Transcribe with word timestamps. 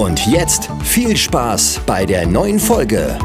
Und 0.00 0.26
jetzt 0.26 0.70
viel 0.82 1.14
Spaß 1.14 1.82
bei 1.84 2.06
der 2.06 2.26
neuen 2.26 2.58
Folge. 2.58 3.18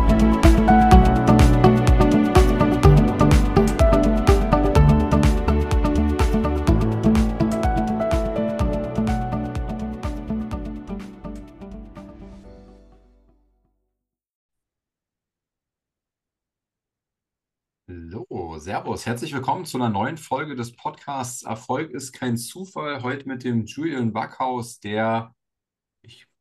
So, 17.88 18.58
Servus, 18.58 19.06
herzlich 19.06 19.34
willkommen 19.34 19.64
zu 19.64 19.78
einer 19.78 19.88
neuen 19.88 20.18
Folge 20.18 20.58
des 20.58 20.76
Podcasts 20.76 21.44
Erfolg 21.44 21.92
ist 21.92 22.12
kein 22.12 22.36
Zufall. 22.36 23.02
Heute 23.02 23.30
mit 23.30 23.46
dem 23.46 23.64
Julian 23.64 24.12
Backhaus, 24.12 24.82
der 24.82 25.34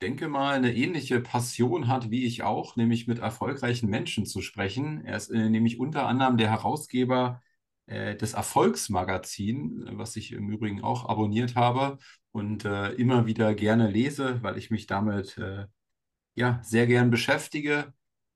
denke 0.02 0.28
mal, 0.28 0.54
eine 0.54 0.74
ähnliche 0.74 1.20
Passion 1.20 1.88
hat 1.88 2.10
wie 2.10 2.24
ich 2.26 2.42
auch, 2.42 2.76
nämlich 2.76 3.06
mit 3.06 3.18
erfolgreichen 3.20 3.88
Menschen 3.88 4.26
zu 4.26 4.42
sprechen. 4.42 5.04
Er 5.04 5.16
ist 5.16 5.30
äh, 5.30 5.48
nämlich 5.48 5.78
unter 5.78 6.06
anderem 6.06 6.36
der 6.36 6.50
Herausgeber 6.50 7.42
äh, 7.86 8.16
des 8.16 8.34
Erfolgsmagazin, 8.34 9.86
was 9.92 10.16
ich 10.16 10.32
im 10.32 10.48
Übrigen 10.50 10.82
auch 10.82 11.08
abonniert 11.08 11.54
habe 11.56 11.98
und 12.32 12.64
äh, 12.64 12.90
immer 12.92 13.26
wieder 13.26 13.54
gerne 13.54 13.90
lese, 13.90 14.42
weil 14.42 14.58
ich 14.58 14.70
mich 14.70 14.86
damit 14.86 15.38
äh, 15.38 15.66
ja 16.34 16.60
sehr 16.62 16.86
gern 16.86 17.10
beschäftige 17.10 17.92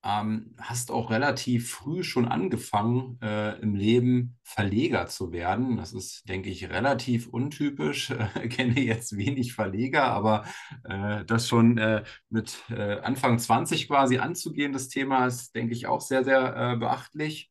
ähm, 0.08 0.54
hast 0.58 0.90
auch 0.90 1.10
relativ 1.10 1.70
früh 1.70 2.02
schon 2.02 2.26
angefangen, 2.26 3.18
äh, 3.20 3.58
im 3.60 3.74
Leben 3.74 4.38
Verleger 4.42 5.06
zu 5.06 5.32
werden. 5.32 5.76
Das 5.76 5.92
ist, 5.92 6.28
denke 6.28 6.48
ich, 6.50 6.70
relativ 6.70 7.28
untypisch. 7.28 8.10
Äh, 8.34 8.48
kenne 8.48 8.80
jetzt 8.80 9.16
wenig 9.16 9.54
Verleger, 9.54 10.04
aber 10.04 10.44
äh, 10.84 11.24
das 11.24 11.48
schon 11.48 11.78
äh, 11.78 12.04
mit 12.30 12.62
äh, 12.70 13.00
Anfang 13.00 13.38
20 13.38 13.88
quasi 13.88 14.18
anzugehen, 14.18 14.72
das 14.72 14.88
Thema 14.88 15.26
ist, 15.26 15.54
denke 15.54 15.72
ich, 15.72 15.86
auch 15.86 16.00
sehr, 16.00 16.24
sehr 16.24 16.56
äh, 16.56 16.76
beachtlich. 16.76 17.50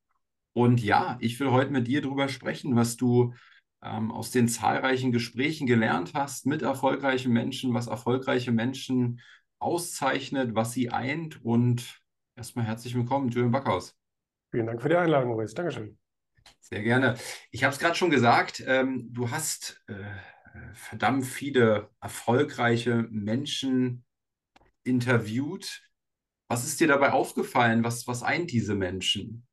Und 0.54 0.82
ja, 0.84 1.18
ich 1.20 1.40
will 1.40 1.52
heute 1.52 1.72
mit 1.72 1.88
dir 1.88 2.02
darüber 2.02 2.30
sprechen, 2.30 2.76
was 2.76 2.98
du 2.98 3.34
ähm, 3.84 4.12
aus 4.12 4.32
den 4.32 4.48
zahlreichen 4.48 5.12
Gesprächen 5.12 5.68
gelernt 5.68 6.14
hast 6.14 6.46
mit 6.46 6.62
erfolgreichen 6.62 7.32
Menschen, 7.32 7.74
was 7.74 7.88
erfolgreiche 7.88 8.52
Menschen 8.52 9.22
auszeichnet, 9.60 10.56
was 10.56 10.74
sie 10.74 10.90
eint 10.92 11.44
und 11.44 12.02
Erstmal 12.38 12.66
herzlich 12.66 12.94
willkommen, 12.94 13.30
Julian 13.30 13.52
Backhaus. 13.52 13.98
Vielen 14.52 14.68
Dank 14.68 14.80
für 14.80 14.90
die 14.90 14.96
Einladung, 14.96 15.30
Maurice. 15.30 15.56
Dankeschön. 15.56 15.98
Sehr 16.60 16.84
gerne. 16.84 17.18
Ich 17.50 17.64
habe 17.64 17.74
es 17.74 17.80
gerade 17.80 17.96
schon 17.96 18.12
gesagt, 18.12 18.64
ähm, 18.68 19.12
du 19.12 19.32
hast 19.32 19.84
äh, 19.88 19.96
verdammt 20.74 21.26
viele 21.26 21.90
erfolgreiche 22.00 23.08
Menschen 23.10 24.06
interviewt. 24.84 25.82
Was 26.48 26.64
ist 26.64 26.80
dir 26.80 26.88
dabei 26.88 27.12
aufgefallen? 27.12 27.84
Was, 27.84 28.08
was 28.08 28.22
eint 28.22 28.52
diese 28.52 28.76
Menschen? 28.76 29.48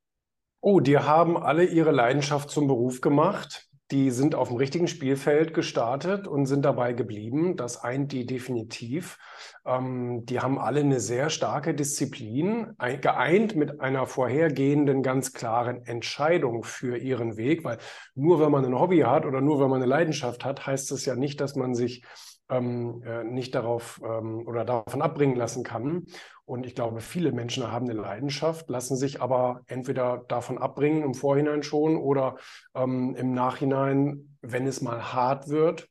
Oh, 0.61 0.81
die 0.81 0.99
haben 0.99 1.39
alle 1.39 1.65
ihre 1.65 1.91
Leidenschaft 1.91 2.51
zum 2.51 2.67
Beruf 2.67 3.01
gemacht. 3.01 3.67
Die 3.91 4.11
sind 4.11 4.35
auf 4.35 4.49
dem 4.49 4.57
richtigen 4.57 4.89
Spielfeld 4.89 5.53
gestartet 5.53 6.27
und 6.27 6.47
sind 6.47 6.65
dabei 6.65 6.95
geblieben. 6.95 7.57
Das 7.57 7.77
eint 7.77 8.13
die 8.13 8.25
definitiv. 8.25 9.19
Ähm, 9.67 10.25
die 10.25 10.41
haben 10.41 10.59
alle 10.59 10.81
eine 10.81 11.01
sehr 11.01 11.29
starke 11.29 11.75
Disziplin, 11.75 12.73
geeint 13.01 13.57
mit 13.57 13.81
einer 13.81 14.07
vorhergehenden, 14.07 15.03
ganz 15.03 15.33
klaren 15.35 15.85
Entscheidung 15.85 16.65
für 16.65 16.97
ihren 16.97 17.37
Weg. 17.37 17.63
Weil 17.65 17.79
nur 18.15 18.41
wenn 18.41 18.51
man 18.51 18.65
ein 18.65 18.79
Hobby 18.79 19.01
hat 19.01 19.27
oder 19.27 19.43
nur 19.43 19.61
wenn 19.61 19.69
man 19.69 19.83
eine 19.83 19.91
Leidenschaft 19.91 20.45
hat, 20.45 20.67
heißt 20.67 20.91
es 20.93 21.05
ja 21.05 21.15
nicht, 21.15 21.41
dass 21.41 21.55
man 21.55 21.75
sich 21.75 22.05
ähm, 22.51 23.03
äh, 23.05 23.25
nicht 23.25 23.55
darauf 23.55 24.01
ähm, 24.05 24.47
oder 24.47 24.65
davon 24.65 25.03
abbringen 25.03 25.37
lassen 25.37 25.63
kann. 25.63 26.07
Und 26.47 26.67
ich 26.67 26.75
glaube, 26.75 27.01
viele 27.01 27.33
Menschen 27.33 27.71
haben 27.71 27.89
eine 27.89 27.99
Leidenschaft, 27.99 28.69
lassen 28.69 28.97
sich 28.97 29.23
aber 29.23 29.63
entweder 29.67 30.25
davon 30.29 30.59
abbringen 30.59 31.03
im 31.03 31.15
Vorhinein 31.15 31.63
schon 31.63 31.97
oder 31.97 32.37
ähm, 32.75 33.15
im 33.17 33.33
Nachhinein, 33.33 34.37
wenn 34.43 34.67
es 34.67 34.83
mal 34.83 35.15
hart 35.15 35.49
wird, 35.49 35.89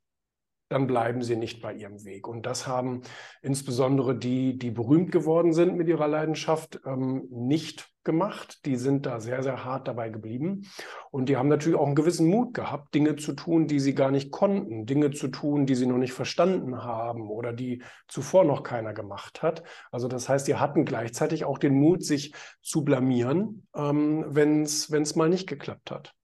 dann 0.73 0.87
bleiben 0.87 1.21
sie 1.21 1.35
nicht 1.35 1.61
bei 1.61 1.73
ihrem 1.73 2.03
Weg. 2.03 2.27
Und 2.27 2.45
das 2.47 2.65
haben 2.67 3.03
insbesondere 3.43 4.17
die, 4.17 4.57
die 4.57 4.71
berühmt 4.71 5.11
geworden 5.11 5.53
sind 5.53 5.77
mit 5.77 5.87
ihrer 5.87 6.07
Leidenschaft, 6.07 6.81
ähm, 6.85 7.27
nicht 7.29 7.93
gemacht. 8.03 8.65
Die 8.65 8.75
sind 8.75 9.05
da 9.05 9.19
sehr, 9.19 9.43
sehr 9.43 9.63
hart 9.63 9.87
dabei 9.87 10.09
geblieben. 10.09 10.67
Und 11.11 11.29
die 11.29 11.37
haben 11.37 11.47
natürlich 11.47 11.77
auch 11.77 11.85
einen 11.85 11.95
gewissen 11.95 12.27
Mut 12.27 12.55
gehabt, 12.55 12.95
Dinge 12.95 13.15
zu 13.15 13.33
tun, 13.33 13.67
die 13.67 13.79
sie 13.79 13.93
gar 13.93 14.09
nicht 14.09 14.31
konnten, 14.31 14.87
Dinge 14.87 15.11
zu 15.11 15.27
tun, 15.27 15.67
die 15.67 15.75
sie 15.75 15.85
noch 15.85 15.99
nicht 15.99 16.13
verstanden 16.13 16.83
haben 16.83 17.29
oder 17.29 17.53
die 17.53 17.83
zuvor 18.07 18.43
noch 18.43 18.63
keiner 18.63 18.93
gemacht 18.93 19.43
hat. 19.43 19.63
Also 19.91 20.07
das 20.07 20.27
heißt, 20.27 20.47
die 20.47 20.55
hatten 20.55 20.85
gleichzeitig 20.85 21.45
auch 21.45 21.59
den 21.59 21.75
Mut, 21.75 22.03
sich 22.03 22.33
zu 22.63 22.83
blamieren, 22.83 23.67
ähm, 23.75 24.25
wenn 24.27 24.63
es 24.63 25.15
mal 25.15 25.29
nicht 25.29 25.47
geklappt 25.47 25.91
hat. 25.91 26.15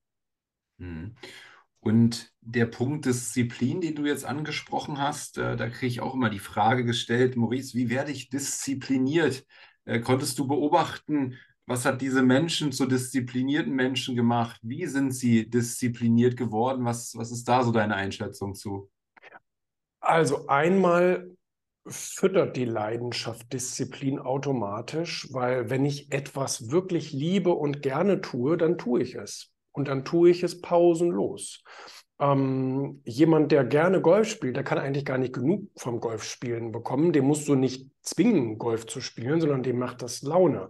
Mhm. 0.79 1.15
Und 1.81 2.33
der 2.41 2.65
Punkt 2.65 3.05
Disziplin, 3.05 3.79
den 3.81 3.95
du 3.95 4.05
jetzt 4.05 4.25
angesprochen 4.25 4.99
hast, 4.99 5.37
äh, 5.37 5.55
da 5.55 5.69
kriege 5.69 5.87
ich 5.87 6.01
auch 6.01 6.13
immer 6.13 6.29
die 6.29 6.39
Frage 6.39 6.83
gestellt, 6.83 7.37
Maurice, 7.37 7.77
wie 7.77 7.89
werde 7.89 8.11
ich 8.11 8.29
diszipliniert? 8.29 9.45
Äh, 9.85 9.99
konntest 9.99 10.37
du 10.39 10.47
beobachten, 10.47 11.37
was 11.65 11.85
hat 11.85 12.01
diese 12.01 12.23
Menschen 12.23 12.71
zu 12.71 12.85
disziplinierten 12.85 13.73
Menschen 13.73 14.15
gemacht? 14.15 14.59
Wie 14.63 14.87
sind 14.87 15.11
sie 15.11 15.49
diszipliniert 15.49 16.35
geworden? 16.35 16.83
Was, 16.83 17.15
was 17.15 17.31
ist 17.31 17.47
da 17.47 17.63
so 17.63 17.71
deine 17.71 17.95
Einschätzung 17.95 18.55
zu? 18.55 18.89
Also 19.99 20.47
einmal 20.47 21.29
füttert 21.85 22.57
die 22.57 22.65
Leidenschaft 22.65 23.53
Disziplin 23.53 24.19
automatisch, 24.19 25.27
weil 25.31 25.69
wenn 25.69 25.85
ich 25.85 26.11
etwas 26.11 26.71
wirklich 26.71 27.13
liebe 27.13 27.51
und 27.51 27.81
gerne 27.81 28.21
tue, 28.21 28.57
dann 28.57 28.77
tue 28.77 29.01
ich 29.01 29.15
es 29.15 29.51
und 29.79 29.87
dann 29.87 30.05
tue 30.05 30.29
ich 30.29 30.43
es 30.43 30.61
pausenlos. 30.61 31.63
Ähm, 32.19 33.01
jemand, 33.05 33.51
der 33.51 33.63
gerne 33.63 34.01
Golf 34.01 34.29
spielt, 34.29 34.57
der 34.57 34.63
kann 34.63 34.77
eigentlich 34.77 35.05
gar 35.05 35.17
nicht 35.17 35.33
genug 35.33 35.69
vom 35.77 36.01
Golfspielen 36.01 36.71
bekommen. 36.71 37.13
Dem 37.13 37.25
musst 37.25 37.47
du 37.47 37.55
nicht 37.55 37.87
zwingen, 38.09 38.57
Golf 38.57 38.85
zu 38.85 39.01
spielen, 39.01 39.39
sondern 39.39 39.63
dem 39.63 39.79
macht 39.79 40.01
das 40.01 40.21
Laune. 40.21 40.69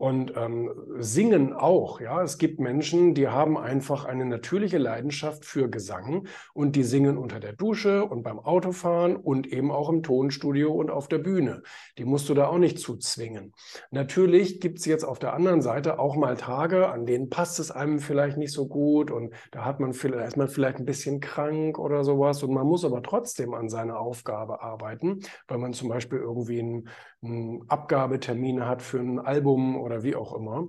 Und 0.00 0.32
ähm, 0.34 0.70
singen 0.98 1.52
auch, 1.52 2.00
ja. 2.00 2.22
Es 2.22 2.38
gibt 2.38 2.58
Menschen, 2.58 3.12
die 3.12 3.28
haben 3.28 3.58
einfach 3.58 4.06
eine 4.06 4.24
natürliche 4.24 4.78
Leidenschaft 4.78 5.44
für 5.44 5.68
Gesang 5.68 6.26
und 6.54 6.74
die 6.74 6.84
singen 6.84 7.18
unter 7.18 7.38
der 7.38 7.52
Dusche 7.52 8.06
und 8.06 8.22
beim 8.22 8.38
Autofahren 8.38 9.14
und 9.14 9.46
eben 9.46 9.70
auch 9.70 9.90
im 9.90 10.02
Tonstudio 10.02 10.72
und 10.72 10.90
auf 10.90 11.08
der 11.08 11.18
Bühne. 11.18 11.62
Die 11.98 12.06
musst 12.06 12.30
du 12.30 12.34
da 12.34 12.46
auch 12.46 12.56
nicht 12.56 12.78
zu 12.78 12.96
zwingen. 12.96 13.52
Natürlich 13.90 14.62
gibt 14.62 14.78
es 14.78 14.86
jetzt 14.86 15.04
auf 15.04 15.18
der 15.18 15.34
anderen 15.34 15.60
Seite 15.60 15.98
auch 15.98 16.16
mal 16.16 16.34
Tage, 16.38 16.88
an 16.88 17.04
denen 17.04 17.28
passt 17.28 17.60
es 17.60 17.70
einem 17.70 17.98
vielleicht 17.98 18.38
nicht 18.38 18.52
so 18.52 18.68
gut 18.68 19.10
und 19.10 19.34
da 19.50 19.66
hat 19.66 19.80
man 19.80 19.92
vielleicht, 19.92 20.28
ist 20.28 20.36
man 20.38 20.48
vielleicht 20.48 20.78
ein 20.78 20.86
bisschen 20.86 21.20
krank 21.20 21.78
oder 21.78 22.04
sowas 22.04 22.42
und 22.42 22.54
man 22.54 22.66
muss 22.66 22.86
aber 22.86 23.02
trotzdem 23.02 23.52
an 23.52 23.68
seiner 23.68 23.98
Aufgabe 23.98 24.62
arbeiten, 24.62 25.20
weil 25.46 25.58
man 25.58 25.74
zum 25.74 25.90
Beispiel 25.90 26.20
irgendwie 26.20 26.60
einen, 26.60 26.79
einen 27.22 27.68
Abgabetermin 27.68 28.66
hat 28.66 28.82
für 28.82 28.98
ein 28.98 29.18
Album 29.18 29.76
oder 29.76 30.02
wie 30.02 30.16
auch 30.16 30.34
immer. 30.34 30.68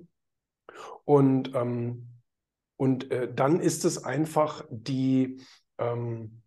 Und, 1.05 1.55
ähm, 1.55 2.07
und 2.77 3.11
äh, 3.11 3.31
dann 3.33 3.59
ist 3.59 3.85
es 3.85 4.03
einfach 4.03 4.65
die, 4.69 5.41
ähm, 5.77 6.41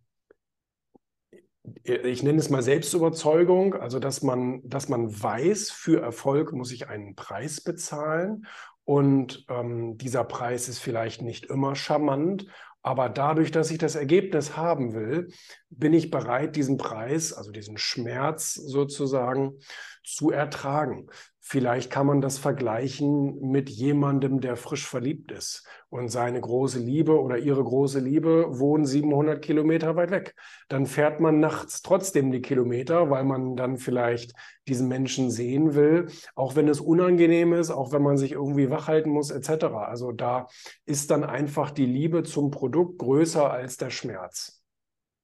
ich 1.83 2.23
nenne 2.23 2.39
es 2.39 2.49
mal 2.49 2.61
Selbstüberzeugung, 2.61 3.73
also 3.75 3.99
dass 3.99 4.21
man, 4.21 4.61
dass 4.67 4.89
man 4.89 5.21
weiß, 5.21 5.71
für 5.71 6.01
Erfolg 6.01 6.53
muss 6.53 6.71
ich 6.71 6.89
einen 6.89 7.15
Preis 7.15 7.61
bezahlen 7.61 8.45
und 8.83 9.45
ähm, 9.49 9.97
dieser 9.97 10.23
Preis 10.23 10.69
ist 10.69 10.79
vielleicht 10.79 11.21
nicht 11.21 11.45
immer 11.45 11.75
charmant, 11.75 12.45
aber 12.85 13.09
dadurch, 13.09 13.49
dass 13.49 13.71
ich 13.71 13.79
das 13.79 13.95
Ergebnis 13.95 14.55
haben 14.55 14.93
will, 14.93 15.29
bin 15.71 15.91
ich 15.91 16.11
bereit, 16.11 16.55
diesen 16.55 16.77
Preis, 16.77 17.33
also 17.33 17.51
diesen 17.51 17.79
Schmerz 17.79 18.53
sozusagen, 18.53 19.59
zu 20.03 20.29
ertragen. 20.29 21.07
Vielleicht 21.47 21.91
kann 21.91 22.07
man 22.07 22.21
das 22.21 22.39
vergleichen 22.39 23.39
mit 23.39 23.69
jemandem, 23.69 24.39
der 24.41 24.55
frisch 24.55 24.87
verliebt 24.87 25.31
ist 25.31 25.63
und 25.89 26.09
seine 26.09 26.41
große 26.41 26.79
Liebe 26.79 27.21
oder 27.21 27.37
ihre 27.37 27.63
große 27.63 27.99
Liebe 27.99 28.47
wohnen 28.57 28.83
700 28.83 29.43
Kilometer 29.43 29.95
weit 29.95 30.09
weg. 30.09 30.35
Dann 30.69 30.87
fährt 30.87 31.19
man 31.19 31.39
nachts 31.39 31.83
trotzdem 31.83 32.31
die 32.31 32.41
Kilometer, 32.41 33.11
weil 33.11 33.25
man 33.25 33.55
dann 33.55 33.77
vielleicht 33.77 34.33
diesen 34.67 34.87
Menschen 34.87 35.29
sehen 35.29 35.75
will, 35.75 36.07
auch 36.33 36.55
wenn 36.55 36.67
es 36.67 36.81
unangenehm 36.81 37.53
ist, 37.53 37.69
auch 37.69 37.91
wenn 37.91 38.01
man 38.01 38.17
sich 38.17 38.31
irgendwie 38.31 38.71
wachhalten 38.71 39.11
muss, 39.11 39.29
etc. 39.29 39.65
Also 39.85 40.11
da 40.11 40.47
ist 40.87 41.11
dann 41.11 41.23
einfach 41.23 41.69
die 41.69 41.85
Liebe 41.85 42.23
zum 42.23 42.49
Produkt 42.49 42.97
größer 42.97 43.51
als 43.51 43.77
der 43.77 43.91
Schmerz. 43.91 44.63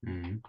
Mhm 0.01 0.43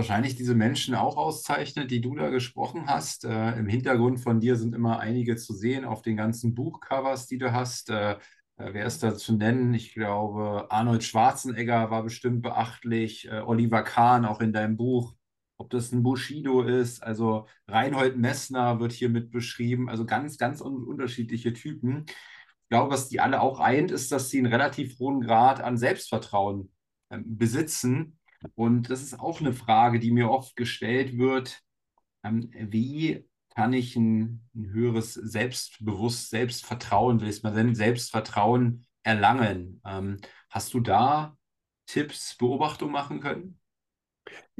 wahrscheinlich 0.00 0.34
diese 0.34 0.54
Menschen 0.54 0.94
auch 0.94 1.18
auszeichnet, 1.18 1.90
die 1.90 2.00
du 2.00 2.14
da 2.14 2.30
gesprochen 2.30 2.86
hast. 2.86 3.26
Äh, 3.26 3.58
Im 3.58 3.68
Hintergrund 3.68 4.18
von 4.18 4.40
dir 4.40 4.56
sind 4.56 4.74
immer 4.74 4.98
einige 4.98 5.36
zu 5.36 5.52
sehen 5.52 5.84
auf 5.84 6.00
den 6.00 6.16
ganzen 6.16 6.54
Buchcovers, 6.54 7.26
die 7.26 7.36
du 7.36 7.52
hast. 7.52 7.90
Äh, 7.90 8.12
äh, 8.12 8.16
wer 8.56 8.86
ist 8.86 9.02
da 9.02 9.14
zu 9.14 9.34
nennen? 9.34 9.74
Ich 9.74 9.92
glaube, 9.92 10.70
Arnold 10.70 11.04
Schwarzenegger 11.04 11.90
war 11.90 12.02
bestimmt 12.02 12.40
beachtlich, 12.40 13.28
äh, 13.28 13.40
Oliver 13.40 13.82
Kahn 13.82 14.24
auch 14.24 14.40
in 14.40 14.54
deinem 14.54 14.78
Buch. 14.78 15.14
Ob 15.58 15.68
das 15.68 15.92
ein 15.92 16.02
Bushido 16.02 16.62
ist, 16.62 17.02
also 17.02 17.46
Reinhold 17.68 18.16
Messner 18.16 18.80
wird 18.80 18.92
hier 18.92 19.10
mit 19.10 19.30
beschrieben, 19.30 19.90
also 19.90 20.06
ganz, 20.06 20.38
ganz 20.38 20.62
un 20.62 20.82
unterschiedliche 20.84 21.52
Typen. 21.52 22.06
Ich 22.06 22.68
glaube, 22.70 22.90
was 22.90 23.10
die 23.10 23.20
alle 23.20 23.42
auch 23.42 23.60
eint, 23.60 23.90
ist, 23.90 24.10
dass 24.12 24.30
sie 24.30 24.38
einen 24.38 24.50
relativ 24.50 24.98
hohen 24.98 25.20
Grad 25.20 25.60
an 25.60 25.76
Selbstvertrauen 25.76 26.72
äh, 27.10 27.18
besitzen 27.22 28.16
und 28.54 28.90
das 28.90 29.02
ist 29.02 29.18
auch 29.20 29.40
eine 29.40 29.52
Frage, 29.52 29.98
die 29.98 30.10
mir 30.10 30.30
oft 30.30 30.56
gestellt 30.56 31.18
wird. 31.18 31.62
Ähm, 32.24 32.50
wie 32.52 33.28
kann 33.54 33.72
ich 33.72 33.96
ein, 33.96 34.48
ein 34.54 34.70
höheres 34.70 35.14
Selbstbewusst, 35.14 36.30
Selbstvertrauen, 36.30 37.20
will 37.20 37.28
ich 37.28 37.42
mal 37.42 37.52
nennen, 37.52 37.74
Selbstvertrauen 37.74 38.86
erlangen? 39.02 39.80
Ähm, 39.84 40.18
hast 40.48 40.74
du 40.74 40.80
da 40.80 41.36
Tipps, 41.86 42.36
Beobachtungen 42.36 42.92
machen 42.92 43.20
können? 43.20 43.60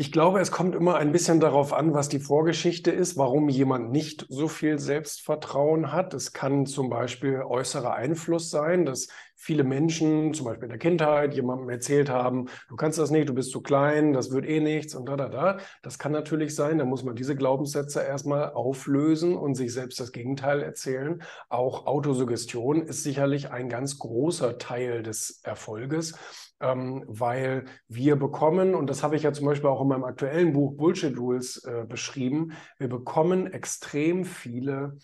Ich 0.01 0.13
glaube, 0.13 0.41
es 0.41 0.51
kommt 0.51 0.75
immer 0.75 0.97
ein 0.97 1.13
bisschen 1.13 1.41
darauf 1.41 1.75
an, 1.75 1.93
was 1.93 2.09
die 2.09 2.21
Vorgeschichte 2.21 2.91
ist, 2.91 3.19
warum 3.19 3.51
jemand 3.51 3.93
nicht 3.93 4.25
so 4.31 4.49
viel 4.49 4.79
Selbstvertrauen 4.79 5.93
hat. 5.93 6.15
Es 6.15 6.33
kann 6.33 6.65
zum 6.65 6.89
Beispiel 6.89 7.43
äußerer 7.43 7.93
Einfluss 7.93 8.49
sein, 8.49 8.87
dass 8.87 9.09
viele 9.37 9.63
Menschen, 9.63 10.33
zum 10.33 10.47
Beispiel 10.47 10.65
in 10.65 10.71
der 10.71 10.79
Kindheit, 10.79 11.35
jemandem 11.35 11.69
erzählt 11.69 12.09
haben, 12.09 12.47
du 12.71 12.77
kannst 12.77 12.99
das 12.99 13.11
nicht, 13.11 13.29
du 13.29 13.35
bist 13.35 13.51
zu 13.51 13.61
klein, 13.61 14.15
das 14.15 14.33
wird 14.33 14.47
eh 14.47 14.61
nichts 14.61 14.95
und 14.95 15.07
da, 15.07 15.17
da, 15.19 15.29
da. 15.29 15.59
Das 15.83 15.99
kann 15.99 16.13
natürlich 16.13 16.55
sein, 16.55 16.79
da 16.79 16.87
muss 16.87 17.05
man 17.05 17.15
diese 17.15 17.37
Glaubenssätze 17.37 18.01
erstmal 18.01 18.55
auflösen 18.55 19.37
und 19.37 19.55
sich 19.55 19.71
selbst 19.71 20.01
das 20.01 20.13
Gegenteil 20.13 20.63
erzählen. 20.63 21.23
Auch 21.51 21.87
Autosuggestion 21.87 22.87
ist 22.87 23.03
sicherlich 23.03 23.51
ein 23.51 23.69
ganz 23.69 23.99
großer 23.99 24.57
Teil 24.57 25.03
des 25.03 25.41
Erfolges 25.43 26.15
ähm, 26.61 27.05
weil 27.07 27.65
wir 27.89 28.17
bekommen, 28.17 28.75
und 28.75 28.89
das 28.89 29.03
habe 29.03 29.17
ich 29.17 29.23
ja 29.23 29.33
zum 29.33 29.47
Beispiel 29.47 29.71
auch 29.71 29.81
in 29.81 29.89
meinem 29.91 30.05
aktuellen 30.05 30.53
Buch 30.53 30.77
Bullshit 30.77 31.17
Rules 31.19 31.63
äh, 31.65 31.85
beschrieben, 31.87 32.53
wir 32.79 32.89
bekommen 32.89 33.47
extrem 33.53 34.25
viele 34.25 34.97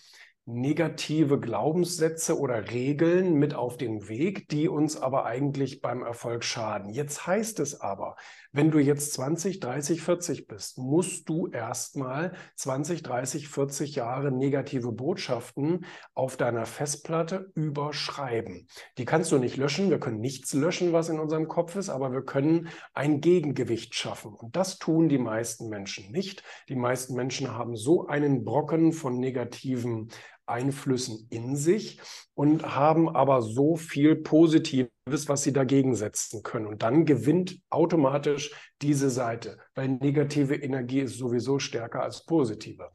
negative 0.47 1.41
Glaubenssätze 1.41 2.39
oder 2.39 2.71
Regeln 2.71 3.35
mit 3.35 3.55
auf 3.55 3.77
den 3.77 4.09
Weg, 4.09 4.49
die 4.49 4.69
uns 4.69 4.97
aber 4.97 5.27
eigentlich 5.27 5.81
beim 5.81 6.03
Erfolg 6.03 6.45
schaden. 6.45 6.89
Jetzt 6.89 7.27
heißt 7.27 7.59
es 7.59 7.81
aber, 7.81 8.15
wenn 8.57 8.71
du 8.71 8.79
jetzt 8.79 9.13
20, 9.13 9.61
30, 9.61 10.01
40 10.01 10.47
bist, 10.47 10.79
musst 10.79 11.29
du 11.29 11.47
erstmal 11.49 12.33
20, 12.55 13.03
30, 13.03 13.49
40 13.49 13.97
Jahre 13.97 14.33
negative 14.33 14.93
Botschaften 14.93 15.85
auf 16.15 16.39
deiner 16.39 16.65
Festplatte 16.65 17.53
überschreiben. 17.55 18.67
Die 18.97 19.05
kannst 19.05 19.31
du 19.31 19.37
nicht 19.37 19.59
löschen. 19.59 19.91
Wir 19.91 20.01
können 20.01 20.21
nichts 20.21 20.55
löschen, 20.55 20.95
was 20.95 21.11
in 21.11 21.21
unserem 21.21 21.49
Kopf 21.49 21.77
ist, 21.77 21.91
aber 21.91 22.13
wir 22.13 22.23
können 22.23 22.69
ein 22.95 23.21
Gegengewicht 23.21 23.95
schaffen. 23.95 24.33
Und 24.33 24.57
das 24.57 24.79
tun 24.79 25.11
die 25.11 25.19
meisten 25.19 25.69
Menschen 25.69 26.11
nicht. 26.11 26.43
Die 26.71 26.77
meisten 26.77 27.15
Menschen 27.15 27.53
haben 27.53 27.77
so 27.77 28.07
einen 28.07 28.43
Brocken 28.43 28.93
von 28.95 29.19
negativen 29.19 30.09
Einflüssen 30.47 31.27
in 31.31 31.57
sich 31.57 32.01
und 32.35 32.65
haben 32.65 33.09
aber 33.09 33.43
so 33.43 33.77
viel 33.77 34.17
Positives, 34.17 34.91
was 35.27 35.43
sie 35.43 35.53
dagegen 35.53 35.95
setzen 35.95 36.43
können. 36.43 36.67
Und 36.67 36.83
dann 36.83 37.05
gewinnt 37.05 37.61
automatisch 37.71 38.53
diese 38.83 39.11
Seite, 39.11 39.59
weil 39.75 39.89
negative 39.89 40.55
Energie 40.55 41.01
ist 41.01 41.19
sowieso 41.19 41.59
stärker 41.59 42.03
als 42.03 42.25
positive. 42.25 42.91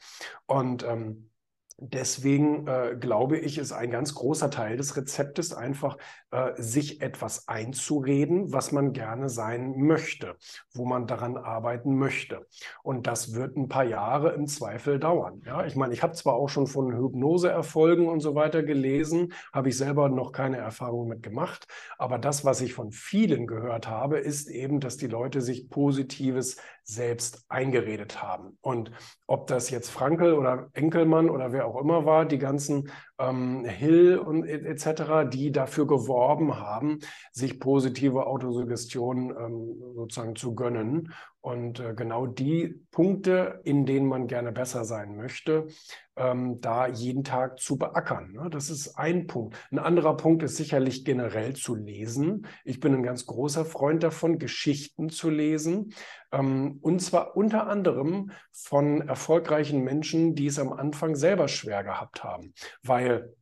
Und 0.45 0.83
ähm, 0.83 1.30
Deswegen 1.83 2.67
äh, 2.67 2.95
glaube 2.99 3.39
ich, 3.39 3.57
ist 3.57 3.71
ein 3.71 3.89
ganz 3.89 4.13
großer 4.13 4.51
Teil 4.51 4.77
des 4.77 4.95
Rezeptes 4.95 5.51
einfach, 5.51 5.97
äh, 6.29 6.51
sich 6.61 7.01
etwas 7.01 7.47
einzureden, 7.47 8.53
was 8.53 8.71
man 8.71 8.93
gerne 8.93 9.29
sein 9.29 9.73
möchte, 9.79 10.35
wo 10.75 10.85
man 10.85 11.07
daran 11.07 11.37
arbeiten 11.37 11.97
möchte. 11.97 12.45
Und 12.83 13.07
das 13.07 13.33
wird 13.33 13.57
ein 13.57 13.67
paar 13.67 13.83
Jahre 13.83 14.33
im 14.33 14.45
Zweifel 14.45 14.99
dauern. 14.99 15.41
Ja, 15.43 15.65
ich 15.65 15.75
meine, 15.75 15.95
ich 15.95 16.03
habe 16.03 16.13
zwar 16.13 16.35
auch 16.35 16.49
schon 16.49 16.67
von 16.67 16.95
Hypnoseerfolgen 16.95 18.07
und 18.07 18.19
so 18.19 18.35
weiter 18.35 18.61
gelesen, 18.61 19.33
habe 19.51 19.69
ich 19.69 19.77
selber 19.77 20.07
noch 20.07 20.33
keine 20.33 20.57
Erfahrung 20.57 21.07
mit 21.07 21.23
gemacht, 21.23 21.65
aber 21.97 22.19
das, 22.19 22.45
was 22.45 22.61
ich 22.61 22.75
von 22.75 22.91
vielen 22.91 23.47
gehört 23.47 23.87
habe, 23.87 24.19
ist 24.19 24.49
eben, 24.51 24.81
dass 24.81 24.97
die 24.97 25.07
Leute 25.07 25.41
sich 25.41 25.67
Positives 25.67 26.57
selbst 26.91 27.45
eingeredet 27.47 28.21
haben. 28.21 28.57
Und 28.61 28.91
ob 29.27 29.47
das 29.47 29.69
jetzt 29.69 29.89
Frankel 29.89 30.33
oder 30.33 30.69
Enkelmann 30.73 31.29
oder 31.29 31.51
wer 31.51 31.65
auch 31.65 31.79
immer 31.79 32.05
war, 32.05 32.25
die 32.25 32.37
ganzen 32.37 32.89
ähm, 33.17 33.63
Hill 33.65 34.17
und 34.17 34.45
etc., 34.45 35.29
die 35.31 35.51
dafür 35.51 35.87
geworben 35.87 36.59
haben, 36.59 36.99
sich 37.31 37.59
positive 37.59 38.27
Autosuggestion 38.27 39.29
ähm, 39.29 39.93
sozusagen 39.95 40.35
zu 40.35 40.53
gönnen. 40.53 41.13
Und 41.41 41.79
äh, 41.79 41.95
genau 41.95 42.27
die 42.27 42.85
Punkte, 42.91 43.61
in 43.63 43.87
denen 43.87 44.07
man 44.07 44.27
gerne 44.27 44.51
besser 44.51 44.85
sein 44.85 45.15
möchte, 45.15 45.67
ähm, 46.15 46.61
da 46.61 46.85
jeden 46.85 47.23
Tag 47.23 47.59
zu 47.59 47.77
beackern. 47.77 48.33
Ne? 48.33 48.47
Das 48.51 48.69
ist 48.69 48.95
ein 48.95 49.25
Punkt. 49.25 49.57
Ein 49.71 49.79
anderer 49.79 50.15
Punkt 50.17 50.43
ist 50.43 50.57
sicherlich 50.57 51.03
generell 51.03 51.55
zu 51.55 51.73
lesen. 51.73 52.45
Ich 52.63 52.79
bin 52.79 52.93
ein 52.93 53.01
ganz 53.01 53.25
großer 53.25 53.65
Freund 53.65 54.03
davon, 54.03 54.37
Geschichten 54.37 55.09
zu 55.09 55.31
lesen. 55.31 55.93
Ähm, 56.31 56.77
und 56.81 57.01
zwar 57.01 57.35
unter 57.35 57.65
anderem 57.65 58.31
von 58.51 59.01
erfolgreichen 59.01 59.83
Menschen, 59.83 60.35
die 60.35 60.45
es 60.45 60.59
am 60.59 60.71
Anfang 60.71 61.15
selber 61.15 61.47
schwer 61.47 61.83
gehabt 61.83 62.23
haben. 62.23 62.53
Weil 62.83 63.33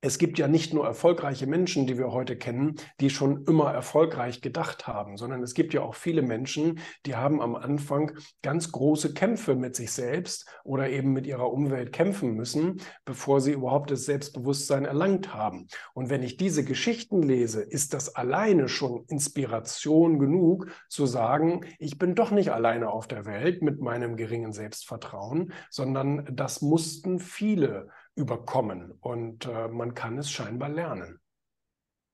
es 0.00 0.18
gibt 0.18 0.38
ja 0.38 0.46
nicht 0.46 0.72
nur 0.72 0.86
erfolgreiche 0.86 1.48
Menschen, 1.48 1.86
die 1.86 1.98
wir 1.98 2.12
heute 2.12 2.36
kennen, 2.36 2.76
die 3.00 3.10
schon 3.10 3.44
immer 3.46 3.72
erfolgreich 3.72 4.40
gedacht 4.40 4.86
haben, 4.86 5.16
sondern 5.16 5.42
es 5.42 5.54
gibt 5.54 5.74
ja 5.74 5.82
auch 5.82 5.96
viele 5.96 6.22
Menschen, 6.22 6.78
die 7.04 7.16
haben 7.16 7.42
am 7.42 7.56
Anfang 7.56 8.12
ganz 8.42 8.70
große 8.70 9.12
Kämpfe 9.12 9.56
mit 9.56 9.74
sich 9.74 9.90
selbst 9.90 10.46
oder 10.62 10.88
eben 10.88 11.12
mit 11.12 11.26
ihrer 11.26 11.52
Umwelt 11.52 11.92
kämpfen 11.92 12.34
müssen, 12.34 12.80
bevor 13.04 13.40
sie 13.40 13.52
überhaupt 13.52 13.90
das 13.90 14.04
Selbstbewusstsein 14.04 14.84
erlangt 14.84 15.34
haben. 15.34 15.66
Und 15.94 16.10
wenn 16.10 16.22
ich 16.22 16.36
diese 16.36 16.64
Geschichten 16.64 17.20
lese, 17.22 17.60
ist 17.60 17.92
das 17.92 18.14
alleine 18.14 18.68
schon 18.68 19.04
Inspiration 19.08 20.20
genug 20.20 20.68
zu 20.88 21.06
sagen, 21.06 21.62
ich 21.80 21.98
bin 21.98 22.14
doch 22.14 22.30
nicht 22.30 22.52
alleine 22.52 22.90
auf 22.90 23.08
der 23.08 23.26
Welt 23.26 23.62
mit 23.62 23.80
meinem 23.80 24.16
geringen 24.16 24.52
Selbstvertrauen, 24.52 25.52
sondern 25.70 26.28
das 26.30 26.62
mussten 26.62 27.18
viele 27.18 27.88
überkommen 28.18 28.92
und 29.00 29.46
äh, 29.46 29.68
man 29.68 29.94
kann 29.94 30.18
es 30.18 30.30
scheinbar 30.30 30.68
lernen. 30.68 31.20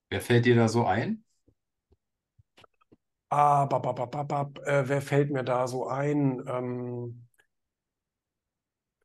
Wer 0.09 0.21
fällt 0.21 0.45
dir 0.45 0.55
da 0.55 0.67
so 0.67 0.85
ein? 0.85 1.23
Ah, 3.29 3.65
bab, 3.65 3.83
bab, 3.83 4.11
bab, 4.11 4.27
bab, 4.27 4.59
äh, 4.67 4.87
wer 4.87 5.01
fällt 5.01 5.31
mir 5.31 5.43
da 5.43 5.67
so 5.67 5.87
ein? 5.87 6.43
Ähm, 6.47 7.25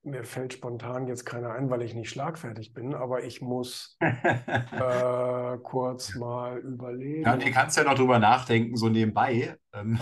mir 0.03 0.25
fällt 0.25 0.53
spontan 0.53 1.07
jetzt 1.07 1.25
keiner 1.25 1.53
ein, 1.53 1.71
weil 1.71 1.83
ich 1.83 1.95
nicht 1.95 2.11
schlagfertig 2.11 2.75
bin, 2.75 2.95
aber 2.95 3.25
ich 3.25 3.41
muss 3.41 3.97
äh, 4.01 5.59
kurz 5.63 6.15
mal 6.15 6.59
überlegen. 6.59 7.25
Ja, 7.25 7.37
du 7.37 7.51
kannst 7.51 7.77
ja 7.77 7.85
noch 7.85 7.95
drüber 7.95 8.19
nachdenken, 8.19 8.77
so 8.77 8.89
nebenbei. 8.89 9.57
Ähm, 9.73 9.99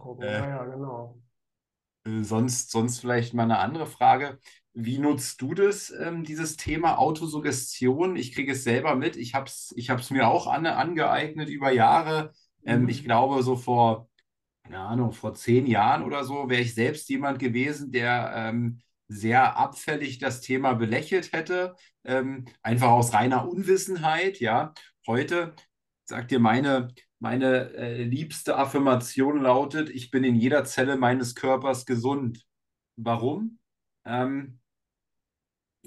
gucken. 0.00 0.24
äh, 0.28 0.40
ja, 0.40 0.64
genau. 0.64 1.18
Äh, 2.04 2.22
sonst, 2.22 2.70
sonst 2.70 3.00
vielleicht 3.00 3.34
mal 3.34 3.44
eine 3.44 3.58
andere 3.58 3.86
Frage. 3.86 4.38
Wie 4.80 4.98
nutzt 4.98 5.42
du 5.42 5.54
das, 5.54 5.90
ähm, 5.90 6.22
dieses 6.22 6.56
Thema 6.56 6.98
Autosuggestion? 6.98 8.14
Ich 8.14 8.32
kriege 8.32 8.52
es 8.52 8.62
selber 8.62 8.94
mit. 8.94 9.16
Ich 9.16 9.34
habe 9.34 9.46
es 9.46 9.74
ich 9.76 9.88
mir 10.10 10.28
auch 10.28 10.46
an, 10.46 10.66
angeeignet 10.66 11.48
über 11.48 11.72
Jahre. 11.72 12.32
Ähm, 12.64 12.82
mhm. 12.82 12.88
Ich 12.88 13.02
glaube, 13.02 13.42
so 13.42 13.56
vor, 13.56 14.08
keine 14.62 14.78
Ahnung, 14.78 15.10
vor 15.10 15.34
zehn 15.34 15.66
Jahren 15.66 16.04
oder 16.04 16.22
so 16.22 16.48
wäre 16.48 16.62
ich 16.62 16.74
selbst 16.74 17.08
jemand 17.08 17.40
gewesen, 17.40 17.90
der 17.90 18.32
ähm, 18.36 18.78
sehr 19.08 19.56
abfällig 19.56 20.20
das 20.20 20.42
Thema 20.42 20.74
belächelt 20.74 21.32
hätte. 21.32 21.74
Ähm, 22.04 22.44
einfach 22.62 22.90
aus 22.90 23.12
reiner 23.12 23.48
Unwissenheit. 23.48 24.38
Ja, 24.38 24.74
heute 25.08 25.54
sagt 26.04 26.30
dir 26.30 26.38
meine, 26.38 26.86
meine 27.18 27.72
äh, 27.74 28.04
liebste 28.04 28.56
Affirmation 28.56 29.42
lautet, 29.42 29.90
ich 29.90 30.12
bin 30.12 30.22
in 30.22 30.36
jeder 30.36 30.64
Zelle 30.64 30.96
meines 30.96 31.34
Körpers 31.34 31.84
gesund. 31.84 32.46
Warum? 32.94 33.58
Ähm, 34.04 34.57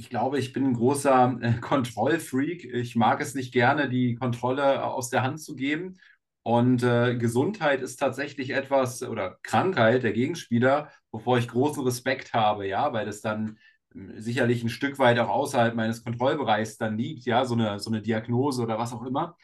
ich 0.01 0.09
glaube, 0.09 0.39
ich 0.39 0.51
bin 0.51 0.65
ein 0.65 0.73
großer 0.73 1.37
äh, 1.41 1.53
Kontrollfreak. 1.61 2.65
Ich 2.65 2.95
mag 2.95 3.21
es 3.21 3.35
nicht 3.35 3.53
gerne, 3.53 3.87
die 3.87 4.15
Kontrolle 4.15 4.83
aus 4.83 5.09
der 5.11 5.21
Hand 5.21 5.39
zu 5.41 5.55
geben. 5.55 5.97
Und 6.43 6.81
äh, 6.81 7.15
Gesundheit 7.17 7.81
ist 7.81 7.97
tatsächlich 7.97 8.49
etwas, 8.49 9.03
oder 9.03 9.37
Krankheit, 9.43 10.01
der 10.01 10.13
Gegenspieler, 10.13 10.89
wovor 11.11 11.37
ich 11.37 11.47
großen 11.47 11.83
Respekt 11.83 12.33
habe, 12.33 12.67
ja, 12.67 12.93
weil 12.93 13.05
das 13.05 13.21
dann 13.21 13.59
äh, 13.93 14.19
sicherlich 14.19 14.63
ein 14.63 14.69
Stück 14.69 14.97
weit 14.97 15.19
auch 15.19 15.29
außerhalb 15.29 15.75
meines 15.75 16.03
Kontrollbereichs 16.03 16.77
dann 16.77 16.97
liegt, 16.97 17.25
ja, 17.25 17.45
so 17.45 17.53
eine, 17.53 17.79
so 17.79 17.91
eine 17.91 18.01
Diagnose 18.01 18.63
oder 18.63 18.79
was 18.79 18.93
auch 18.93 19.03
immer. 19.05 19.37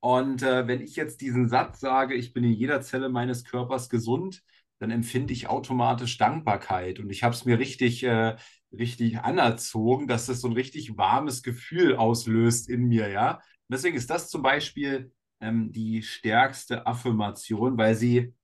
Und 0.00 0.42
äh, 0.42 0.68
wenn 0.68 0.82
ich 0.82 0.94
jetzt 0.94 1.20
diesen 1.20 1.48
Satz 1.48 1.80
sage, 1.80 2.14
ich 2.14 2.32
bin 2.32 2.44
in 2.44 2.52
jeder 2.52 2.80
Zelle 2.80 3.08
meines 3.08 3.44
Körpers 3.44 3.88
gesund, 3.88 4.42
dann 4.78 4.90
empfinde 4.90 5.32
ich 5.32 5.48
automatisch 5.48 6.18
Dankbarkeit. 6.18 7.00
Und 7.00 7.10
ich 7.10 7.22
habe 7.24 7.34
es 7.34 7.44
mir 7.44 7.58
richtig, 7.58 8.04
äh, 8.04 8.36
richtig 8.78 9.18
anerzogen, 9.18 10.06
dass 10.06 10.26
das 10.26 10.40
so 10.40 10.48
ein 10.48 10.54
richtig 10.54 10.96
warmes 10.96 11.42
Gefühl 11.42 11.96
auslöst 11.96 12.68
in 12.68 12.84
mir, 12.84 13.08
ja. 13.08 13.40
deswegen 13.68 13.96
ist 13.96 14.10
das 14.10 14.28
zum 14.30 14.42
Beispiel 14.42 15.12
ähm, 15.40 15.72
die 15.72 16.02
stärkste 16.02 16.86
Affirmation, 16.86 17.76
weil 17.78 17.94
sie, 17.94 18.34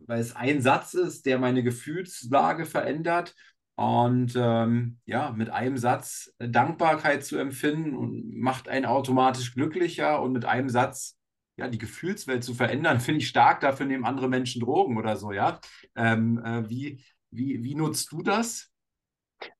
weil 0.00 0.20
es 0.20 0.34
ein 0.36 0.60
Satz 0.62 0.94
ist, 0.94 1.26
der 1.26 1.38
meine 1.38 1.62
Gefühlslage 1.62 2.66
verändert. 2.66 3.34
Und 3.76 4.34
ähm, 4.36 4.98
ja, 5.06 5.32
mit 5.32 5.48
einem 5.48 5.78
Satz 5.78 6.34
Dankbarkeit 6.38 7.24
zu 7.24 7.38
empfinden 7.38 7.96
und 7.96 8.38
macht 8.38 8.68
einen 8.68 8.84
automatisch 8.84 9.54
glücklicher 9.54 10.20
und 10.20 10.32
mit 10.32 10.44
einem 10.44 10.68
Satz 10.68 11.16
ja, 11.56 11.68
die 11.68 11.78
Gefühlswelt 11.78 12.44
zu 12.44 12.54
verändern, 12.54 13.00
finde 13.00 13.20
ich 13.20 13.28
stark. 13.28 13.60
Dafür 13.60 13.86
nehmen 13.86 14.04
andere 14.04 14.28
Menschen 14.28 14.60
Drogen 14.60 14.98
oder 14.98 15.16
so, 15.16 15.32
ja. 15.32 15.60
Ähm, 15.94 16.38
äh, 16.44 16.68
wie, 16.68 17.04
wie, 17.30 17.62
wie 17.62 17.74
nutzt 17.74 18.12
du 18.12 18.22
das? 18.22 18.69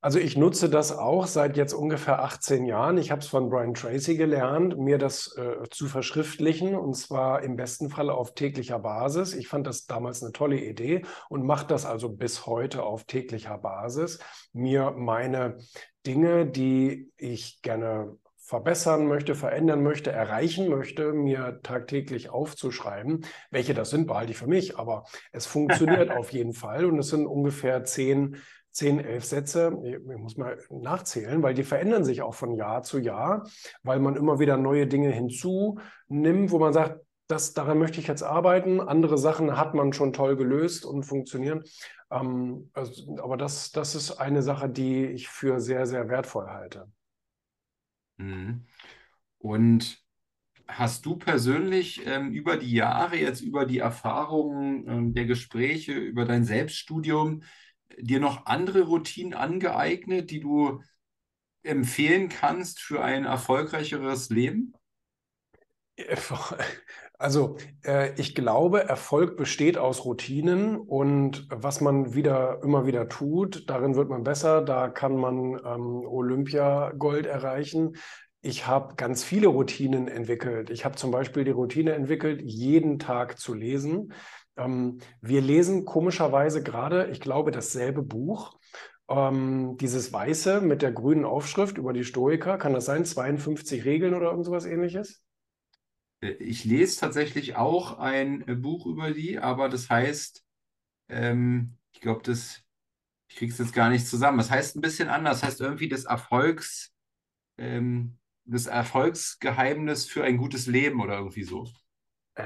Also 0.00 0.18
ich 0.18 0.36
nutze 0.36 0.68
das 0.68 0.96
auch 0.96 1.26
seit 1.26 1.56
jetzt 1.56 1.72
ungefähr 1.72 2.22
18 2.22 2.66
Jahren. 2.66 2.98
Ich 2.98 3.10
habe 3.10 3.20
es 3.20 3.28
von 3.28 3.48
Brian 3.48 3.74
Tracy 3.74 4.16
gelernt, 4.16 4.78
mir 4.78 4.98
das 4.98 5.36
äh, 5.36 5.68
zu 5.70 5.86
verschriftlichen 5.86 6.74
und 6.74 6.94
zwar 6.94 7.42
im 7.42 7.56
besten 7.56 7.88
Fall 7.90 8.10
auf 8.10 8.34
täglicher 8.34 8.78
Basis. 8.78 9.34
Ich 9.34 9.48
fand 9.48 9.66
das 9.66 9.86
damals 9.86 10.22
eine 10.22 10.32
tolle 10.32 10.60
Idee 10.60 11.02
und 11.28 11.44
mache 11.44 11.66
das 11.66 11.86
also 11.86 12.08
bis 12.10 12.46
heute 12.46 12.82
auf 12.82 13.04
täglicher 13.04 13.58
Basis. 13.58 14.18
Mir 14.52 14.92
meine 14.92 15.58
Dinge, 16.06 16.46
die 16.46 17.12
ich 17.16 17.62
gerne 17.62 18.16
verbessern 18.50 19.06
möchte, 19.06 19.36
verändern 19.36 19.80
möchte, 19.82 20.10
erreichen 20.10 20.68
möchte, 20.68 21.12
mir 21.12 21.60
tagtäglich 21.62 22.30
aufzuschreiben. 22.30 23.24
Welche 23.52 23.74
das 23.74 23.90
sind, 23.90 24.08
behalte 24.08 24.32
ich 24.32 24.38
für 24.38 24.48
mich, 24.48 24.76
aber 24.76 25.04
es 25.30 25.46
funktioniert 25.46 26.10
auf 26.16 26.32
jeden 26.32 26.52
Fall 26.52 26.84
und 26.84 26.98
es 26.98 27.10
sind 27.10 27.26
ungefähr 27.26 27.84
zehn 27.84 28.38
zehn, 28.72 29.00
elf 29.00 29.24
Sätze, 29.24 29.76
ich 29.84 29.98
muss 30.18 30.36
mal 30.36 30.58
nachzählen, 30.70 31.42
weil 31.42 31.54
die 31.54 31.64
verändern 31.64 32.04
sich 32.04 32.22
auch 32.22 32.34
von 32.34 32.54
Jahr 32.54 32.82
zu 32.82 32.98
Jahr, 32.98 33.48
weil 33.82 33.98
man 33.98 34.16
immer 34.16 34.38
wieder 34.38 34.56
neue 34.56 34.86
Dinge 34.86 35.10
hinzunimmt, 35.10 36.50
wo 36.50 36.58
man 36.58 36.72
sagt, 36.72 37.00
das, 37.26 37.54
daran 37.54 37.78
möchte 37.78 38.00
ich 38.00 38.08
jetzt 38.08 38.22
arbeiten. 38.22 38.80
Andere 38.80 39.16
Sachen 39.16 39.56
hat 39.56 39.74
man 39.74 39.92
schon 39.92 40.12
toll 40.12 40.36
gelöst 40.36 40.84
und 40.84 41.04
funktionieren. 41.04 41.62
Ähm, 42.10 42.70
also, 42.72 43.16
aber 43.22 43.36
das, 43.36 43.70
das 43.70 43.94
ist 43.94 44.12
eine 44.12 44.42
Sache, 44.42 44.68
die 44.68 45.06
ich 45.06 45.28
für 45.28 45.60
sehr, 45.60 45.86
sehr 45.86 46.08
wertvoll 46.08 46.48
halte. 46.48 46.90
Mhm. 48.16 48.66
Und 49.38 49.98
hast 50.66 51.06
du 51.06 51.16
persönlich 51.16 52.06
ähm, 52.06 52.32
über 52.32 52.56
die 52.56 52.72
Jahre, 52.72 53.16
jetzt 53.16 53.40
über 53.40 53.64
die 53.64 53.78
Erfahrungen 53.78 54.88
ähm, 54.88 55.14
der 55.14 55.26
Gespräche, 55.26 55.92
über 55.92 56.24
dein 56.24 56.44
Selbststudium, 56.44 57.42
dir 57.98 58.20
noch 58.20 58.46
andere 58.46 58.82
Routinen 58.82 59.34
angeeignet, 59.34 60.30
die 60.30 60.40
du 60.40 60.80
empfehlen 61.62 62.28
kannst 62.28 62.80
für 62.80 63.02
ein 63.02 63.24
erfolgreicheres 63.24 64.30
Leben? 64.30 64.74
Also 67.20 67.58
äh, 67.84 68.18
ich 68.18 68.34
glaube, 68.34 68.88
Erfolg 68.88 69.36
besteht 69.36 69.76
aus 69.76 70.06
Routinen 70.06 70.78
und 70.78 71.46
was 71.50 71.82
man 71.82 72.14
wieder 72.14 72.62
immer 72.62 72.86
wieder 72.86 73.10
tut, 73.10 73.68
darin 73.68 73.94
wird 73.94 74.08
man 74.08 74.24
besser, 74.24 74.62
da 74.62 74.88
kann 74.88 75.16
man 75.16 75.60
ähm, 75.62 76.06
Olympiagold 76.06 77.26
erreichen. 77.26 77.96
Ich 78.40 78.66
habe 78.66 78.94
ganz 78.94 79.22
viele 79.22 79.48
Routinen 79.48 80.08
entwickelt. 80.08 80.70
Ich 80.70 80.86
habe 80.86 80.96
zum 80.96 81.10
Beispiel 81.10 81.44
die 81.44 81.50
Routine 81.50 81.92
entwickelt, 81.92 82.40
jeden 82.42 82.98
Tag 82.98 83.38
zu 83.38 83.52
lesen. 83.52 84.14
Ähm, 84.60 84.98
wir 85.20 85.40
lesen 85.40 85.84
komischerweise 85.84 86.62
gerade, 86.62 87.10
ich 87.10 87.20
glaube, 87.20 87.50
dasselbe 87.50 88.02
Buch. 88.02 88.58
Ähm, 89.08 89.76
dieses 89.80 90.12
weiße 90.12 90.60
mit 90.60 90.82
der 90.82 90.92
grünen 90.92 91.24
Aufschrift 91.24 91.78
über 91.78 91.92
die 91.92 92.04
Stoiker, 92.04 92.58
kann 92.58 92.72
das 92.74 92.84
sein? 92.84 93.04
52 93.04 93.84
Regeln 93.84 94.14
oder 94.14 94.30
irgendwas 94.30 94.66
ähnliches? 94.66 95.24
Äh, 96.20 96.32
ich 96.32 96.64
lese 96.64 97.00
tatsächlich 97.00 97.56
auch 97.56 97.98
ein 97.98 98.46
äh, 98.46 98.54
Buch 98.54 98.86
über 98.86 99.10
die, 99.12 99.38
aber 99.38 99.68
das 99.68 99.88
heißt, 99.90 100.44
ähm, 101.08 101.76
ich 101.92 102.00
glaube, 102.00 102.22
das, 102.22 102.62
ich 103.28 103.42
es 103.42 103.58
jetzt 103.58 103.74
gar 103.74 103.90
nicht 103.90 104.06
zusammen. 104.06 104.38
Das 104.38 104.50
heißt 104.50 104.76
ein 104.76 104.80
bisschen 104.80 105.08
anders, 105.08 105.40
das 105.40 105.48
heißt 105.50 105.60
irgendwie 105.60 105.88
das 105.88 106.04
Erfolgs, 106.04 106.92
ähm, 107.58 108.18
das 108.44 108.66
Erfolgsgeheimnis 108.66 110.06
für 110.06 110.24
ein 110.24 110.36
gutes 110.36 110.66
Leben 110.66 111.00
oder 111.00 111.18
irgendwie 111.18 111.44
so. 111.44 111.68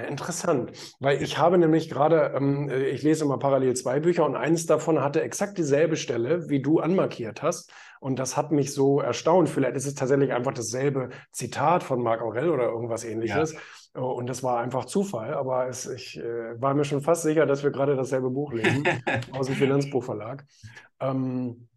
Interessant, 0.02 0.72
weil 1.00 1.22
ich 1.22 1.38
habe 1.38 1.58
nämlich 1.58 1.88
gerade, 1.88 2.32
ähm, 2.36 2.68
äh, 2.68 2.88
ich 2.88 3.02
lese 3.02 3.24
immer 3.24 3.38
parallel 3.38 3.74
zwei 3.74 4.00
Bücher 4.00 4.24
und 4.24 4.36
eines 4.36 4.66
davon 4.66 5.00
hatte 5.00 5.22
exakt 5.22 5.58
dieselbe 5.58 5.96
Stelle, 5.96 6.48
wie 6.48 6.60
du 6.60 6.80
anmarkiert 6.80 7.42
hast. 7.42 7.72
Und 8.00 8.18
das 8.18 8.36
hat 8.36 8.52
mich 8.52 8.74
so 8.74 9.00
erstaunt. 9.00 9.48
Vielleicht 9.48 9.76
ist 9.76 9.86
es 9.86 9.94
tatsächlich 9.94 10.32
einfach 10.32 10.52
dasselbe 10.52 11.08
Zitat 11.32 11.82
von 11.82 12.02
Marc 12.02 12.20
Aurel 12.20 12.50
oder 12.50 12.64
irgendwas 12.64 13.04
ähnliches. 13.04 13.54
Ja. 13.54 13.60
Oh, 13.96 14.10
und 14.12 14.26
das 14.26 14.42
war 14.42 14.60
einfach 14.60 14.84
Zufall, 14.86 15.34
aber 15.34 15.68
es, 15.68 15.86
ich 15.86 16.18
äh, 16.18 16.60
war 16.60 16.74
mir 16.74 16.84
schon 16.84 17.00
fast 17.00 17.22
sicher, 17.22 17.46
dass 17.46 17.62
wir 17.62 17.70
gerade 17.70 17.96
dasselbe 17.96 18.28
Buch 18.28 18.52
lesen 18.52 18.84
aus 19.32 19.46
dem 19.46 19.54
Finanzbuchverlag. 19.54 20.44
Ähm, 21.00 21.68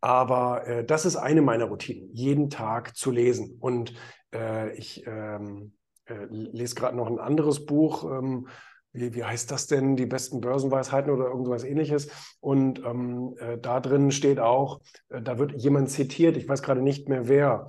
aber 0.00 0.66
äh, 0.66 0.84
das 0.84 1.04
ist 1.04 1.16
eine 1.16 1.42
meiner 1.42 1.66
Routinen, 1.66 2.08
jeden 2.12 2.50
Tag 2.50 2.96
zu 2.96 3.10
lesen. 3.10 3.58
Und 3.60 3.94
äh, 4.34 4.74
ich 4.76 5.06
ähm, 5.06 5.74
äh, 6.06 6.26
lese 6.30 6.74
gerade 6.74 6.96
noch 6.96 7.08
ein 7.08 7.18
anderes 7.18 7.66
Buch. 7.66 8.04
Ähm, 8.04 8.48
wie, 8.92 9.14
wie 9.14 9.24
heißt 9.24 9.50
das 9.50 9.66
denn? 9.66 9.96
Die 9.96 10.06
besten 10.06 10.40
Börsenweisheiten 10.40 11.10
oder 11.10 11.26
irgendwas 11.26 11.64
ähnliches. 11.64 12.08
Und 12.40 12.84
ähm, 12.84 13.34
äh, 13.38 13.58
da 13.58 13.80
drin 13.80 14.10
steht 14.10 14.38
auch, 14.38 14.80
äh, 15.08 15.22
da 15.22 15.38
wird 15.38 15.52
jemand 15.52 15.90
zitiert, 15.90 16.36
ich 16.36 16.48
weiß 16.48 16.62
gerade 16.62 16.82
nicht 16.82 17.08
mehr 17.08 17.28
wer, 17.28 17.68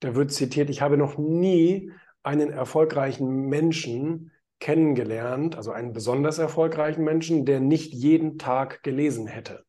da 0.00 0.14
wird 0.14 0.32
zitiert, 0.32 0.70
ich 0.70 0.82
habe 0.82 0.96
noch 0.96 1.18
nie 1.18 1.90
einen 2.22 2.50
erfolgreichen 2.50 3.46
Menschen 3.46 4.32
kennengelernt, 4.60 5.56
also 5.56 5.70
einen 5.70 5.92
besonders 5.92 6.38
erfolgreichen 6.38 7.04
Menschen, 7.04 7.46
der 7.46 7.60
nicht 7.60 7.92
jeden 7.94 8.38
Tag 8.38 8.82
gelesen 8.82 9.26
hätte. 9.26 9.64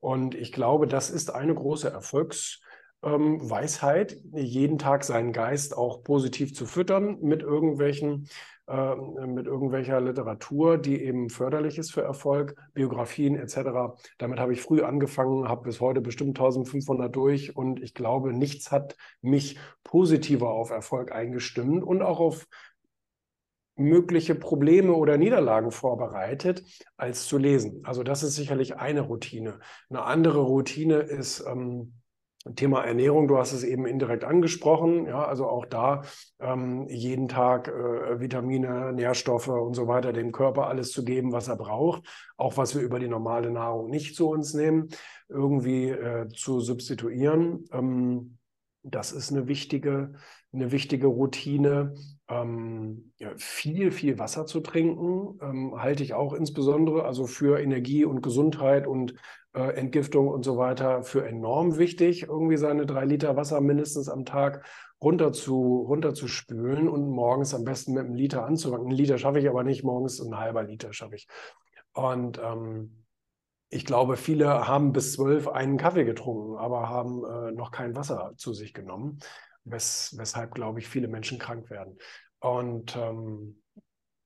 Und 0.00 0.34
ich 0.34 0.52
glaube, 0.52 0.86
das 0.86 1.10
ist 1.10 1.34
eine 1.34 1.54
große 1.54 1.88
Erfolgs- 1.88 2.60
ähm, 3.02 3.38
Weisheit, 3.48 4.16
jeden 4.32 4.78
Tag 4.78 5.04
seinen 5.04 5.32
Geist 5.32 5.76
auch 5.76 6.02
positiv 6.02 6.54
zu 6.54 6.66
füttern 6.66 7.18
mit 7.20 7.42
irgendwelchen 7.42 8.28
äh, 8.68 8.94
mit 8.94 9.46
irgendwelcher 9.46 10.00
Literatur, 10.00 10.78
die 10.78 11.02
eben 11.02 11.30
förderlich 11.30 11.78
ist 11.78 11.92
für 11.92 12.02
Erfolg, 12.02 12.54
Biografien 12.74 13.34
etc. 13.34 13.96
Damit 14.18 14.38
habe 14.38 14.52
ich 14.52 14.62
früh 14.62 14.82
angefangen, 14.82 15.48
habe 15.48 15.64
bis 15.64 15.80
heute 15.80 16.00
bestimmt 16.00 16.38
1500 16.38 17.14
durch 17.14 17.56
und 17.56 17.82
ich 17.82 17.92
glaube, 17.92 18.32
nichts 18.32 18.70
hat 18.70 18.96
mich 19.20 19.58
positiver 19.82 20.50
auf 20.50 20.70
Erfolg 20.70 21.10
eingestimmt 21.10 21.82
und 21.82 22.02
auch 22.02 22.20
auf 22.20 22.46
mögliche 23.74 24.36
Probleme 24.36 24.92
oder 24.92 25.18
Niederlagen 25.18 25.72
vorbereitet, 25.72 26.62
als 26.96 27.26
zu 27.26 27.38
lesen. 27.38 27.80
Also 27.84 28.02
das 28.04 28.22
ist 28.22 28.36
sicherlich 28.36 28.76
eine 28.76 29.00
Routine. 29.00 29.58
Eine 29.90 30.04
andere 30.04 30.40
Routine 30.40 30.98
ist 30.98 31.44
ähm, 31.46 31.94
Thema 32.56 32.84
Ernährung, 32.84 33.28
du 33.28 33.38
hast 33.38 33.52
es 33.52 33.62
eben 33.62 33.86
indirekt 33.86 34.24
angesprochen, 34.24 35.06
ja, 35.06 35.24
also 35.24 35.46
auch 35.46 35.64
da 35.64 36.02
ähm, 36.40 36.86
jeden 36.88 37.28
Tag 37.28 37.68
äh, 37.68 38.20
Vitamine, 38.20 38.92
Nährstoffe 38.92 39.48
und 39.48 39.74
so 39.74 39.86
weiter 39.86 40.12
dem 40.12 40.32
Körper 40.32 40.66
alles 40.66 40.90
zu 40.90 41.04
geben, 41.04 41.32
was 41.32 41.48
er 41.48 41.56
braucht, 41.56 42.08
auch 42.36 42.56
was 42.56 42.74
wir 42.74 42.82
über 42.82 42.98
die 42.98 43.08
normale 43.08 43.50
Nahrung 43.50 43.90
nicht 43.90 44.16
zu 44.16 44.28
uns 44.28 44.54
nehmen, 44.54 44.88
irgendwie 45.28 45.90
äh, 45.90 46.28
zu 46.28 46.60
substituieren. 46.60 47.64
Ähm, 47.72 48.38
das 48.82 49.12
ist 49.12 49.30
eine 49.30 49.46
wichtige, 49.46 50.14
eine 50.52 50.72
wichtige 50.72 51.06
Routine. 51.06 51.94
Ähm, 52.32 53.12
ja, 53.18 53.32
viel, 53.36 53.90
viel 53.90 54.18
Wasser 54.18 54.46
zu 54.46 54.60
trinken, 54.60 55.38
ähm, 55.42 55.74
halte 55.76 56.02
ich 56.02 56.14
auch 56.14 56.32
insbesondere 56.32 57.04
also 57.04 57.26
für 57.26 57.60
Energie 57.60 58.06
und 58.06 58.22
Gesundheit 58.22 58.86
und 58.86 59.14
äh, 59.54 59.74
Entgiftung 59.74 60.28
und 60.28 60.42
so 60.42 60.56
weiter 60.56 61.02
für 61.02 61.26
enorm 61.26 61.76
wichtig, 61.76 62.22
irgendwie 62.22 62.56
seine 62.56 62.86
drei 62.86 63.04
Liter 63.04 63.36
Wasser 63.36 63.60
mindestens 63.60 64.08
am 64.08 64.24
Tag 64.24 64.64
runter 65.02 65.32
zu, 65.32 65.84
runter 65.86 66.14
zu 66.14 66.26
spülen 66.26 66.88
und 66.88 67.10
morgens 67.10 67.54
am 67.54 67.64
besten 67.64 67.92
mit 67.92 68.06
einem 68.06 68.14
Liter 68.14 68.46
anzufangen. 68.46 68.86
Ein 68.86 68.96
Liter 68.96 69.18
schaffe 69.18 69.40
ich 69.40 69.48
aber 69.48 69.62
nicht, 69.62 69.84
morgens 69.84 70.20
ein 70.20 70.38
halber 70.38 70.62
Liter 70.62 70.92
schaffe 70.94 71.16
ich. 71.16 71.28
Und 71.92 72.40
ähm, 72.42 73.04
ich 73.68 73.84
glaube, 73.84 74.16
viele 74.16 74.68
haben 74.68 74.92
bis 74.92 75.12
zwölf 75.12 75.48
einen 75.48 75.76
Kaffee 75.76 76.04
getrunken, 76.04 76.56
aber 76.56 76.88
haben 76.88 77.24
äh, 77.24 77.52
noch 77.52 77.72
kein 77.72 77.94
Wasser 77.94 78.32
zu 78.36 78.54
sich 78.54 78.72
genommen, 78.72 79.18
wes 79.64 80.14
weshalb, 80.16 80.54
glaube 80.54 80.80
ich, 80.80 80.88
viele 80.88 81.08
Menschen 81.08 81.38
krank 81.38 81.70
werden. 81.70 81.98
Und 82.40 82.96
ähm, 82.96 83.62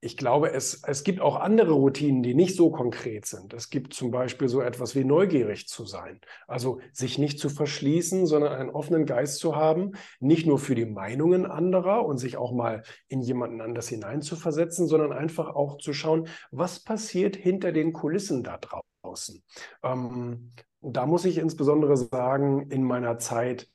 ich 0.01 0.17
glaube, 0.17 0.53
es, 0.53 0.83
es 0.87 1.05
gibt 1.05 1.21
auch 1.21 1.37
andere 1.37 1.73
Routinen, 1.73 2.23
die 2.23 2.35
nicht 2.35 2.55
so 2.55 2.71
konkret 2.71 3.27
sind. 3.27 3.55
Es 3.55 3.71
gibt 3.71 3.95
zum 3.95 4.11
Beispiel 4.11 4.49
so 4.49 4.61
etwas 4.61 4.95
wie 4.95 5.05
neugierig 5.05 5.67
zu 5.69 5.85
sein. 5.85 6.21
Also 6.47 6.81
sich 6.93 7.19
nicht 7.19 7.39
zu 7.39 7.49
verschließen, 7.49 8.27
sondern 8.27 8.53
einen 8.53 8.71
offenen 8.71 9.07
Geist 9.07 9.39
zu 9.39 9.57
haben, 9.57 9.93
nicht 10.21 10.47
nur 10.47 10.59
für 10.59 10.75
die 10.75 10.85
Meinungen 10.85 11.47
anderer 11.47 12.05
und 12.05 12.19
sich 12.19 12.37
auch 12.37 12.53
mal 12.53 12.83
in 13.09 13.21
jemanden 13.21 13.61
anders 13.61 13.89
hineinzuversetzen, 13.89 14.87
sondern 14.87 15.13
einfach 15.13 15.49
auch 15.55 15.79
zu 15.79 15.93
schauen, 15.93 16.29
was 16.51 16.85
passiert 16.85 17.35
hinter 17.35 17.73
den 17.73 17.93
Kulissen 17.93 18.43
da 18.45 18.59
draußen. 18.59 19.43
Ähm, 19.83 20.53
da 20.83 21.07
muss 21.07 21.25
ich 21.25 21.39
insbesondere 21.39 21.97
sagen, 21.97 22.71
in 22.71 22.85
meiner 22.85 23.19
Zeit 23.19 23.69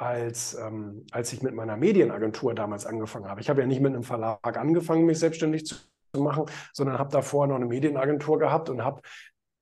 als, 0.00 0.54
ähm, 0.54 1.04
als 1.10 1.32
ich 1.32 1.42
mit 1.42 1.54
meiner 1.54 1.76
Medienagentur 1.76 2.54
damals 2.54 2.86
angefangen 2.86 3.28
habe. 3.28 3.42
Ich 3.42 3.50
habe 3.50 3.60
ja 3.60 3.66
nicht 3.66 3.82
mit 3.82 3.92
einem 3.92 4.02
Verlag 4.02 4.56
angefangen, 4.56 5.04
mich 5.04 5.18
selbstständig 5.18 5.66
zu, 5.66 5.76
machen, 6.16 6.46
sondern 6.72 6.98
habe 6.98 7.12
davor 7.12 7.46
noch 7.46 7.54
eine 7.54 7.66
Medienagentur 7.66 8.38
gehabt 8.38 8.68
und 8.68 8.82
habe 8.82 9.00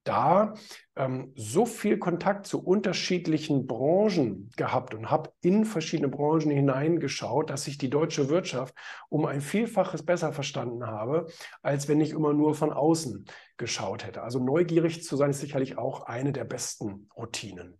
da 0.04 0.54
ähm, 0.96 1.32
so 1.34 1.66
viel 1.66 1.98
Kontakt 1.98 2.46
zu 2.46 2.64
unterschiedlichen 2.64 3.66
Branchen 3.66 4.48
gehabt 4.56 4.94
und 4.94 5.10
habe 5.10 5.30
in 5.42 5.66
verschiedene 5.66 6.08
Branchen 6.08 6.50
hineingeschaut, 6.50 7.50
dass 7.50 7.66
ich 7.66 7.76
die 7.76 7.90
deutsche 7.90 8.30
Wirtschaft 8.30 8.74
um 9.10 9.26
ein 9.26 9.42
Vielfaches 9.42 10.04
besser 10.04 10.32
verstanden 10.32 10.86
habe, 10.86 11.26
als 11.60 11.88
wenn 11.88 12.00
ich 12.00 12.12
immer 12.12 12.32
nur 12.32 12.54
von 12.54 12.72
außen 12.72 13.26
geschaut 13.58 14.06
hätte. 14.06 14.22
Also 14.22 14.38
neugierig 14.38 15.02
zu 15.04 15.16
sein 15.16 15.30
ist 15.30 15.40
sicherlich 15.40 15.76
auch 15.76 16.06
eine 16.06 16.32
der 16.32 16.44
besten 16.44 17.10
Routinen. 17.14 17.78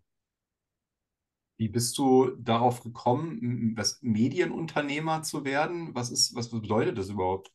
Wie 1.59 1.69
bist 1.69 1.99
du 1.99 2.31
darauf 2.39 2.83
gekommen, 2.83 3.75
was 3.77 3.99
Medienunternehmer 4.01 5.23
zu 5.23 5.45
werden? 5.45 5.93
Was 5.93 6.11
ist, 6.11 6.35
was 6.37 6.51
bedeutet 6.51 6.97
das 6.97 7.11
überhaupt? 7.11 7.51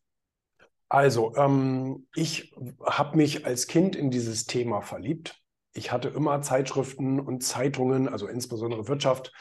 Also, 0.89 1.33
ähm, 1.37 2.05
ich 2.13 2.53
habe 2.85 3.17
mich 3.17 3.45
als 3.45 3.65
Kind 3.65 3.95
in 3.95 4.11
dieses 4.11 4.45
Thema 4.45 4.81
verliebt. 4.81 5.41
Ich 5.73 5.91
hatte 5.91 6.09
immer 6.09 6.41
Zeitschriften 6.41 7.19
und 7.19 7.43
Zeitungen, 7.43 8.09
also 8.09 8.27
insbesondere 8.27 8.87
Wirtschaft, 8.89 9.31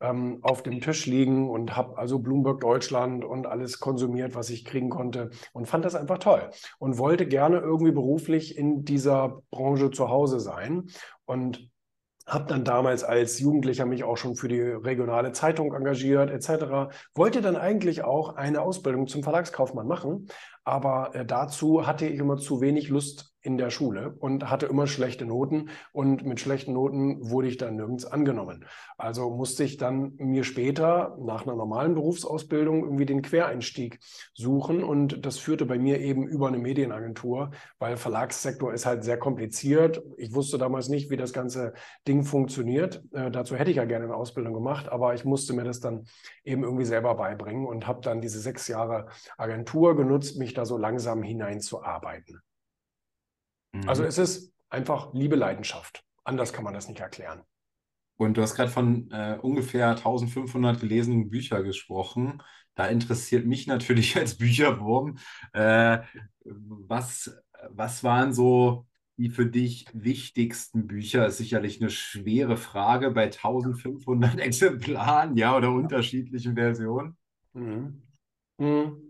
ähm, 0.00 0.38
auf 0.42 0.62
dem 0.62 0.80
Tisch 0.80 1.06
liegen 1.06 1.48
und 1.48 1.74
habe 1.74 1.96
also 1.98 2.18
Bloomberg 2.18 2.60
Deutschland 2.60 3.24
und 3.24 3.46
alles 3.46 3.80
konsumiert, 3.80 4.34
was 4.34 4.50
ich 4.50 4.64
kriegen 4.64 4.90
konnte 4.90 5.30
und 5.52 5.66
fand 5.66 5.84
das 5.84 5.94
einfach 5.94 6.18
toll 6.18 6.50
und 6.78 6.98
wollte 6.98 7.26
gerne 7.26 7.58
irgendwie 7.58 7.92
beruflich 7.92 8.56
in 8.56 8.84
dieser 8.84 9.42
Branche 9.50 9.90
zu 9.90 10.08
Hause 10.10 10.40
sein. 10.40 10.90
Und 11.24 11.70
habe 12.30 12.46
dann 12.46 12.64
damals 12.64 13.02
als 13.04 13.40
Jugendlicher 13.40 13.86
mich 13.86 14.04
auch 14.04 14.16
schon 14.16 14.36
für 14.36 14.48
die 14.48 14.60
regionale 14.60 15.32
Zeitung 15.32 15.74
engagiert 15.74 16.30
etc. 16.30 16.94
Wollte 17.14 17.40
dann 17.42 17.56
eigentlich 17.56 18.04
auch 18.04 18.36
eine 18.36 18.62
Ausbildung 18.62 19.08
zum 19.08 19.22
Verlagskaufmann 19.22 19.86
machen, 19.86 20.28
aber 20.70 21.14
äh, 21.14 21.26
dazu 21.26 21.86
hatte 21.86 22.06
ich 22.06 22.18
immer 22.18 22.36
zu 22.36 22.60
wenig 22.60 22.88
Lust 22.88 23.30
in 23.42 23.56
der 23.56 23.70
Schule 23.70 24.14
und 24.18 24.50
hatte 24.50 24.66
immer 24.66 24.86
schlechte 24.86 25.24
Noten 25.24 25.70
und 25.92 26.24
mit 26.24 26.40
schlechten 26.40 26.74
Noten 26.74 27.30
wurde 27.30 27.48
ich 27.48 27.56
dann 27.56 27.76
nirgends 27.76 28.04
angenommen. 28.04 28.66
Also 28.98 29.30
musste 29.30 29.64
ich 29.64 29.78
dann 29.78 30.12
mir 30.18 30.44
später 30.44 31.16
nach 31.20 31.46
einer 31.46 31.56
normalen 31.56 31.94
Berufsausbildung 31.94 32.84
irgendwie 32.84 33.06
den 33.06 33.22
Quereinstieg 33.22 33.98
suchen 34.34 34.84
und 34.84 35.24
das 35.24 35.38
führte 35.38 35.64
bei 35.64 35.78
mir 35.78 36.00
eben 36.00 36.28
über 36.28 36.48
eine 36.48 36.58
Medienagentur, 36.58 37.52
weil 37.78 37.96
Verlagssektor 37.96 38.74
ist 38.74 38.84
halt 38.84 39.04
sehr 39.04 39.18
kompliziert. 39.18 40.02
Ich 40.18 40.34
wusste 40.34 40.58
damals 40.58 40.88
nicht, 40.88 41.08
wie 41.08 41.16
das 41.16 41.32
ganze 41.32 41.72
Ding 42.06 42.24
funktioniert. 42.24 43.02
Äh, 43.12 43.30
dazu 43.30 43.56
hätte 43.56 43.70
ich 43.70 43.78
ja 43.78 43.86
gerne 43.86 44.04
eine 44.04 44.16
Ausbildung 44.16 44.52
gemacht, 44.52 44.90
aber 44.90 45.14
ich 45.14 45.24
musste 45.24 45.54
mir 45.54 45.64
das 45.64 45.80
dann 45.80 46.04
eben 46.44 46.62
irgendwie 46.62 46.84
selber 46.84 47.14
beibringen 47.14 47.66
und 47.66 47.86
habe 47.86 48.02
dann 48.02 48.20
diese 48.20 48.38
sechs 48.38 48.68
Jahre 48.68 49.06
Agentur 49.38 49.96
genutzt, 49.96 50.38
mich 50.38 50.52
da 50.60 50.66
so 50.66 50.76
langsam 50.76 51.22
hineinzuarbeiten. 51.22 52.42
Also 53.86 54.02
mhm. 54.02 54.08
es 54.08 54.18
ist 54.18 54.52
einfach 54.68 55.12
Liebe, 55.14 55.36
Leidenschaft. 55.36 56.04
Anders 56.22 56.52
kann 56.52 56.64
man 56.64 56.74
das 56.74 56.88
nicht 56.88 57.00
erklären. 57.00 57.42
Und 58.16 58.36
du 58.36 58.42
hast 58.42 58.54
gerade 58.54 58.70
von 58.70 59.10
äh, 59.10 59.38
ungefähr 59.40 59.88
1500 59.90 60.78
gelesenen 60.78 61.30
Büchern 61.30 61.64
gesprochen. 61.64 62.42
Da 62.74 62.86
interessiert 62.86 63.46
mich 63.46 63.66
natürlich 63.66 64.16
als 64.18 64.36
Bücherwurm, 64.36 65.18
äh, 65.54 66.00
was, 66.44 67.34
was 67.70 68.04
waren 68.04 68.34
so 68.34 68.86
die 69.16 69.30
für 69.30 69.46
dich 69.46 69.86
wichtigsten 69.92 70.86
Bücher? 70.86 71.26
Ist 71.26 71.38
sicherlich 71.38 71.80
eine 71.80 71.90
schwere 71.90 72.56
Frage 72.56 73.10
bei 73.10 73.24
1500 73.24 74.38
Exemplaren, 74.38 75.36
ja, 75.36 75.56
oder 75.56 75.70
unterschiedlichen 75.72 76.54
Versionen. 76.54 77.16
Mhm. 77.54 78.02
Mhm. 78.58 79.09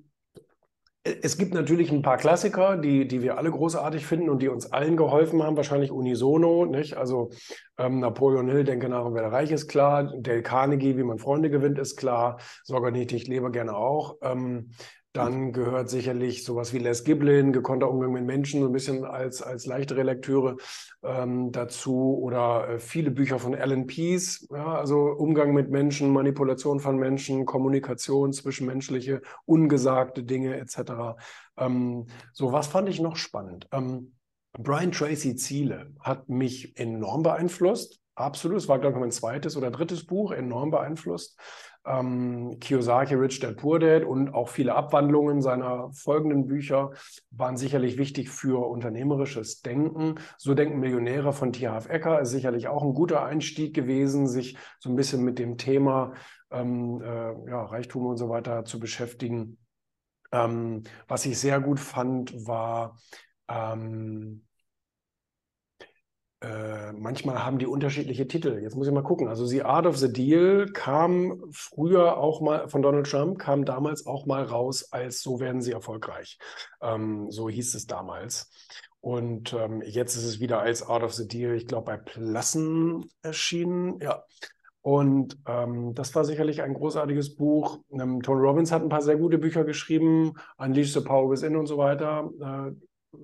Es 1.02 1.38
gibt 1.38 1.54
natürlich 1.54 1.90
ein 1.90 2.02
paar 2.02 2.18
Klassiker, 2.18 2.76
die, 2.76 3.08
die 3.08 3.22
wir 3.22 3.38
alle 3.38 3.50
großartig 3.50 4.04
finden 4.04 4.28
und 4.28 4.42
die 4.42 4.48
uns 4.48 4.70
allen 4.70 4.98
geholfen 4.98 5.42
haben, 5.42 5.56
wahrscheinlich 5.56 5.90
unisono. 5.90 6.66
Nicht? 6.66 6.94
Also 6.94 7.30
ähm, 7.78 8.00
Napoleon 8.00 8.50
Hill, 8.50 8.64
Denke 8.64 8.90
nach 8.90 9.06
und 9.06 9.14
werde 9.14 9.32
reich, 9.32 9.50
ist 9.50 9.68
klar. 9.68 10.12
Dale 10.18 10.42
Carnegie, 10.42 10.98
Wie 10.98 11.02
man 11.02 11.18
Freunde 11.18 11.48
gewinnt, 11.48 11.78
ist 11.78 11.96
klar. 11.96 12.38
Sorge 12.64 12.92
nicht, 12.92 13.12
ich 13.12 13.26
lebe 13.28 13.50
gerne 13.50 13.74
auch. 13.74 14.18
Ähm, 14.20 14.72
dann 15.12 15.52
gehört 15.52 15.90
sicherlich 15.90 16.44
sowas 16.44 16.72
wie 16.72 16.78
Les 16.78 17.02
Giblin, 17.02 17.52
gekonnter 17.52 17.90
Umgang 17.90 18.12
mit 18.12 18.24
Menschen, 18.24 18.60
so 18.60 18.66
ein 18.66 18.72
bisschen 18.72 19.04
als, 19.04 19.42
als 19.42 19.66
leichtere 19.66 20.04
Lektüre 20.04 20.56
ähm, 21.02 21.50
dazu 21.50 22.16
oder 22.22 22.68
äh, 22.68 22.78
viele 22.78 23.10
Bücher 23.10 23.40
von 23.40 23.56
Alan 23.56 23.86
Pease, 23.86 24.46
ja, 24.50 24.76
also 24.76 24.98
Umgang 24.98 25.52
mit 25.52 25.68
Menschen, 25.68 26.12
Manipulation 26.12 26.78
von 26.78 26.96
Menschen, 26.96 27.44
Kommunikation, 27.44 28.32
zwischenmenschliche, 28.32 29.20
ungesagte 29.46 30.22
Dinge 30.22 30.56
etc. 30.58 31.16
Ähm, 31.56 32.06
so, 32.32 32.52
was 32.52 32.68
fand 32.68 32.88
ich 32.88 33.00
noch 33.00 33.16
spannend? 33.16 33.66
Ähm, 33.72 34.14
Brian 34.52 34.92
Tracy 34.92 35.34
Ziele 35.34 35.92
hat 36.00 36.28
mich 36.28 36.76
enorm 36.78 37.22
beeinflusst. 37.22 38.00
Absolut. 38.14 38.58
Es 38.58 38.68
war, 38.68 38.78
glaube 38.78 38.96
ich, 38.96 39.00
mein 39.00 39.12
zweites 39.12 39.56
oder 39.56 39.70
drittes 39.70 40.04
Buch, 40.04 40.32
enorm 40.32 40.70
beeinflusst 40.70 41.38
ähm, 41.86 42.58
Kiyosaki, 42.60 43.14
Rich 43.14 43.40
Dad 43.40 43.56
Poor 43.56 43.78
Dad 43.78 44.04
und 44.04 44.34
auch 44.34 44.48
viele 44.48 44.74
Abwandlungen 44.74 45.40
seiner 45.40 45.90
folgenden 45.92 46.46
Bücher 46.46 46.92
waren 47.30 47.56
sicherlich 47.56 47.96
wichtig 47.96 48.28
für 48.28 48.66
unternehmerisches 48.68 49.62
Denken. 49.62 50.16
So 50.36 50.54
denken 50.54 50.80
Millionäre 50.80 51.32
von 51.32 51.52
T.H.F. 51.52 51.88
Ecker 51.88 52.20
ist 52.20 52.30
sicherlich 52.30 52.68
auch 52.68 52.82
ein 52.82 52.94
guter 52.94 53.24
Einstieg 53.24 53.74
gewesen, 53.74 54.26
sich 54.26 54.56
so 54.78 54.90
ein 54.90 54.96
bisschen 54.96 55.24
mit 55.24 55.38
dem 55.38 55.56
Thema 55.56 56.12
ähm, 56.50 57.00
äh, 57.02 57.50
ja, 57.50 57.64
Reichtum 57.64 58.06
und 58.06 58.16
so 58.16 58.28
weiter 58.28 58.64
zu 58.64 58.78
beschäftigen. 58.78 59.58
Ähm, 60.32 60.82
was 61.08 61.26
ich 61.26 61.38
sehr 61.38 61.60
gut 61.60 61.80
fand, 61.80 62.46
war 62.46 62.98
ähm, 63.48 64.46
äh, 66.42 66.92
manchmal 66.92 67.44
haben 67.44 67.58
die 67.58 67.66
unterschiedliche 67.66 68.26
Titel. 68.26 68.60
Jetzt 68.62 68.74
muss 68.74 68.86
ich 68.86 68.92
mal 68.94 69.02
gucken. 69.02 69.28
Also 69.28 69.44
The 69.44 69.62
Art 69.62 69.86
of 69.86 69.98
the 69.98 70.10
Deal 70.10 70.70
kam 70.72 71.42
früher 71.50 72.16
auch 72.16 72.40
mal 72.40 72.68
von 72.68 72.80
Donald 72.80 73.06
Trump, 73.10 73.38
kam 73.38 73.66
damals 73.66 74.06
auch 74.06 74.24
mal 74.24 74.42
raus 74.42 74.90
als 74.90 75.20
So 75.20 75.38
werden 75.38 75.60
sie 75.60 75.72
erfolgreich. 75.72 76.38
Ähm, 76.80 77.30
so 77.30 77.50
hieß 77.50 77.74
es 77.74 77.86
damals. 77.86 78.50
Und 79.00 79.52
ähm, 79.52 79.82
jetzt 79.82 80.16
ist 80.16 80.24
es 80.24 80.40
wieder 80.40 80.60
als 80.60 80.82
Art 80.82 81.02
of 81.02 81.12
the 81.12 81.28
Deal, 81.28 81.54
ich 81.54 81.66
glaube, 81.66 81.86
bei 81.86 81.96
Plassen 81.98 83.10
erschienen. 83.22 83.98
Ja. 84.00 84.24
Und 84.82 85.36
ähm, 85.46 85.94
das 85.94 86.14
war 86.14 86.24
sicherlich 86.24 86.62
ein 86.62 86.72
großartiges 86.72 87.36
Buch. 87.36 87.80
Ähm, 87.92 88.22
Tony 88.22 88.40
Robbins 88.40 88.72
hat 88.72 88.82
ein 88.82 88.88
paar 88.88 89.02
sehr 89.02 89.16
gute 89.16 89.36
Bücher 89.36 89.64
geschrieben, 89.64 90.32
Unleash 90.56 90.94
the 90.94 91.00
Power 91.00 91.30
Within 91.30 91.56
und 91.56 91.66
so 91.66 91.76
weiter. 91.76 92.30
Äh, 92.40 92.72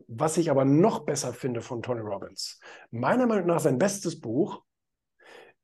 was 0.08 0.36
ich 0.36 0.50
aber 0.50 0.64
noch 0.64 1.00
besser 1.00 1.32
finde 1.32 1.60
von 1.60 1.82
Tony 1.82 2.00
Robbins, 2.00 2.60
meiner 2.90 3.26
Meinung 3.26 3.46
nach 3.46 3.60
sein 3.60 3.78
bestes 3.78 4.20
Buch 4.20 4.62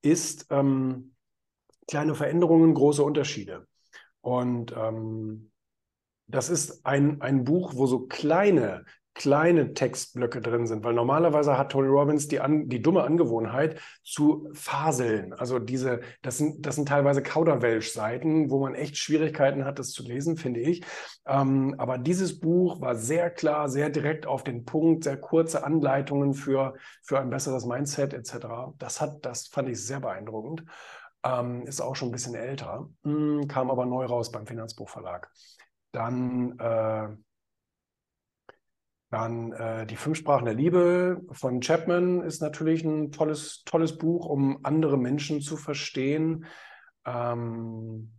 ist 0.03 0.47
ähm, 0.51 1.13
Kleine 1.89 2.15
Veränderungen, 2.15 2.75
große 2.75 3.03
Unterschiede. 3.03 3.67
Und 4.21 4.73
ähm, 4.77 5.51
das 6.27 6.49
ist 6.49 6.87
ein, 6.87 7.21
ein 7.21 7.45
Buch, 7.45 7.73
wo 7.75 7.87
so 7.87 8.07
kleine 8.07 8.85
kleine 9.15 9.75
Textblöcke 9.75 10.41
drin 10.41 10.67
sind, 10.67 10.85
weil 10.85 10.95
normalerweise 10.95 11.59
hat 11.59 11.73
Tony 11.73 11.89
Robbins 11.89 12.29
die, 12.29 12.41
an, 12.41 12.69
die 12.69 12.81
dumme 12.81 13.03
Angewohnheit 13.03 13.79
zu 14.03 14.49
faseln. 14.55 15.35
Also 15.35 15.59
diese, 15.59 16.01
das 16.23 16.39
sind, 16.39 16.65
das 16.65 16.77
sind 16.77 16.89
teilweise 16.89 17.23
Kauderwelsch-Seiten, 17.23 18.51
wo 18.51 18.61
man 18.61 18.75
echt 18.75 18.97
Schwierigkeiten 18.97 19.65
hat, 19.65 19.79
das 19.79 19.91
zu 19.91 20.03
lesen, 20.03 20.37
finde 20.37 20.61
ich. 20.61 20.85
Ähm, 21.27 21.75
aber 21.77 21.99
dieses 21.99 22.41
Buch 22.41 22.81
war 22.81 22.95
sehr 22.95 23.31
klar, 23.31 23.69
sehr 23.69 23.91
direkt 23.91 24.27
auf 24.27 24.45
den 24.45 24.65
Punkt, 24.65 25.05
sehr 25.05 25.19
kurze 25.19 25.63
Anleitungen 25.63 26.33
für, 26.33 26.75
für 27.03 27.21
ein 27.21 27.31
besseres 27.31 27.67
Mindset 27.67 28.15
etc. 28.15 28.73
Das 28.79 29.01
hat, 29.01 29.27
das 29.27 29.49
fand 29.49 29.69
ich 29.69 29.85
sehr 29.85 30.01
beeindruckend. 30.01 30.65
Ähm, 31.23 31.67
ist 31.67 31.81
auch 31.81 31.95
schon 31.95 32.09
ein 32.09 32.13
bisschen 32.13 32.35
älter, 32.35 32.89
hm, 33.05 33.47
kam 33.47 33.71
aber 33.71 33.85
neu 33.85 34.07
raus 34.07 34.33
beim 34.33 34.47
Finanzbuchverlag. 34.47 35.31
Dann 35.93 36.59
äh, 36.59 37.09
Dann 39.13 39.53
äh, 39.53 39.87
Die 39.87 39.97
Fünf 39.97 40.17
Sprachen 40.17 40.47
der 40.47 40.55
Liebe 40.55 41.21
von 41.33 41.61
Chapman 41.61 42.23
ist 42.23 42.41
natürlich 42.41 42.83
ein 42.83 43.13
tolles, 43.13 43.63
tolles 43.67 43.99
Buch, 43.99 44.25
um 44.25 44.65
andere 44.65 44.97
Menschen 44.97 45.43
zu 45.43 45.59
verstehen. 45.59 46.47
Ähm, 47.05 48.11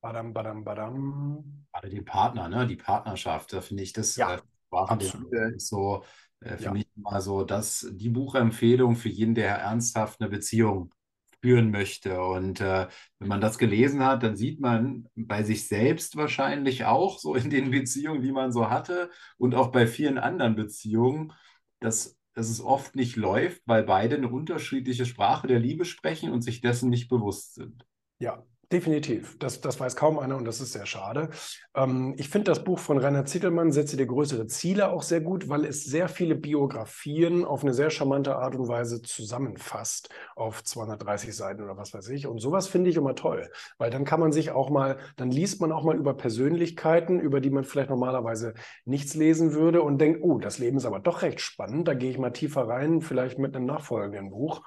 badam, 0.00 0.32
badam, 0.32 0.64
badam. 0.64 1.66
Gerade 1.72 1.90
den 1.90 2.04
Partner, 2.06 2.48
ne? 2.48 2.66
Die 2.66 2.76
Partnerschaft, 2.76 3.52
da 3.52 3.60
finde 3.60 3.82
ich 3.82 3.92
das 3.92 4.16
Ja, 4.16 4.36
äh, 4.36 4.40
absolut. 4.72 5.60
So 5.60 6.02
äh, 6.40 6.56
für 6.56 6.64
Ja. 6.64 6.72
mich 6.72 6.88
mal 6.96 7.20
so, 7.20 7.44
dass 7.44 7.86
die 7.92 8.08
Buchempfehlung 8.08 8.96
für 8.96 9.10
jeden, 9.10 9.34
der 9.34 9.56
ernsthaft 9.58 10.20
eine 10.20 10.30
Beziehung 10.30 10.94
führen 11.40 11.70
möchte. 11.70 12.20
Und 12.20 12.60
äh, 12.60 12.88
wenn 13.18 13.28
man 13.28 13.40
das 13.40 13.58
gelesen 13.58 14.04
hat, 14.04 14.22
dann 14.22 14.36
sieht 14.36 14.60
man 14.60 15.08
bei 15.14 15.42
sich 15.42 15.68
selbst 15.68 16.16
wahrscheinlich 16.16 16.84
auch 16.84 17.18
so 17.18 17.34
in 17.34 17.50
den 17.50 17.70
Beziehungen, 17.70 18.22
die 18.22 18.32
man 18.32 18.52
so 18.52 18.70
hatte 18.70 19.10
und 19.36 19.54
auch 19.54 19.68
bei 19.68 19.86
vielen 19.86 20.18
anderen 20.18 20.56
Beziehungen, 20.56 21.32
dass, 21.80 22.18
dass 22.34 22.48
es 22.48 22.60
oft 22.60 22.96
nicht 22.96 23.16
läuft, 23.16 23.62
weil 23.66 23.84
beide 23.84 24.16
eine 24.16 24.28
unterschiedliche 24.28 25.06
Sprache 25.06 25.46
der 25.46 25.60
Liebe 25.60 25.84
sprechen 25.84 26.32
und 26.32 26.42
sich 26.42 26.60
dessen 26.60 26.90
nicht 26.90 27.08
bewusst 27.08 27.54
sind. 27.54 27.86
Ja, 28.18 28.44
definitiv. 28.70 29.38
Das, 29.38 29.60
das 29.60 29.80
weiß 29.80 29.96
kaum 29.96 30.18
einer 30.18 30.36
und 30.36 30.44
das 30.44 30.60
ist 30.60 30.72
sehr 30.72 30.86
schade. 30.86 31.30
Ähm, 31.74 32.14
ich 32.18 32.28
finde 32.28 32.50
das 32.50 32.64
Buch 32.64 32.78
von 32.78 32.98
Rainer 32.98 33.24
Zittelmann, 33.24 33.72
Setze 33.72 33.96
dir 33.96 34.06
größere 34.06 34.46
Ziele, 34.46 34.90
auch 34.90 35.02
sehr 35.02 35.20
gut, 35.20 35.48
weil 35.48 35.64
es 35.64 35.84
sehr 35.84 36.08
viele 36.08 36.34
Biografien 36.34 37.44
auf 37.44 37.62
eine 37.62 37.72
sehr 37.72 37.90
charmante 37.90 38.36
Art 38.36 38.54
und 38.56 38.68
Weise 38.68 39.00
zusammenfasst, 39.02 40.10
auf 40.36 40.62
230 40.62 41.34
Seiten 41.34 41.62
oder 41.62 41.76
was 41.76 41.94
weiß 41.94 42.08
ich. 42.10 42.26
Und 42.26 42.40
sowas 42.40 42.68
finde 42.68 42.90
ich 42.90 42.96
immer 42.96 43.14
toll, 43.14 43.50
weil 43.78 43.90
dann 43.90 44.04
kann 44.04 44.20
man 44.20 44.32
sich 44.32 44.50
auch 44.50 44.70
mal, 44.70 44.98
dann 45.16 45.30
liest 45.30 45.60
man 45.60 45.72
auch 45.72 45.84
mal 45.84 45.96
über 45.96 46.14
Persönlichkeiten, 46.14 47.20
über 47.20 47.40
die 47.40 47.50
man 47.50 47.64
vielleicht 47.64 47.90
normalerweise 47.90 48.54
nichts 48.84 49.14
lesen 49.14 49.54
würde 49.54 49.82
und 49.82 49.98
denkt, 49.98 50.20
oh, 50.22 50.38
das 50.38 50.58
Leben 50.58 50.76
ist 50.76 50.84
aber 50.84 51.00
doch 51.00 51.22
recht 51.22 51.40
spannend, 51.40 51.88
da 51.88 51.94
gehe 51.94 52.10
ich 52.10 52.18
mal 52.18 52.30
tiefer 52.30 52.68
rein, 52.68 53.00
vielleicht 53.00 53.38
mit 53.38 53.56
einem 53.56 53.66
nachfolgenden 53.66 54.30
Buch. 54.30 54.62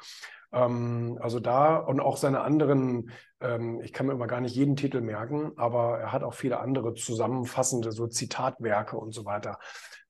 Ähm, 0.51 1.17
also 1.21 1.39
da 1.39 1.77
und 1.77 1.99
auch 1.99 2.17
seine 2.17 2.41
anderen, 2.41 3.11
ähm, 3.39 3.81
ich 3.81 3.93
kann 3.93 4.07
mir 4.07 4.13
immer 4.13 4.27
gar 4.27 4.41
nicht 4.41 4.55
jeden 4.55 4.75
Titel 4.75 5.01
merken, 5.01 5.53
aber 5.57 5.99
er 5.99 6.11
hat 6.11 6.23
auch 6.23 6.33
viele 6.33 6.59
andere 6.59 6.93
zusammenfassende, 6.93 7.91
so 7.91 8.07
Zitatwerke 8.07 8.97
und 8.97 9.13
so 9.13 9.25
weiter 9.25 9.59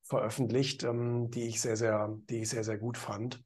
veröffentlicht, 0.04 0.84
ähm, 0.84 1.30
die 1.32 1.44
ich 1.48 1.62
sehr, 1.62 1.78
sehr, 1.78 2.10
die 2.30 2.42
ich 2.42 2.50
sehr, 2.50 2.64
sehr 2.64 2.78
gut 2.78 2.98
fand. 2.98 3.44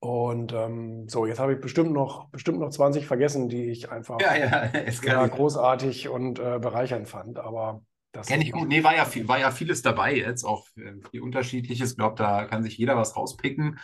Und 0.00 0.52
ähm, 0.52 1.08
so, 1.08 1.26
jetzt 1.26 1.38
habe 1.40 1.54
ich 1.54 1.60
bestimmt 1.60 1.92
noch, 1.92 2.28
bestimmt 2.30 2.60
noch 2.60 2.70
20 2.70 3.06
vergessen, 3.06 3.48
die 3.48 3.64
ich 3.70 3.90
einfach 3.90 4.18
Ja, 4.20 4.36
ja, 4.36 4.64
ich. 4.86 5.00
großartig 5.00 6.08
und 6.08 6.38
äh, 6.38 6.58
bereichernd 6.60 7.08
fand. 7.08 7.38
Aber 7.38 7.82
das 8.12 8.28
Kenne 8.28 8.44
ich 8.44 8.52
gut. 8.52 8.68
Nee, 8.68 8.84
war 8.84 8.94
ja, 8.94 9.04
viel, 9.04 9.28
war 9.28 9.38
ja 9.38 9.50
vieles 9.50 9.82
dabei 9.82 10.14
jetzt, 10.14 10.44
auch 10.44 10.66
äh, 10.76 10.94
viel 11.10 11.20
Unterschiedliches. 11.22 11.92
Ich 11.92 11.96
glaube, 11.96 12.16
da 12.16 12.44
kann 12.44 12.62
sich 12.62 12.78
jeder 12.78 12.96
was 12.96 13.16
rauspicken. 13.16 13.78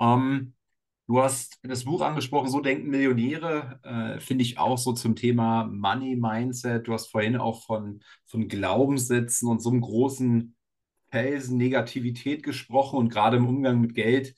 Ähm, 0.00 0.54
du 1.08 1.20
hast 1.22 1.58
das 1.62 1.84
Buch 1.84 2.02
angesprochen, 2.02 2.50
So 2.50 2.60
denken 2.60 2.90
Millionäre, 2.90 3.80
äh, 3.82 4.20
finde 4.20 4.44
ich 4.44 4.58
auch 4.58 4.78
so 4.78 4.92
zum 4.92 5.16
Thema 5.16 5.64
Money 5.66 6.16
Mindset. 6.16 6.86
Du 6.86 6.92
hast 6.92 7.08
vorhin 7.08 7.36
auch 7.36 7.64
von, 7.64 8.00
von 8.26 8.48
Glaubenssätzen 8.48 9.48
und 9.48 9.60
so 9.60 9.70
einem 9.70 9.80
großen 9.80 10.54
Felsen 11.10 11.58
Negativität 11.58 12.42
gesprochen 12.42 12.98
und 12.98 13.08
gerade 13.08 13.38
im 13.38 13.46
Umgang 13.48 13.80
mit 13.80 13.94
Geld 13.94 14.34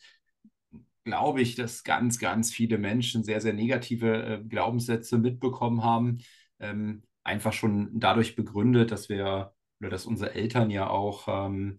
glaube 1.04 1.40
ich, 1.40 1.56
dass 1.56 1.82
ganz, 1.84 2.18
ganz 2.18 2.52
viele 2.52 2.78
Menschen 2.78 3.24
sehr, 3.24 3.40
sehr 3.40 3.52
negative 3.54 4.22
äh, 4.24 4.44
Glaubenssätze 4.44 5.18
mitbekommen 5.18 5.82
haben. 5.82 6.18
Ähm, 6.60 7.02
einfach 7.24 7.52
schon 7.52 7.90
dadurch 7.94 8.36
begründet, 8.36 8.92
dass 8.92 9.08
wir 9.08 9.52
oder 9.80 9.90
dass 9.90 10.06
unsere 10.06 10.34
Eltern 10.34 10.70
ja 10.70 10.88
auch 10.88 11.26
ähm, 11.28 11.78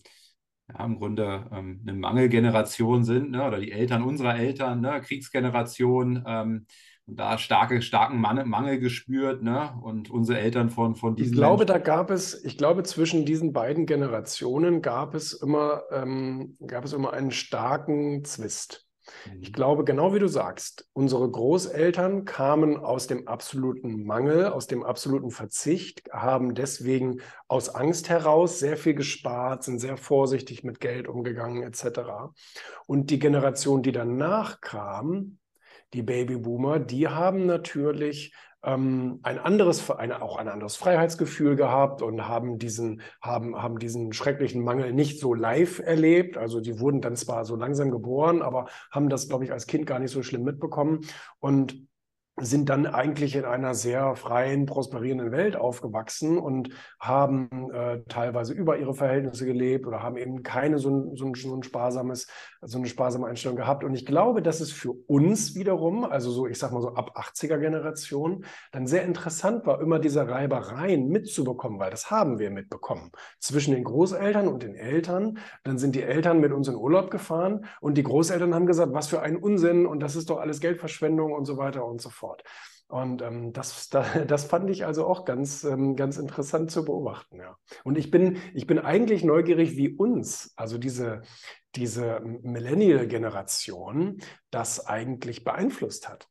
ja, 0.73 0.85
im 0.85 0.97
Grunde 0.97 1.47
ähm, 1.51 1.81
eine 1.83 1.93
Mangelgeneration 1.97 3.03
sind, 3.03 3.31
ne? 3.31 3.45
oder 3.45 3.59
die 3.59 3.71
Eltern 3.71 4.03
unserer 4.03 4.35
Eltern, 4.37 4.81
ne? 4.81 5.01
Kriegsgeneration, 5.01 6.23
ähm, 6.27 6.65
und 7.07 7.19
da 7.19 7.37
starke, 7.37 7.81
starken 7.81 8.21
Mangel, 8.21 8.45
Mangel 8.45 8.79
gespürt, 8.79 9.41
ne? 9.43 9.73
Und 9.81 10.09
unsere 10.09 10.39
Eltern 10.39 10.69
von, 10.69 10.95
von 10.95 11.17
Ich 11.17 11.23
diesen 11.23 11.35
glaube, 11.35 11.65
Menschen. 11.65 11.67
da 11.67 11.77
gab 11.79 12.11
es, 12.11 12.43
ich 12.45 12.57
glaube, 12.57 12.83
zwischen 12.83 13.25
diesen 13.25 13.53
beiden 13.53 13.85
Generationen 13.85 14.81
gab 14.81 15.13
es 15.15 15.33
immer, 15.33 15.83
ähm, 15.91 16.57
gab 16.65 16.85
es 16.85 16.93
immer 16.93 17.13
einen 17.13 17.31
starken 17.31 18.23
Zwist. 18.23 18.87
Ich 19.39 19.53
glaube, 19.53 19.83
genau 19.83 20.13
wie 20.13 20.19
du 20.19 20.27
sagst, 20.27 20.87
unsere 20.93 21.29
Großeltern 21.29 22.25
kamen 22.25 22.77
aus 22.77 23.07
dem 23.07 23.27
absoluten 23.27 24.05
Mangel, 24.05 24.47
aus 24.47 24.67
dem 24.67 24.83
absoluten 24.83 25.31
Verzicht, 25.31 26.09
haben 26.11 26.53
deswegen 26.53 27.21
aus 27.47 27.69
Angst 27.69 28.09
heraus 28.09 28.59
sehr 28.59 28.77
viel 28.77 28.93
gespart, 28.93 29.63
sind 29.63 29.79
sehr 29.79 29.97
vorsichtig 29.97 30.63
mit 30.63 30.79
Geld 30.79 31.07
umgegangen, 31.07 31.63
etc. 31.63 32.33
Und 32.85 33.09
die 33.09 33.19
Generation, 33.19 33.81
die 33.81 33.91
danach 33.91 34.61
kam, 34.61 35.37
die 35.93 36.03
Babyboomer, 36.03 36.79
die 36.79 37.07
haben 37.07 37.45
natürlich 37.45 38.33
ähm, 38.63 39.19
ein 39.23 39.39
anderes, 39.39 39.89
eine, 39.89 40.21
auch 40.21 40.37
ein 40.37 40.47
anderes 40.47 40.75
Freiheitsgefühl 40.75 41.55
gehabt 41.55 42.01
und 42.01 42.27
haben 42.27 42.59
diesen, 42.59 43.01
haben, 43.21 43.61
haben 43.61 43.79
diesen 43.79 44.13
schrecklichen 44.13 44.63
Mangel 44.63 44.93
nicht 44.93 45.19
so 45.19 45.33
live 45.33 45.79
erlebt. 45.79 46.37
Also 46.37 46.61
die 46.61 46.79
wurden 46.79 47.01
dann 47.01 47.15
zwar 47.15 47.45
so 47.45 47.55
langsam 47.55 47.91
geboren, 47.91 48.41
aber 48.41 48.67
haben 48.91 49.09
das, 49.09 49.27
glaube 49.29 49.45
ich, 49.45 49.51
als 49.51 49.67
Kind 49.67 49.85
gar 49.85 49.99
nicht 49.99 50.11
so 50.11 50.23
schlimm 50.23 50.43
mitbekommen 50.43 51.01
und 51.39 51.87
sind 52.41 52.69
dann 52.69 52.85
eigentlich 52.85 53.35
in 53.35 53.45
einer 53.45 53.73
sehr 53.73 54.15
freien, 54.15 54.65
prosperierenden 54.65 55.31
Welt 55.31 55.55
aufgewachsen 55.55 56.37
und 56.37 56.69
haben 56.99 57.71
äh, 57.71 58.01
teilweise 58.07 58.53
über 58.53 58.77
ihre 58.77 58.93
Verhältnisse 58.93 59.45
gelebt 59.45 59.85
oder 59.87 60.01
haben 60.01 60.17
eben 60.17 60.43
keine 60.43 60.79
so 60.79 61.15
so 61.15 61.31
so 61.33 61.55
ein 61.55 61.63
sparsames, 61.63 62.27
so 62.61 62.77
eine 62.77 62.87
sparsame 62.87 63.27
Einstellung 63.27 63.57
gehabt. 63.57 63.83
Und 63.83 63.93
ich 63.93 64.05
glaube, 64.05 64.41
dass 64.41 64.59
es 64.59 64.71
für 64.71 64.91
uns 65.07 65.55
wiederum, 65.55 66.03
also 66.03 66.31
so, 66.31 66.47
ich 66.47 66.57
sag 66.57 66.71
mal 66.71 66.81
so 66.81 66.93
ab 66.95 67.17
80er 67.17 67.57
Generation, 67.57 68.45
dann 68.71 68.87
sehr 68.87 69.03
interessant 69.03 69.65
war, 69.65 69.81
immer 69.81 69.99
diese 69.99 70.27
Reibereien 70.27 71.07
mitzubekommen, 71.09 71.79
weil 71.79 71.91
das 71.91 72.11
haben 72.11 72.39
wir 72.39 72.51
mitbekommen. 72.51 73.11
Zwischen 73.39 73.73
den 73.73 73.83
Großeltern 73.83 74.47
und 74.47 74.63
den 74.63 74.75
Eltern. 74.75 75.39
Dann 75.63 75.77
sind 75.77 75.95
die 75.95 76.03
Eltern 76.03 76.39
mit 76.39 76.51
uns 76.51 76.67
in 76.67 76.75
Urlaub 76.75 77.11
gefahren 77.11 77.65
und 77.79 77.97
die 77.97 78.03
Großeltern 78.03 78.53
haben 78.53 78.65
gesagt, 78.65 78.93
was 78.93 79.07
für 79.07 79.21
ein 79.21 79.37
Unsinn 79.37 79.85
und 79.85 79.99
das 79.99 80.15
ist 80.15 80.29
doch 80.29 80.39
alles 80.39 80.59
Geldverschwendung 80.59 81.33
und 81.33 81.45
so 81.45 81.57
weiter 81.57 81.85
und 81.85 82.01
so 82.01 82.09
fort. 82.09 82.30
Und 82.87 83.21
ähm, 83.21 83.53
das, 83.53 83.89
das 84.27 84.45
fand 84.45 84.69
ich 84.69 84.85
also 84.85 85.05
auch 85.07 85.25
ganz, 85.25 85.63
ähm, 85.63 85.95
ganz 85.95 86.17
interessant 86.17 86.71
zu 86.71 86.85
beobachten, 86.85 87.39
ja. 87.39 87.57
Und 87.83 87.97
ich 87.97 88.11
bin, 88.11 88.37
ich 88.53 88.67
bin 88.67 88.79
eigentlich 88.79 89.23
neugierig, 89.23 89.75
wie 89.77 89.89
uns, 89.95 90.53
also 90.55 90.77
diese, 90.77 91.21
diese 91.75 92.19
Millennial-Generation, 92.21 94.21
das 94.49 94.85
eigentlich 94.85 95.43
beeinflusst 95.43 96.09
hat. 96.09 96.27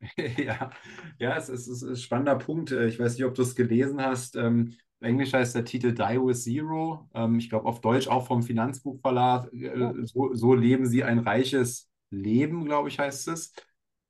Ja, 0.38 0.70
ja, 1.18 1.36
es 1.36 1.48
ist, 1.48 1.68
es 1.68 1.82
ist 1.82 1.88
ein 1.88 1.96
spannender 1.96 2.36
Punkt. 2.36 2.70
Äh, 2.72 2.86
Ich 2.88 2.98
weiß 2.98 3.14
nicht, 3.14 3.24
ob 3.24 3.34
du 3.34 3.42
es 3.42 3.54
gelesen 3.54 4.00
hast. 4.02 4.36
Ähm, 4.36 4.74
Auf 5.00 5.08
Englisch 5.08 5.32
heißt 5.32 5.54
der 5.54 5.64
Titel 5.64 5.92
Die 5.94 6.02
with 6.20 6.44
Zero. 6.44 7.08
Ähm, 7.14 7.38
ich 7.38 7.48
glaube, 7.48 7.66
auf 7.66 7.80
Deutsch 7.80 8.08
auch 8.08 8.26
vom 8.26 8.42
Finanzbuchverlag. 8.42 9.52
Äh, 9.52 9.92
so, 10.04 10.34
so 10.34 10.54
leben 10.54 10.86
sie 10.86 11.02
ein 11.04 11.18
reiches 11.20 11.90
Leben, 12.10 12.64
glaube 12.66 12.88
ich, 12.88 12.98
heißt 12.98 13.28
es. 13.28 13.52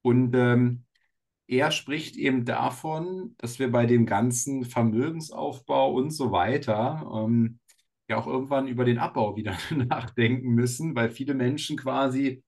Und 0.03 0.35
ähm, 0.35 0.85
er 1.49 1.71
spricht 1.71 2.17
eben 2.17 2.45
davon, 2.45 3.35
dass 3.39 3.59
wir 3.59 3.71
bei 3.71 3.87
dem 3.87 4.07
ganzen 4.07 4.65
Vermögensaufbau 4.65 5.93
und 5.93 6.11
so 6.11 6.33
weiter 6.33 7.09
ähm, 7.15 7.61
ja 8.09 8.19
auch 8.19 8.27
irgendwann 8.27 8.69
über 8.69 8.85
den 8.85 8.99
Abbau 8.99 9.37
wieder 9.37 9.57
nachdenken 9.71 10.51
müssen, 10.51 10.95
weil 10.95 11.11
viele 11.11 11.35
Menschen 11.35 11.77
quasi 11.77 12.43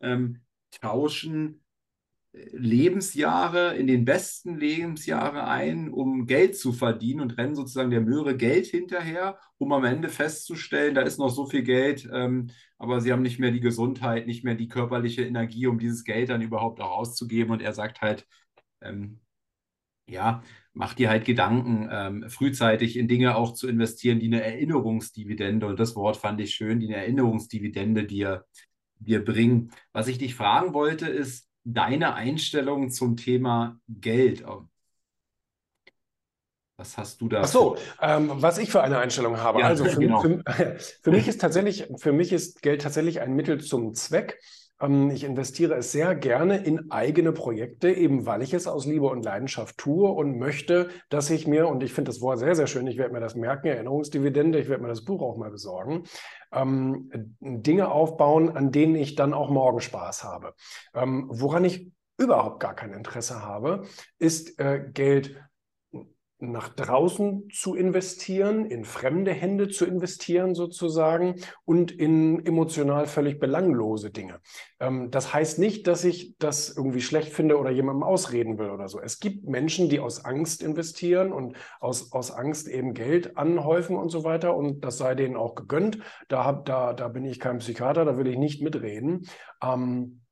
ähm, 0.00 0.40
tauschen 0.70 1.62
Lebensjahre 2.32 3.76
in 3.76 3.86
den 3.86 4.06
besten 4.06 4.56
Lebensjahre 4.56 5.46
ein, 5.46 5.90
um 5.90 6.26
Geld 6.26 6.56
zu 6.56 6.72
verdienen 6.72 7.20
und 7.20 7.36
rennen 7.36 7.54
sozusagen 7.54 7.90
der 7.90 8.00
Möhre 8.00 8.36
Geld 8.38 8.66
hinterher, 8.66 9.38
um 9.58 9.72
am 9.72 9.84
Ende 9.84 10.08
festzustellen, 10.08 10.94
da 10.94 11.02
ist 11.02 11.18
noch 11.18 11.28
so 11.28 11.46
viel 11.46 11.62
Geld, 11.62 12.08
ähm, 12.10 12.48
aber 12.78 13.02
sie 13.02 13.12
haben 13.12 13.20
nicht 13.20 13.38
mehr 13.38 13.50
die 13.50 13.60
Gesundheit, 13.60 14.26
nicht 14.26 14.44
mehr 14.44 14.54
die 14.54 14.68
körperliche 14.68 15.22
Energie, 15.22 15.66
um 15.66 15.78
dieses 15.78 16.04
Geld 16.04 16.30
dann 16.30 16.40
überhaupt 16.40 16.80
auch 16.80 16.92
auszugeben. 16.92 17.52
Und 17.52 17.60
er 17.60 17.74
sagt 17.74 18.00
halt, 18.00 18.26
ähm, 18.84 19.20
ja, 20.06 20.42
mach 20.72 20.94
dir 20.94 21.08
halt 21.08 21.24
Gedanken, 21.24 21.88
ähm, 21.90 22.28
frühzeitig 22.28 22.96
in 22.96 23.08
Dinge 23.08 23.36
auch 23.36 23.54
zu 23.54 23.68
investieren, 23.68 24.20
die 24.20 24.26
eine 24.26 24.42
Erinnerungsdividende, 24.42 25.66
und 25.66 25.80
das 25.80 25.96
Wort 25.96 26.16
fand 26.16 26.40
ich 26.40 26.54
schön, 26.54 26.80
die 26.80 26.86
eine 26.86 27.06
Erneuerungsdividende 27.06 28.04
dir, 28.04 28.44
dir 28.98 29.24
bringen. 29.24 29.72
Was 29.92 30.08
ich 30.08 30.18
dich 30.18 30.34
fragen 30.34 30.74
wollte, 30.74 31.08
ist 31.08 31.48
deine 31.64 32.14
Einstellung 32.14 32.90
zum 32.90 33.16
Thema 33.16 33.78
Geld. 33.88 34.44
Was 36.76 36.98
hast 36.98 37.20
du 37.20 37.28
da? 37.28 37.42
Ach 37.42 37.46
so, 37.46 37.76
ähm, 38.00 38.32
was 38.34 38.58
ich 38.58 38.70
für 38.70 38.82
eine 38.82 38.98
Einstellung 38.98 39.36
habe. 39.36 39.60
Ja, 39.60 39.66
also 39.66 39.84
für, 39.84 40.00
genau. 40.00 40.20
für, 40.20 40.42
für 41.02 41.10
mich 41.10 41.28
ist 41.28 41.40
tatsächlich, 41.40 41.86
für 41.96 42.12
mich 42.12 42.32
ist 42.32 42.62
Geld 42.62 42.82
tatsächlich 42.82 43.20
ein 43.20 43.34
Mittel 43.34 43.60
zum 43.60 43.94
Zweck. 43.94 44.40
Ähm, 44.82 45.10
ich 45.10 45.24
investiere 45.24 45.74
es 45.76 45.92
sehr 45.92 46.14
gerne 46.14 46.58
in 46.58 46.90
eigene 46.90 47.32
Projekte, 47.32 47.90
eben 47.90 48.26
weil 48.26 48.42
ich 48.42 48.52
es 48.52 48.66
aus 48.66 48.84
Liebe 48.84 49.06
und 49.06 49.24
Leidenschaft 49.24 49.78
tue 49.78 50.10
und 50.10 50.38
möchte, 50.38 50.90
dass 51.08 51.30
ich 51.30 51.46
mir, 51.46 51.68
und 51.68 51.82
ich 51.82 51.94
finde 51.94 52.10
das 52.10 52.20
Wort 52.20 52.40
sehr, 52.40 52.54
sehr 52.54 52.66
schön, 52.66 52.86
ich 52.86 52.98
werde 52.98 53.14
mir 53.14 53.20
das 53.20 53.36
merken, 53.36 53.68
Erinnerungsdividende, 53.68 54.58
ich 54.58 54.68
werde 54.68 54.82
mir 54.82 54.88
das 54.88 55.04
Buch 55.04 55.22
auch 55.22 55.36
mal 55.36 55.50
besorgen, 55.50 56.02
ähm, 56.52 57.10
Dinge 57.40 57.90
aufbauen, 57.90 58.50
an 58.50 58.72
denen 58.72 58.96
ich 58.96 59.14
dann 59.14 59.32
auch 59.32 59.50
morgen 59.50 59.80
Spaß 59.80 60.24
habe. 60.24 60.54
Ähm, 60.94 61.26
woran 61.30 61.64
ich 61.64 61.92
überhaupt 62.18 62.60
gar 62.60 62.74
kein 62.74 62.92
Interesse 62.92 63.42
habe, 63.42 63.84
ist 64.18 64.58
äh, 64.58 64.84
Geld 64.92 65.40
nach 66.42 66.68
draußen 66.68 67.48
zu 67.50 67.74
investieren, 67.74 68.66
in 68.66 68.84
fremde 68.84 69.32
Hände 69.32 69.68
zu 69.68 69.86
investieren 69.86 70.54
sozusagen 70.54 71.36
und 71.64 71.92
in 71.92 72.44
emotional 72.44 73.06
völlig 73.06 73.38
belanglose 73.38 74.10
Dinge. 74.10 74.40
Ähm, 74.80 75.10
das 75.10 75.32
heißt 75.32 75.58
nicht, 75.58 75.86
dass 75.86 76.04
ich 76.04 76.36
das 76.38 76.76
irgendwie 76.76 77.00
schlecht 77.00 77.32
finde 77.32 77.58
oder 77.58 77.70
jemandem 77.70 78.02
ausreden 78.02 78.58
will 78.58 78.70
oder 78.70 78.88
so. 78.88 79.00
Es 79.00 79.20
gibt 79.20 79.46
Menschen, 79.46 79.88
die 79.88 80.00
aus 80.00 80.24
Angst 80.24 80.62
investieren 80.62 81.32
und 81.32 81.56
aus, 81.80 82.12
aus 82.12 82.32
Angst 82.32 82.66
eben 82.68 82.92
Geld 82.92 83.36
anhäufen 83.36 83.96
und 83.96 84.10
so 84.10 84.24
weiter 84.24 84.56
und 84.56 84.84
das 84.84 84.98
sei 84.98 85.14
denen 85.14 85.36
auch 85.36 85.54
gegönnt. 85.54 85.98
Da, 86.28 86.44
hab, 86.44 86.64
da, 86.66 86.92
da 86.92 87.08
bin 87.08 87.24
ich 87.24 87.38
kein 87.38 87.58
Psychiater, 87.58 88.04
da 88.04 88.16
will 88.18 88.26
ich 88.26 88.38
nicht 88.38 88.62
mitreden. 88.62 89.28
Ähm, 89.62 90.22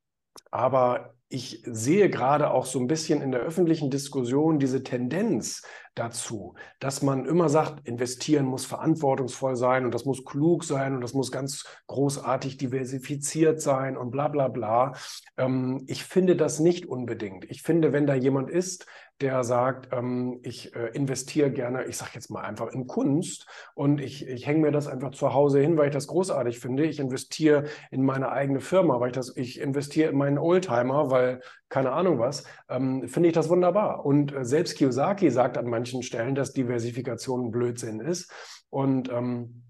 aber 0.49 1.13
ich 1.31 1.63
sehe 1.65 2.09
gerade 2.09 2.51
auch 2.51 2.65
so 2.65 2.77
ein 2.79 2.87
bisschen 2.87 3.21
in 3.21 3.31
der 3.31 3.39
öffentlichen 3.39 3.89
Diskussion 3.89 4.59
diese 4.59 4.83
Tendenz 4.83 5.61
dazu, 5.95 6.55
dass 6.79 7.01
man 7.01 7.25
immer 7.25 7.47
sagt, 7.47 7.87
investieren 7.87 8.45
muss 8.45 8.65
verantwortungsvoll 8.65 9.55
sein 9.55 9.85
und 9.85 9.93
das 9.93 10.05
muss 10.05 10.25
klug 10.25 10.65
sein 10.65 10.93
und 10.93 11.01
das 11.01 11.13
muss 11.13 11.31
ganz 11.31 11.65
großartig 11.87 12.57
diversifiziert 12.57 13.61
sein 13.61 13.95
und 13.95 14.11
bla 14.11 14.27
bla 14.27 14.49
bla. 14.49 14.93
Ähm, 15.37 15.83
ich 15.87 16.03
finde 16.03 16.35
das 16.35 16.59
nicht 16.59 16.85
unbedingt. 16.85 17.45
Ich 17.49 17.61
finde, 17.61 17.93
wenn 17.93 18.07
da 18.07 18.13
jemand 18.13 18.49
ist, 18.49 18.85
der 19.21 19.43
sagt, 19.43 19.89
ähm, 19.93 20.39
ich 20.43 20.75
äh, 20.75 20.87
investiere 20.93 21.51
gerne, 21.51 21.85
ich 21.85 21.97
sage 21.97 22.11
jetzt 22.15 22.29
mal 22.29 22.41
einfach 22.41 22.67
in 22.73 22.87
Kunst 22.87 23.47
und 23.75 24.01
ich, 24.01 24.27
ich 24.27 24.47
hänge 24.47 24.61
mir 24.61 24.71
das 24.71 24.87
einfach 24.87 25.11
zu 25.11 25.33
Hause 25.33 25.59
hin, 25.59 25.77
weil 25.77 25.87
ich 25.87 25.93
das 25.93 26.07
großartig 26.07 26.59
finde. 26.59 26.85
Ich 26.85 26.99
investiere 26.99 27.65
in 27.91 28.03
meine 28.03 28.31
eigene 28.31 28.59
Firma, 28.59 28.99
weil 28.99 29.09
ich 29.09 29.15
das, 29.15 29.35
ich 29.35 29.59
investiere 29.59 30.11
in 30.11 30.17
meinen 30.17 30.37
Oldtimer, 30.37 31.11
weil 31.11 31.41
keine 31.69 31.91
Ahnung 31.91 32.19
was, 32.19 32.43
ähm, 32.69 33.07
finde 33.07 33.29
ich 33.29 33.35
das 33.35 33.49
wunderbar. 33.49 34.05
Und 34.05 34.33
äh, 34.33 34.43
selbst 34.43 34.77
Kiyosaki 34.77 35.29
sagt 35.31 35.57
an 35.57 35.67
manchen 35.67 36.03
Stellen, 36.03 36.35
dass 36.35 36.53
Diversifikation 36.53 37.51
Blödsinn 37.51 37.99
ist. 37.99 38.31
Und 38.69 39.09
ähm, 39.09 39.63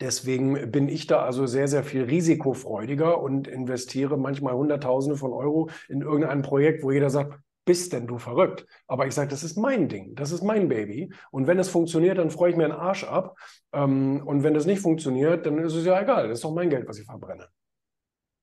Deswegen 0.00 0.70
bin 0.70 0.88
ich 0.88 1.06
da 1.06 1.20
also 1.20 1.44
sehr, 1.46 1.68
sehr 1.68 1.84
viel 1.84 2.04
risikofreudiger 2.04 3.20
und 3.20 3.46
investiere 3.46 4.16
manchmal 4.16 4.54
Hunderttausende 4.54 5.18
von 5.18 5.32
Euro 5.32 5.68
in 5.90 6.00
irgendein 6.00 6.40
Projekt, 6.40 6.82
wo 6.82 6.90
jeder 6.90 7.10
sagt, 7.10 7.38
bist 7.64 7.92
denn 7.92 8.06
du 8.06 8.18
verrückt? 8.18 8.66
Aber 8.86 9.06
ich 9.06 9.14
sage, 9.14 9.28
das 9.28 9.44
ist 9.44 9.56
mein 9.56 9.88
Ding, 9.88 10.14
das 10.14 10.32
ist 10.32 10.42
mein 10.42 10.68
Baby. 10.68 11.12
Und 11.30 11.46
wenn 11.46 11.58
es 11.58 11.68
funktioniert, 11.68 12.18
dann 12.18 12.30
freue 12.30 12.50
ich 12.50 12.56
mir 12.56 12.64
einen 12.64 12.72
Arsch 12.72 13.04
ab. 13.04 13.36
Ähm, 13.72 14.22
und 14.26 14.42
wenn 14.42 14.54
das 14.54 14.66
nicht 14.66 14.80
funktioniert, 14.80 15.46
dann 15.46 15.58
ist 15.58 15.74
es 15.74 15.84
ja 15.84 16.00
egal. 16.00 16.28
Das 16.28 16.38
ist 16.38 16.44
doch 16.44 16.54
mein 16.54 16.70
Geld, 16.70 16.88
was 16.88 16.98
ich 16.98 17.06
verbrenne. 17.06 17.48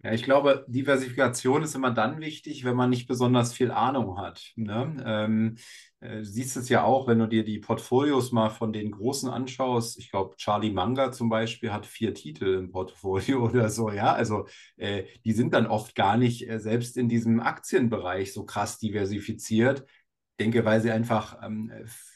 Ja, 0.03 0.13
ich 0.13 0.23
glaube, 0.23 0.63
Diversifikation 0.67 1.63
ist 1.63 1.75
immer 1.75 1.91
dann 1.91 2.21
wichtig, 2.21 2.63
wenn 2.63 2.75
man 2.75 2.89
nicht 2.91 3.07
besonders 3.07 3.53
viel 3.53 3.71
Ahnung 3.71 4.19
hat. 4.19 4.53
Ne? 4.55 5.03
Ähm, 5.05 5.57
äh, 5.99 6.23
siehst 6.23 6.57
es 6.57 6.69
ja 6.69 6.83
auch, 6.83 7.07
wenn 7.07 7.19
du 7.19 7.27
dir 7.27 7.43
die 7.43 7.59
Portfolios 7.59 8.31
mal 8.31 8.49
von 8.49 8.71
den 8.71 8.91
Großen 8.91 9.29
anschaust. 9.29 9.97
Ich 9.97 10.11
glaube, 10.11 10.35
Charlie 10.37 10.71
Munger 10.71 11.11
zum 11.11 11.29
Beispiel 11.29 11.71
hat 11.71 11.85
vier 11.85 12.13
Titel 12.13 12.55
im 12.55 12.71
Portfolio 12.71 13.43
oder 13.49 13.69
so. 13.69 13.91
Ja, 13.91 14.13
also 14.13 14.47
äh, 14.77 15.05
die 15.25 15.33
sind 15.33 15.53
dann 15.53 15.65
oft 15.67 15.95
gar 15.95 16.17
nicht 16.17 16.47
äh, 16.49 16.59
selbst 16.59 16.97
in 16.97 17.09
diesem 17.09 17.39
Aktienbereich 17.39 18.33
so 18.33 18.45
krass 18.45 18.77
diversifiziert. 18.79 19.85
Ich 20.39 20.45
denke, 20.45 20.63
weil 20.65 20.81
sie 20.81 20.91
einfach 20.91 21.39
ähm, 21.43 21.71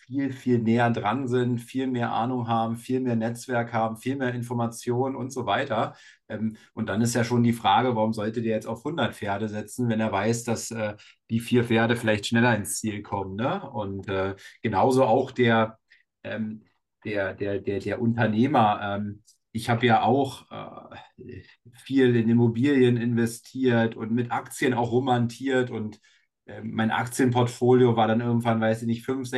viel, 0.06 0.32
viel 0.32 0.60
näher 0.60 0.92
dran 0.92 1.28
sind, 1.28 1.60
viel 1.60 1.88
mehr 1.88 2.12
Ahnung 2.14 2.48
haben, 2.48 2.76
viel 2.78 3.00
mehr 3.00 3.16
Netzwerk 3.16 3.74
haben, 3.74 3.98
viel 3.98 4.16
mehr 4.16 4.34
Informationen 4.34 5.16
und 5.16 5.32
so 5.34 5.46
weiter. 5.48 5.96
Ähm, 6.32 6.58
und 6.74 6.90
dann 6.90 7.02
ist 7.02 7.16
ja 7.16 7.24
schon 7.24 7.44
die 7.44 7.54
Frage, 7.54 7.96
warum 7.96 8.14
sollte 8.14 8.42
der 8.42 8.56
jetzt 8.56 8.68
auf 8.68 8.86
100 8.86 9.16
Pferde 9.16 9.50
setzen, 9.50 9.90
wenn 9.90 10.00
er 10.00 10.12
weiß, 10.12 10.44
dass 10.44 10.72
äh, 10.72 10.96
die 11.30 11.40
vier 11.40 11.64
Pferde 11.64 11.96
vielleicht 11.96 12.28
schneller 12.28 12.56
ins 12.56 12.80
Ziel 12.80 13.02
kommen. 13.04 13.36
Ne? 13.36 13.70
Und 13.70 14.08
äh, 14.08 14.36
genauso 14.62 15.06
auch 15.06 15.32
der, 15.32 15.78
ähm, 16.24 16.64
der, 17.06 17.34
der, 17.34 17.60
der, 17.60 17.80
der 17.80 18.02
Unternehmer. 18.02 18.80
Ähm, 18.84 19.24
ich 19.54 19.70
habe 19.70 19.86
ja 19.86 20.04
auch 20.04 20.50
äh, 20.52 21.42
viel 21.74 22.16
in 22.16 22.30
Immobilien 22.30 22.98
investiert 22.98 23.96
und 23.96 24.12
mit 24.12 24.32
Aktien 24.32 24.74
auch 24.74 24.92
romantiert 24.92 25.72
und 25.72 26.00
ähm, 26.48 26.72
mein 26.74 26.92
Aktienportfolio 26.92 27.96
war 27.96 28.08
dann 28.08 28.22
irgendwann, 28.22 28.62
weiß 28.62 28.82
ich 28.82 28.88
nicht, 28.88 29.06
500.000, 29.06 29.30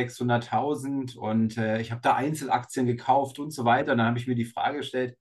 600.000 0.50 1.16
und 1.16 1.56
äh, 1.58 1.80
ich 1.80 1.90
habe 1.92 2.00
da 2.00 2.14
Einzelaktien 2.14 2.86
gekauft 2.86 3.38
und 3.38 3.50
so 3.50 3.64
weiter. 3.64 3.92
Und 3.92 3.98
dann 3.98 4.06
habe 4.08 4.18
ich 4.18 4.26
mir 4.26 4.34
die 4.34 4.44
Frage 4.44 4.78
gestellt, 4.78 5.16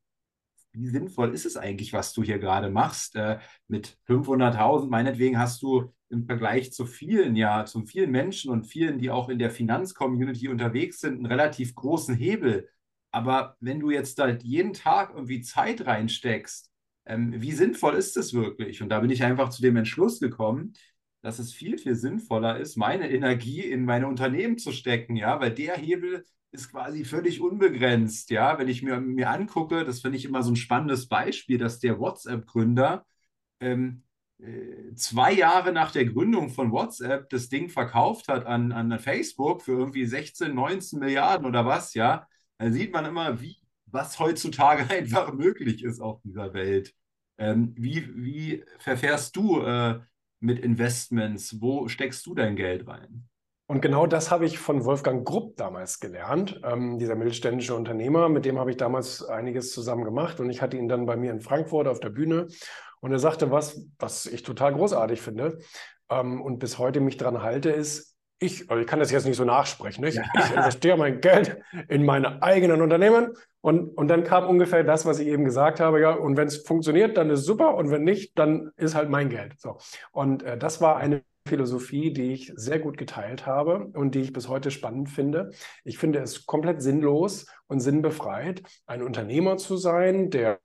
wie 0.74 0.88
sinnvoll 0.88 1.34
ist 1.34 1.46
es 1.46 1.58
eigentlich, 1.58 1.94
was 1.94 2.14
du 2.14 2.24
hier 2.24 2.40
gerade 2.40 2.70
machst? 2.70 3.16
Äh, 3.16 3.40
mit 3.68 3.98
500.000, 4.08 4.90
meinetwegen 4.90 5.38
hast 5.38 5.62
du 5.62 5.94
im 6.10 6.26
Vergleich 6.26 6.74
zu 6.74 6.86
vielen, 6.86 7.36
ja, 7.36 7.66
zu 7.66 7.86
vielen 7.86 8.12
Menschen 8.12 8.52
und 8.52 8.66
vielen, 8.66 9.00
die 9.00 9.10
auch 9.10 9.30
in 9.30 9.40
der 9.40 9.52
Finanzcommunity 9.52 10.50
unterwegs 10.50 11.00
sind, 11.00 11.16
einen 11.16 11.26
relativ 11.26 11.76
großen 11.76 12.16
Hebel. 12.16 12.70
Aber 13.12 13.56
wenn 13.60 13.80
du 13.80 13.92
jetzt 13.92 14.20
da 14.20 14.28
jeden 14.28 14.74
Tag 14.74 15.12
irgendwie 15.14 15.42
Zeit 15.42 15.86
reinsteckst, 15.86 16.72
ähm, 17.06 17.34
wie 17.42 17.52
sinnvoll 17.52 17.96
ist 17.96 18.18
es 18.18 18.34
wirklich? 18.34 18.82
Und 18.82 18.90
da 18.90 19.00
bin 19.00 19.10
ich 19.10 19.24
einfach 19.24 19.50
zu 19.50 19.62
dem 19.62 19.76
Entschluss 19.76 20.20
gekommen, 20.20 20.74
dass 21.24 21.40
es 21.40 21.54
viel, 21.54 21.78
viel 21.78 21.96
sinnvoller 21.96 22.60
ist, 22.60 22.78
meine 22.78 23.10
Energie 23.10 23.62
in 23.62 23.86
meine 23.86 24.08
Unternehmen 24.08 24.58
zu 24.58 24.72
stecken, 24.74 25.16
ja, 25.16 25.40
weil 25.40 25.52
der 25.54 25.76
Hebel 25.78 26.26
ist 26.52 26.72
quasi 26.72 27.06
völlig 27.06 27.42
unbegrenzt, 27.42 28.30
ja. 28.30 28.60
Wenn 28.60 28.68
ich 28.68 28.84
mir, 28.84 29.00
mir 29.02 29.30
angucke, 29.32 29.86
das 29.86 30.02
finde 30.02 30.18
ich 30.18 30.26
immer 30.26 30.44
so 30.44 30.52
ein 30.52 30.56
spannendes 30.58 31.08
Beispiel, 31.08 31.58
dass 31.58 31.80
der 31.80 32.00
WhatsApp-Gründer 32.00 33.06
ähm, 33.62 34.04
äh, 34.40 34.94
zwei 34.96 35.34
Jahre 35.34 35.72
nach 35.72 35.92
der 35.92 36.06
Gründung 36.06 36.50
von 36.50 36.72
WhatsApp 36.72 37.30
das 37.30 37.50
Ding 37.50 37.70
verkauft 37.70 38.28
hat 38.28 38.46
an, 38.46 38.72
an 38.72 39.00
Facebook 39.00 39.62
für 39.64 39.74
irgendwie 39.74 40.06
16, 40.06 40.54
19 40.54 41.00
Milliarden 41.00 41.48
oder 41.48 41.66
was, 41.66 41.94
ja, 41.94 42.28
dann 42.58 42.74
sieht 42.74 42.94
man 42.94 43.06
immer, 43.06 43.42
wie, 43.42 43.58
was 43.86 44.20
heutzutage 44.20 44.90
einfach 44.90 45.34
möglich 45.34 45.84
ist 45.84 46.02
auf 46.02 46.22
dieser 46.24 46.54
Welt. 46.54 46.94
Ähm, 47.38 47.74
wie, 47.78 48.08
wie 48.16 48.64
verfährst 48.80 49.36
du 49.36 49.62
äh, 49.62 50.02
mit 50.44 50.60
Investments? 50.60 51.62
Wo 51.62 51.88
steckst 51.88 52.26
du 52.26 52.36
dein 52.36 52.56
Geld 52.56 52.88
rein? 52.88 53.26
Und 53.66 53.82
genau 53.82 54.06
das 54.06 54.30
habe 54.30 54.46
ich 54.46 54.60
von 54.60 54.84
Wolfgang 54.84 55.26
Grupp 55.26 55.56
damals 55.56 56.00
gelernt, 56.00 56.60
ähm, 56.64 57.00
dieser 57.00 57.16
mittelständische 57.16 57.74
Unternehmer, 57.74 58.28
mit 58.28 58.46
dem 58.46 58.60
habe 58.60 58.70
ich 58.72 58.78
damals 58.78 59.24
einiges 59.24 59.72
zusammen 59.72 60.04
gemacht 60.04 60.40
und 60.40 60.50
ich 60.50 60.62
hatte 60.62 60.78
ihn 60.78 60.90
dann 60.90 61.06
bei 61.06 61.16
mir 61.16 61.32
in 61.32 61.40
Frankfurt 61.40 61.88
auf 61.88 62.02
der 62.02 62.10
Bühne 62.10 62.48
und 63.00 63.12
er 63.14 63.20
sagte 63.20 63.52
was, 63.52 63.88
was 63.98 64.26
ich 64.26 64.44
total 64.44 64.74
großartig 64.74 65.22
finde 65.22 65.60
ähm, 66.10 66.42
und 66.42 66.60
bis 66.60 66.78
heute 66.78 67.00
mich 67.00 67.16
daran 67.16 67.42
halte, 67.42 67.70
ist, 67.70 68.18
ich, 68.38 68.70
also 68.70 68.82
ich 68.82 68.88
kann 68.88 69.00
das 69.00 69.12
jetzt 69.12 69.26
nicht 69.26 69.38
so 69.38 69.46
nachsprechen, 69.46 70.04
nicht? 70.04 70.18
Ja. 70.18 70.24
ich 70.40 70.52
investiere 70.52 70.98
mein 70.98 71.22
Geld 71.22 71.58
in 71.88 72.06
meine 72.06 72.44
eigenen 72.44 72.82
Unternehmen 72.82 73.34
und, 73.64 73.98
und 73.98 74.10
dann 74.10 74.26
kam 74.26 74.50
ungefähr 74.50 74.84
das, 74.84 75.06
was 75.06 75.20
ich 75.20 75.28
eben 75.30 75.46
gesagt 75.46 75.80
habe, 75.80 76.02
ja, 76.02 76.12
und 76.12 76.36
wenn 76.36 76.50
es 76.50 76.58
funktioniert, 76.58 77.16
dann 77.16 77.30
ist 77.30 77.46
super 77.46 77.76
und 77.76 77.92
wenn 77.92 78.04
nicht, 78.04 78.38
dann 78.38 78.72
ist 78.76 78.94
halt 78.94 79.10
mein 79.10 79.30
Geld. 79.30 79.54
So. 79.58 79.78
Und 80.12 80.44
äh, 80.44 80.58
das 80.58 80.82
war 80.82 80.98
eine 80.98 81.24
Philosophie, 81.48 82.12
die 82.12 82.34
ich 82.34 82.52
sehr 82.58 82.80
gut 82.80 82.98
geteilt 82.98 83.46
habe 83.46 83.86
und 83.94 84.16
die 84.16 84.20
ich 84.20 84.34
bis 84.34 84.50
heute 84.50 84.70
spannend 84.70 85.10
finde. 85.10 85.52
Ich 85.86 85.98
finde 85.98 86.20
es 86.20 86.46
komplett 86.46 86.82
sinnlos 86.82 87.46
und 87.68 87.80
sinnbefreit, 87.80 88.64
ein 88.86 89.02
Unternehmer 89.02 89.56
zu 89.56 89.78
sein, 89.78 90.30
der 90.30 90.60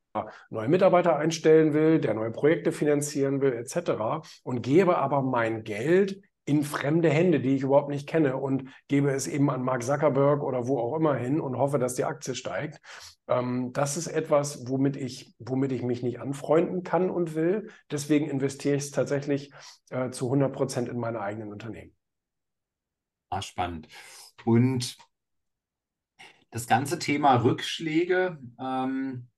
neue 0.51 0.69
Mitarbeiter 0.69 1.17
einstellen 1.17 1.75
will, 1.75 2.01
der 2.01 2.15
neue 2.15 2.33
Projekte 2.33 2.73
finanzieren 2.73 3.41
will, 3.41 3.53
etc. 3.53 4.27
und 4.43 4.63
gebe 4.63 4.99
aber 4.99 5.23
mein 5.23 5.63
Geld 5.63 6.21
in 6.49 6.65
fremde 6.65 7.11
Hände, 7.11 7.41
die 7.41 7.55
ich 7.57 7.63
überhaupt 7.63 7.91
nicht 7.91 8.09
kenne 8.09 8.39
und 8.39 8.71
gebe 8.89 9.11
es 9.11 9.27
eben 9.27 9.51
an 9.51 9.63
Mark 9.63 9.83
Zuckerberg 9.83 10.43
oder 10.43 10.67
wo 10.67 10.79
auch 10.79 10.97
immer 10.97 11.15
hin 11.15 11.41
und 11.41 11.59
hoffe, 11.59 11.79
dass 11.79 11.95
die 11.95 12.05
Aktie 12.05 12.35
steigt. 12.35 12.81
Ähm, 13.29 13.75
das 13.75 13.99
ist 13.99 14.07
etwas, 14.07 14.67
womit 14.67 14.97
ich, 14.97 15.35
womit 15.39 15.73
ich 15.73 15.83
mich 15.83 16.03
nicht 16.03 16.21
anfreunden 16.21 16.85
kann 16.85 17.11
und 17.11 17.35
will. 17.35 17.71
Deswegen 17.91 18.31
investiere 18.31 18.77
ich 18.77 18.85
es 18.85 18.91
tatsächlich 18.91 19.53
äh, 19.91 20.09
zu 20.11 20.25
100 20.25 20.51
Prozent 20.51 20.89
in 20.89 20.99
meine 20.99 21.21
eigenen 21.21 21.53
Unternehmen. 21.53 21.95
Ah, 23.29 23.43
spannend. 23.43 23.89
Und 24.47 24.97
das 26.51 26.67
ganze 26.67 26.99
Thema 26.99 27.43
Rückschläge, 27.43 28.39
ähm, 28.59 29.29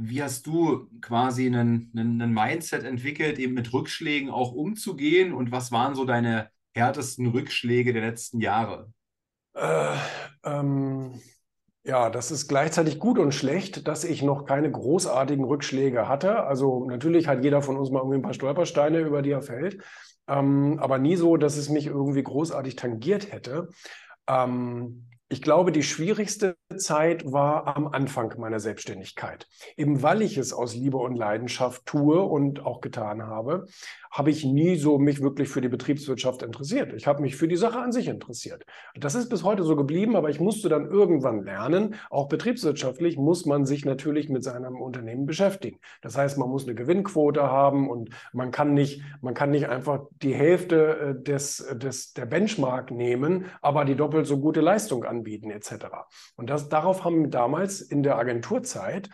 wie 0.00 0.22
hast 0.22 0.46
du 0.46 0.88
quasi 1.00 1.46
einen, 1.46 1.90
einen, 1.94 2.20
einen, 2.20 2.32
Mindset 2.32 2.84
entwickelt, 2.84 3.38
eben 3.38 3.54
mit 3.54 3.72
Rückschlägen 3.72 4.30
auch 4.30 4.52
umzugehen? 4.52 5.32
Und 5.32 5.52
was 5.52 5.70
waren 5.72 5.94
so 5.94 6.04
deine 6.04 6.50
härtesten 6.74 7.26
Rückschläge 7.26 7.92
der 7.92 8.02
letzten 8.02 8.40
Jahre? 8.40 8.92
Äh, 9.54 9.96
ähm, 10.44 11.20
Ja, 11.84 12.10
das 12.10 12.30
ist 12.30 12.48
gleichzeitig 12.48 12.98
gut 12.98 13.18
und 13.18 13.34
schlecht, 13.34 13.88
dass 13.88 14.04
ich 14.04 14.22
noch 14.22 14.44
keine 14.44 14.70
großartigen 14.70 15.44
Rückschläge 15.44 16.08
hatte. 16.08 16.44
Also 16.44 16.86
natürlich 16.86 17.26
hat 17.28 17.42
jeder 17.42 17.62
von 17.62 17.76
uns 17.76 17.90
mal 17.90 18.00
irgendwie 18.00 18.18
ein 18.18 18.22
paar 18.22 18.34
Stolpersteine, 18.34 19.00
über 19.00 19.22
die 19.22 19.30
er 19.30 19.42
fällt, 19.42 19.82
ähm, 20.28 20.78
aber 20.78 20.98
nie 20.98 21.16
so, 21.16 21.36
dass 21.36 21.56
es 21.56 21.68
mich 21.68 21.86
irgendwie 21.86 22.22
großartig 22.22 22.76
tangiert 22.76 23.32
hätte. 23.32 23.68
Ähm, 24.28 25.09
ich 25.32 25.42
glaube, 25.42 25.70
die 25.70 25.84
schwierigste 25.84 26.56
Zeit 26.76 27.30
war 27.30 27.76
am 27.76 27.86
Anfang 27.86 28.34
meiner 28.38 28.58
Selbstständigkeit. 28.58 29.46
Eben 29.76 30.02
weil 30.02 30.22
ich 30.22 30.36
es 30.36 30.52
aus 30.52 30.74
Liebe 30.74 30.96
und 30.96 31.14
Leidenschaft 31.14 31.86
tue 31.86 32.20
und 32.20 32.66
auch 32.66 32.80
getan 32.80 33.22
habe, 33.22 33.66
habe 34.10 34.30
ich 34.30 34.44
nie 34.44 34.76
so 34.76 34.98
mich 34.98 35.22
wirklich 35.22 35.48
für 35.48 35.60
die 35.60 35.68
Betriebswirtschaft 35.68 36.42
interessiert. 36.42 36.92
Ich 36.94 37.06
habe 37.06 37.22
mich 37.22 37.36
für 37.36 37.46
die 37.46 37.56
Sache 37.56 37.78
an 37.78 37.92
sich 37.92 38.08
interessiert. 38.08 38.64
Das 38.96 39.14
ist 39.14 39.28
bis 39.28 39.44
heute 39.44 39.62
so 39.62 39.76
geblieben, 39.76 40.16
aber 40.16 40.30
ich 40.30 40.40
musste 40.40 40.68
dann 40.68 40.90
irgendwann 40.90 41.44
lernen, 41.44 41.94
auch 42.10 42.28
betriebswirtschaftlich 42.28 43.16
muss 43.16 43.46
man 43.46 43.66
sich 43.66 43.84
natürlich 43.84 44.28
mit 44.28 44.42
seinem 44.42 44.80
Unternehmen 44.80 45.26
beschäftigen. 45.26 45.78
Das 46.02 46.18
heißt, 46.18 46.38
man 46.38 46.48
muss 46.48 46.64
eine 46.64 46.74
Gewinnquote 46.74 47.42
haben 47.42 47.88
und 47.88 48.10
man 48.32 48.50
kann 48.50 48.74
nicht, 48.74 49.00
man 49.20 49.34
kann 49.34 49.50
nicht 49.50 49.68
einfach 49.68 50.06
die 50.22 50.34
Hälfte 50.34 51.16
äh, 51.20 51.22
des, 51.22 51.64
des, 51.74 52.12
der 52.12 52.26
Benchmark 52.26 52.90
nehmen, 52.90 53.44
aber 53.62 53.84
die 53.84 53.94
doppelt 53.94 54.26
so 54.26 54.40
gute 54.40 54.60
Leistung 54.60 55.04
anbieten 55.20 55.50
etc. 55.50 55.86
Und 56.36 56.50
das, 56.50 56.68
darauf 56.68 57.04
haben 57.04 57.30
damals 57.30 57.80
in 57.80 58.02
der 58.02 58.16
Agenturzeit 58.16 59.08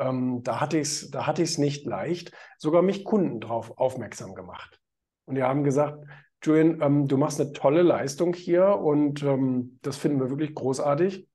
ähm, 0.00 0.42
da 0.42 0.60
hatte 0.60 0.78
ich 0.78 0.88
es 0.88 1.10
da 1.10 1.26
hatte 1.26 1.42
ich's 1.42 1.58
nicht 1.58 1.86
leicht, 1.86 2.32
sogar 2.58 2.82
mich 2.82 3.04
Kunden 3.04 3.40
darauf 3.40 3.78
aufmerksam 3.78 4.34
gemacht. 4.34 4.80
Und 5.26 5.34
die 5.36 5.42
haben 5.42 5.62
gesagt, 5.62 6.02
Julian, 6.42 6.80
ähm, 6.80 7.06
du 7.06 7.18
machst 7.18 7.40
eine 7.40 7.52
tolle 7.52 7.82
Leistung 7.82 8.34
hier 8.34 8.78
und 8.78 9.22
ähm, 9.22 9.78
das 9.82 9.98
finden 9.98 10.18
wir 10.18 10.30
wirklich 10.30 10.54
großartig. 10.54 11.28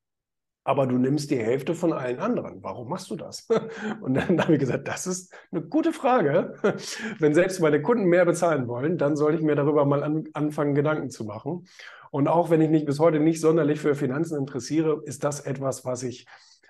Aber 0.65 0.87
du 0.87 0.97
nimmst 0.97 1.31
die 1.31 1.37
Hälfte 1.37 1.75
von 1.75 1.93
allen 1.93 2.19
anderen. 2.19 2.61
Warum 2.61 2.89
machst 2.89 3.09
du 3.09 3.15
das? 3.15 3.47
Und 4.01 4.15
dann 4.15 4.41
habe 4.41 4.53
ich 4.53 4.59
gesagt, 4.59 4.87
das 4.87 5.07
ist 5.07 5.33
eine 5.51 5.61
gute 5.61 5.93
Frage. 5.93 6.55
Wenn 7.19 7.33
selbst 7.33 7.61
meine 7.61 7.81
Kunden 7.81 8.05
mehr 8.05 8.25
bezahlen 8.25 8.67
wollen, 8.67 8.97
dann 8.97 9.15
sollte 9.15 9.37
ich 9.37 9.43
mir 9.43 9.55
darüber 9.55 9.85
mal 9.85 10.03
an, 10.03 10.25
anfangen, 10.33 10.75
Gedanken 10.75 11.09
zu 11.09 11.23
machen. 11.23 11.67
Und 12.11 12.27
auch 12.27 12.49
wenn 12.49 12.61
ich 12.61 12.69
mich 12.69 12.85
bis 12.85 12.99
heute 12.99 13.19
nicht 13.19 13.39
sonderlich 13.39 13.79
für 13.79 13.95
Finanzen 13.95 14.37
interessiere, 14.37 15.01
ist 15.05 15.23
das 15.23 15.39
etwas, 15.39 15.85
was 15.85 16.03
ich 16.03 16.25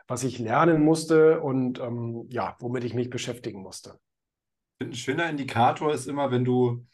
was 0.08 0.24
ich 0.24 0.40
lernen 0.40 0.84
musste 0.84 1.42
und 1.42 1.80
ähm, 1.80 2.28
ja, 2.30 2.56
womit 2.60 2.84
ich 2.84 2.94
mich 2.94 3.10
beschäftigen 3.10 3.62
musste. 3.62 4.00
Ein 4.80 4.94
schöner 4.94 5.30
Indikator 5.30 5.94
ist 5.94 6.08
immer, 6.08 6.32
wenn 6.32 6.46
du, 6.46 6.86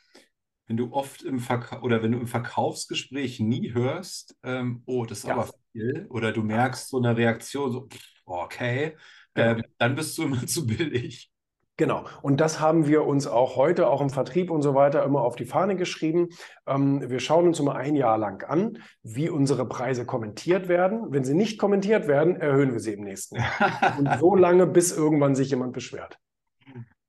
wenn 0.67 0.77
du 0.77 0.93
oft 0.93 1.23
im 1.23 1.39
Verkauf 1.39 1.83
oder 1.83 2.01
wenn 2.03 2.11
du 2.11 2.19
im 2.19 2.27
Verkaufsgespräch 2.27 3.39
nie 3.39 3.73
hörst, 3.73 4.35
ähm, 4.43 4.83
oh, 4.85 5.05
das 5.05 5.19
ist 5.19 5.27
ja. 5.27 5.33
aber 5.33 5.49
viel, 5.71 6.07
oder 6.09 6.31
du 6.31 6.43
merkst 6.43 6.89
so 6.89 6.97
eine 6.97 7.15
Reaktion, 7.17 7.71
so, 7.71 7.87
okay, 8.25 8.95
ähm, 9.35 9.63
dann 9.77 9.95
bist 9.95 10.17
du 10.17 10.23
immer 10.23 10.45
zu 10.47 10.65
billig. 10.65 11.31
Genau. 11.77 12.05
Und 12.21 12.39
das 12.39 12.59
haben 12.59 12.85
wir 12.85 13.05
uns 13.05 13.25
auch 13.25 13.55
heute, 13.55 13.87
auch 13.87 14.01
im 14.01 14.11
Vertrieb 14.11 14.51
und 14.51 14.61
so 14.61 14.75
weiter, 14.75 15.03
immer 15.03 15.21
auf 15.21 15.35
die 15.35 15.45
Fahne 15.45 15.75
geschrieben. 15.75 16.29
Ähm, 16.67 17.09
wir 17.09 17.19
schauen 17.19 17.47
uns 17.47 17.59
immer 17.59 17.75
ein 17.75 17.95
Jahr 17.95 18.19
lang 18.19 18.43
an, 18.43 18.77
wie 19.01 19.29
unsere 19.29 19.67
Preise 19.67 20.05
kommentiert 20.05 20.67
werden. 20.67 21.07
Wenn 21.09 21.23
sie 21.23 21.33
nicht 21.33 21.57
kommentiert 21.57 22.07
werden, 22.07 22.35
erhöhen 22.35 22.73
wir 22.73 22.79
sie 22.79 22.93
im 22.93 23.03
nächsten 23.03 23.37
Jahr. 23.37 23.97
und 23.97 24.19
so 24.19 24.35
lange, 24.37 24.67
bis 24.67 24.95
irgendwann 24.95 25.33
sich 25.33 25.49
jemand 25.49 25.73
beschwert. 25.73 26.19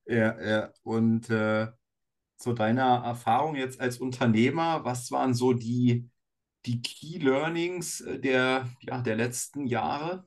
Ja, 0.06 0.40
ja. 0.42 0.70
Und 0.84 1.28
äh, 1.28 1.66
zu 2.42 2.52
deiner 2.52 3.02
Erfahrung 3.04 3.54
jetzt 3.54 3.80
als 3.80 3.98
Unternehmer, 3.98 4.84
was 4.84 5.10
waren 5.10 5.32
so 5.32 5.52
die, 5.52 6.10
die 6.66 6.82
Key 6.82 7.18
Learnings 7.18 8.00
äh, 8.00 8.18
der, 8.18 8.68
ja, 8.80 9.00
der 9.00 9.16
letzten 9.16 9.66
Jahre? 9.66 10.26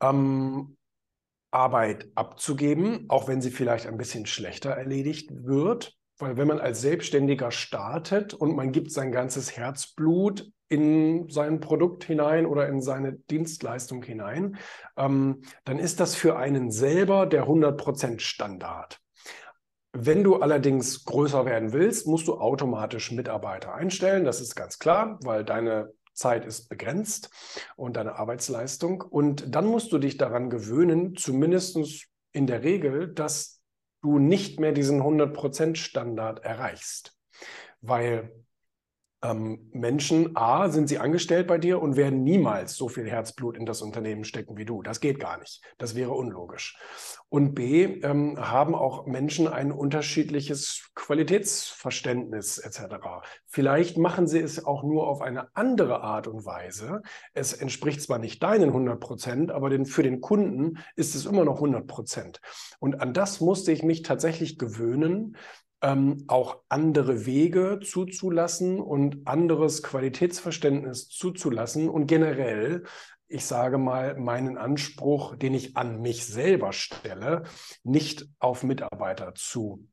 Ähm, 0.00 0.76
Arbeit 1.50 2.08
abzugeben, 2.14 3.06
auch 3.08 3.28
wenn 3.28 3.40
sie 3.40 3.50
vielleicht 3.50 3.86
ein 3.86 3.96
bisschen 3.96 4.26
schlechter 4.26 4.70
erledigt 4.70 5.30
wird. 5.32 5.96
Weil 6.18 6.36
wenn 6.36 6.48
man 6.48 6.60
als 6.60 6.80
Selbstständiger 6.80 7.50
startet 7.50 8.34
und 8.34 8.54
man 8.54 8.70
gibt 8.70 8.92
sein 8.92 9.10
ganzes 9.10 9.56
Herzblut 9.56 10.50
in 10.68 11.28
sein 11.28 11.60
Produkt 11.60 12.04
hinein 12.04 12.46
oder 12.46 12.68
in 12.68 12.80
seine 12.80 13.14
Dienstleistung 13.14 14.02
hinein, 14.02 14.56
ähm, 14.96 15.42
dann 15.64 15.78
ist 15.78 16.00
das 16.00 16.14
für 16.14 16.36
einen 16.36 16.70
selber 16.70 17.26
der 17.26 17.46
100% 17.46 18.20
Standard. 18.20 19.03
Wenn 19.96 20.24
du 20.24 20.36
allerdings 20.36 21.04
größer 21.04 21.46
werden 21.46 21.72
willst, 21.72 22.08
musst 22.08 22.26
du 22.26 22.34
automatisch 22.34 23.12
Mitarbeiter 23.12 23.74
einstellen. 23.74 24.24
Das 24.24 24.40
ist 24.40 24.56
ganz 24.56 24.80
klar, 24.80 25.20
weil 25.22 25.44
deine 25.44 25.92
Zeit 26.14 26.44
ist 26.46 26.68
begrenzt 26.68 27.30
und 27.76 27.96
deine 27.96 28.16
Arbeitsleistung. 28.16 29.02
Und 29.02 29.54
dann 29.54 29.66
musst 29.66 29.92
du 29.92 29.98
dich 29.98 30.16
daran 30.16 30.50
gewöhnen, 30.50 31.14
zumindest 31.14 32.08
in 32.32 32.48
der 32.48 32.64
Regel, 32.64 33.14
dass 33.14 33.60
du 34.02 34.18
nicht 34.18 34.58
mehr 34.58 34.72
diesen 34.72 35.00
100%-Standard 35.00 36.44
erreichst. 36.44 37.16
Weil 37.80 38.43
ähm, 39.24 39.70
Menschen, 39.72 40.36
A, 40.36 40.68
sind 40.68 40.88
sie 40.88 40.98
angestellt 40.98 41.46
bei 41.46 41.58
dir 41.58 41.80
und 41.80 41.96
werden 41.96 42.22
niemals 42.22 42.76
so 42.76 42.88
viel 42.88 43.08
Herzblut 43.08 43.56
in 43.56 43.64
das 43.64 43.80
Unternehmen 43.80 44.24
stecken 44.24 44.56
wie 44.58 44.66
du. 44.66 44.82
Das 44.82 45.00
geht 45.00 45.18
gar 45.18 45.38
nicht. 45.38 45.62
Das 45.78 45.94
wäre 45.94 46.10
unlogisch. 46.10 46.76
Und 47.30 47.54
B, 47.54 47.84
ähm, 48.02 48.38
haben 48.38 48.74
auch 48.74 49.06
Menschen 49.06 49.48
ein 49.48 49.72
unterschiedliches 49.72 50.90
Qualitätsverständnis 50.94 52.58
etc. 52.58 52.96
Vielleicht 53.46 53.96
machen 53.96 54.26
sie 54.26 54.40
es 54.40 54.64
auch 54.64 54.84
nur 54.84 55.08
auf 55.08 55.22
eine 55.22 55.48
andere 55.56 56.02
Art 56.02 56.28
und 56.28 56.44
Weise. 56.44 57.00
Es 57.32 57.54
entspricht 57.54 58.02
zwar 58.02 58.18
nicht 58.18 58.42
deinen 58.42 58.68
100 58.68 59.00
Prozent, 59.00 59.50
aber 59.50 59.70
den, 59.70 59.86
für 59.86 60.02
den 60.02 60.20
Kunden 60.20 60.78
ist 60.96 61.14
es 61.14 61.24
immer 61.24 61.44
noch 61.44 61.56
100 61.56 61.86
Prozent. 61.86 62.40
Und 62.78 63.00
an 63.00 63.14
das 63.14 63.40
musste 63.40 63.72
ich 63.72 63.82
mich 63.82 64.02
tatsächlich 64.02 64.58
gewöhnen, 64.58 65.36
ähm, 65.84 66.24
auch 66.28 66.62
andere 66.70 67.26
Wege 67.26 67.78
zuzulassen 67.84 68.80
und 68.80 69.28
anderes 69.28 69.82
Qualitätsverständnis 69.82 71.08
zuzulassen 71.08 71.90
und 71.90 72.06
generell, 72.06 72.84
ich 73.28 73.44
sage 73.44 73.76
mal, 73.76 74.18
meinen 74.18 74.56
Anspruch, 74.56 75.36
den 75.36 75.52
ich 75.52 75.76
an 75.76 76.00
mich 76.00 76.24
selber 76.24 76.72
stelle, 76.72 77.42
nicht 77.82 78.26
auf 78.38 78.62
Mitarbeiter 78.62 79.34
zu, 79.34 79.86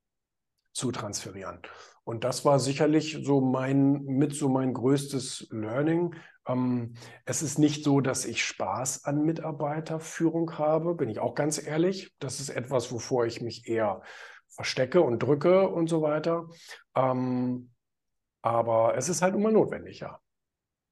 zu 0.71 0.93
transferieren. 0.93 1.59
Und 2.05 2.23
das 2.23 2.45
war 2.45 2.59
sicherlich 2.59 3.19
so 3.23 3.41
mein, 3.41 4.03
mit 4.05 4.33
so 4.33 4.47
mein 4.47 4.73
größtes 4.73 5.49
Learning. 5.51 6.15
Ähm, 6.47 6.93
es 7.25 7.41
ist 7.41 7.59
nicht 7.59 7.83
so, 7.83 7.99
dass 7.99 8.23
ich 8.23 8.45
Spaß 8.45 9.03
an 9.03 9.25
Mitarbeiterführung 9.25 10.57
habe, 10.57 10.95
bin 10.95 11.09
ich 11.09 11.19
auch 11.19 11.35
ganz 11.35 11.61
ehrlich. 11.61 12.13
Das 12.19 12.39
ist 12.39 12.49
etwas, 12.49 12.93
wovor 12.93 13.25
ich 13.25 13.41
mich 13.41 13.67
eher 13.67 14.01
verstecke 14.51 15.01
und 15.01 15.19
drücke 15.19 15.67
und 15.67 15.87
so 15.87 16.01
weiter. 16.01 16.47
Ähm, 16.95 17.71
aber 18.41 18.95
es 18.97 19.09
ist 19.09 19.21
halt 19.21 19.35
immer 19.35 19.51
notwendig, 19.51 19.99
ja. 19.99 20.19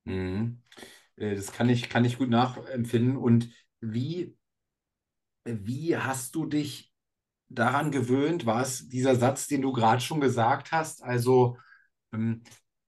Mhm. 0.05 0.61
Äh, 1.15 1.35
das 1.35 1.51
kann 1.51 1.69
ich, 1.69 1.89
kann 1.89 2.05
ich 2.05 2.17
gut 2.17 2.29
nachempfinden. 2.29 3.17
Und 3.17 3.49
wie, 3.81 4.35
wie 5.45 5.97
hast 5.97 6.35
du 6.35 6.45
dich 6.45 6.93
daran 7.49 7.91
gewöhnt? 7.91 8.45
War 8.45 8.61
es 8.61 8.87
dieser 8.87 9.15
Satz, 9.15 9.47
den 9.47 9.61
du 9.61 9.71
gerade 9.71 10.01
schon 10.01 10.21
gesagt 10.21 10.71
hast? 10.71 11.03
Also 11.03 11.57
ähm, 12.13 12.43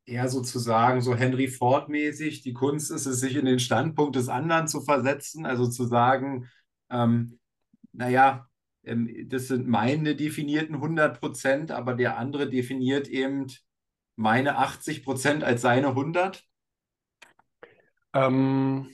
eher 0.05 0.29
sozusagen 0.29 1.01
so 1.01 1.15
Henry 1.15 1.47
Ford-mäßig, 1.47 2.41
die 2.41 2.53
Kunst 2.53 2.91
ist 2.91 3.05
es, 3.05 3.19
sich 3.19 3.35
in 3.35 3.45
den 3.45 3.59
Standpunkt 3.59 4.15
des 4.15 4.29
anderen 4.29 4.67
zu 4.67 4.81
versetzen, 4.81 5.45
also 5.45 5.69
zu 5.69 5.85
sagen, 5.85 6.49
ähm, 6.89 7.39
naja, 7.93 8.47
das 8.83 9.47
sind 9.47 9.67
meine 9.67 10.15
definierten 10.15 10.75
100 10.75 11.19
Prozent, 11.19 11.71
aber 11.71 11.93
der 11.93 12.17
andere 12.17 12.49
definiert 12.49 13.07
eben 13.07 13.47
meine 14.15 14.57
80 14.57 15.03
Prozent 15.03 15.43
als 15.43 15.61
seine 15.61 15.89
100? 15.89 16.43
Ähm, 18.13 18.93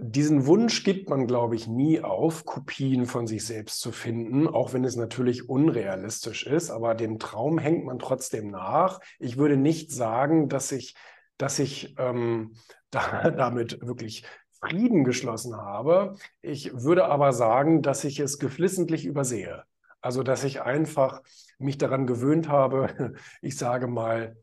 diesen 0.00 0.46
Wunsch 0.46 0.84
gibt 0.84 1.08
man, 1.08 1.26
glaube 1.26 1.56
ich, 1.56 1.66
nie 1.66 2.00
auf, 2.00 2.44
Kopien 2.44 3.06
von 3.06 3.26
sich 3.26 3.44
selbst 3.44 3.80
zu 3.80 3.90
finden, 3.90 4.46
auch 4.46 4.72
wenn 4.72 4.84
es 4.84 4.94
natürlich 4.94 5.48
unrealistisch 5.48 6.46
ist, 6.46 6.70
aber 6.70 6.94
dem 6.94 7.18
Traum 7.18 7.58
hängt 7.58 7.84
man 7.84 7.98
trotzdem 7.98 8.48
nach. 8.50 9.00
Ich 9.18 9.38
würde 9.38 9.56
nicht 9.56 9.90
sagen, 9.90 10.48
dass 10.48 10.70
ich, 10.70 10.94
dass 11.36 11.58
ich 11.58 11.96
ähm, 11.98 12.54
da, 12.90 13.30
damit 13.30 13.80
wirklich 13.80 14.24
Frieden 14.60 15.04
geschlossen 15.04 15.56
habe. 15.56 16.16
Ich 16.42 16.72
würde 16.74 17.06
aber 17.06 17.32
sagen, 17.32 17.82
dass 17.82 18.04
ich 18.04 18.20
es 18.20 18.38
geflissentlich 18.38 19.04
übersehe. 19.04 19.64
Also, 20.00 20.22
dass 20.22 20.44
ich 20.44 20.62
einfach 20.62 21.22
mich 21.58 21.78
daran 21.78 22.06
gewöhnt 22.06 22.48
habe, 22.48 23.14
ich 23.42 23.56
sage 23.56 23.86
mal, 23.86 24.36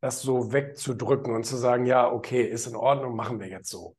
das 0.00 0.22
so 0.22 0.52
wegzudrücken 0.52 1.34
und 1.34 1.44
zu 1.44 1.56
sagen, 1.56 1.86
ja, 1.86 2.10
okay, 2.10 2.42
ist 2.42 2.66
in 2.66 2.76
Ordnung, 2.76 3.16
machen 3.16 3.40
wir 3.40 3.48
jetzt 3.48 3.70
so. 3.70 3.96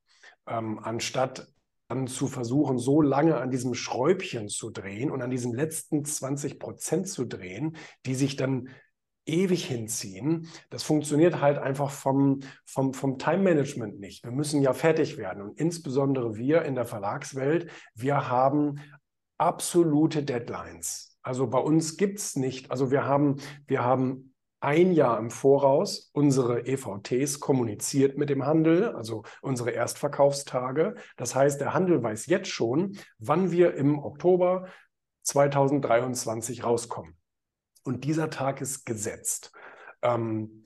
Ähm, 0.47 0.79
anstatt 0.79 1.47
dann 1.89 2.07
zu 2.07 2.27
versuchen, 2.27 2.77
so 2.77 3.01
lange 3.01 3.37
an 3.37 3.49
diesem 3.51 3.73
Schräubchen 3.73 4.47
zu 4.47 4.69
drehen 4.69 5.11
und 5.11 5.21
an 5.21 5.31
diesen 5.31 5.53
letzten 5.53 6.05
20 6.05 6.59
Prozent 6.59 7.07
zu 7.09 7.25
drehen, 7.25 7.75
die 8.05 8.15
sich 8.15 8.35
dann 8.35 8.69
ewig 9.29 9.65
hinziehen. 9.65 10.47
Das 10.69 10.83
funktioniert 10.83 11.41
halt 11.41 11.57
einfach 11.57 11.91
vom, 11.91 12.39
vom, 12.65 12.93
vom 12.93 13.17
Time-Management 13.17 13.99
nicht. 13.99 14.23
Wir 14.23 14.31
müssen 14.31 14.61
ja 14.61 14.73
fertig 14.73 15.17
werden. 15.17 15.41
Und 15.41 15.59
insbesondere 15.59 16.35
wir 16.35 16.63
in 16.63 16.75
der 16.75 16.85
Verlagswelt, 16.85 17.71
wir 17.95 18.29
haben 18.29 18.81
absolute 19.37 20.23
Deadlines. 20.23 21.17
Also 21.21 21.47
bei 21.47 21.59
uns 21.59 21.97
gibt 21.97 22.19
es 22.19 22.35
nicht, 22.35 22.71
also 22.71 22.91
wir 22.91 23.05
haben, 23.05 23.37
wir 23.67 23.83
haben 23.83 24.33
ein 24.61 24.91
Jahr 24.91 25.17
im 25.19 25.31
Voraus 25.31 26.09
unsere 26.13 26.65
EVTs 26.65 27.39
kommuniziert 27.39 28.17
mit 28.17 28.29
dem 28.29 28.45
Handel, 28.45 28.93
also 28.95 29.23
unsere 29.41 29.71
Erstverkaufstage. 29.71 30.95
Das 31.17 31.35
heißt, 31.35 31.61
der 31.61 31.73
Handel 31.73 32.03
weiß 32.03 32.25
jetzt 32.25 32.49
schon, 32.49 32.97
wann 33.19 33.51
wir 33.51 33.75
im 33.75 33.99
Oktober 33.99 34.67
2023 35.23 36.63
rauskommen. 36.63 37.18
Und 37.83 38.03
dieser 38.03 38.29
Tag 38.29 38.61
ist 38.61 38.85
gesetzt. 38.85 39.51
Ähm, 40.01 40.65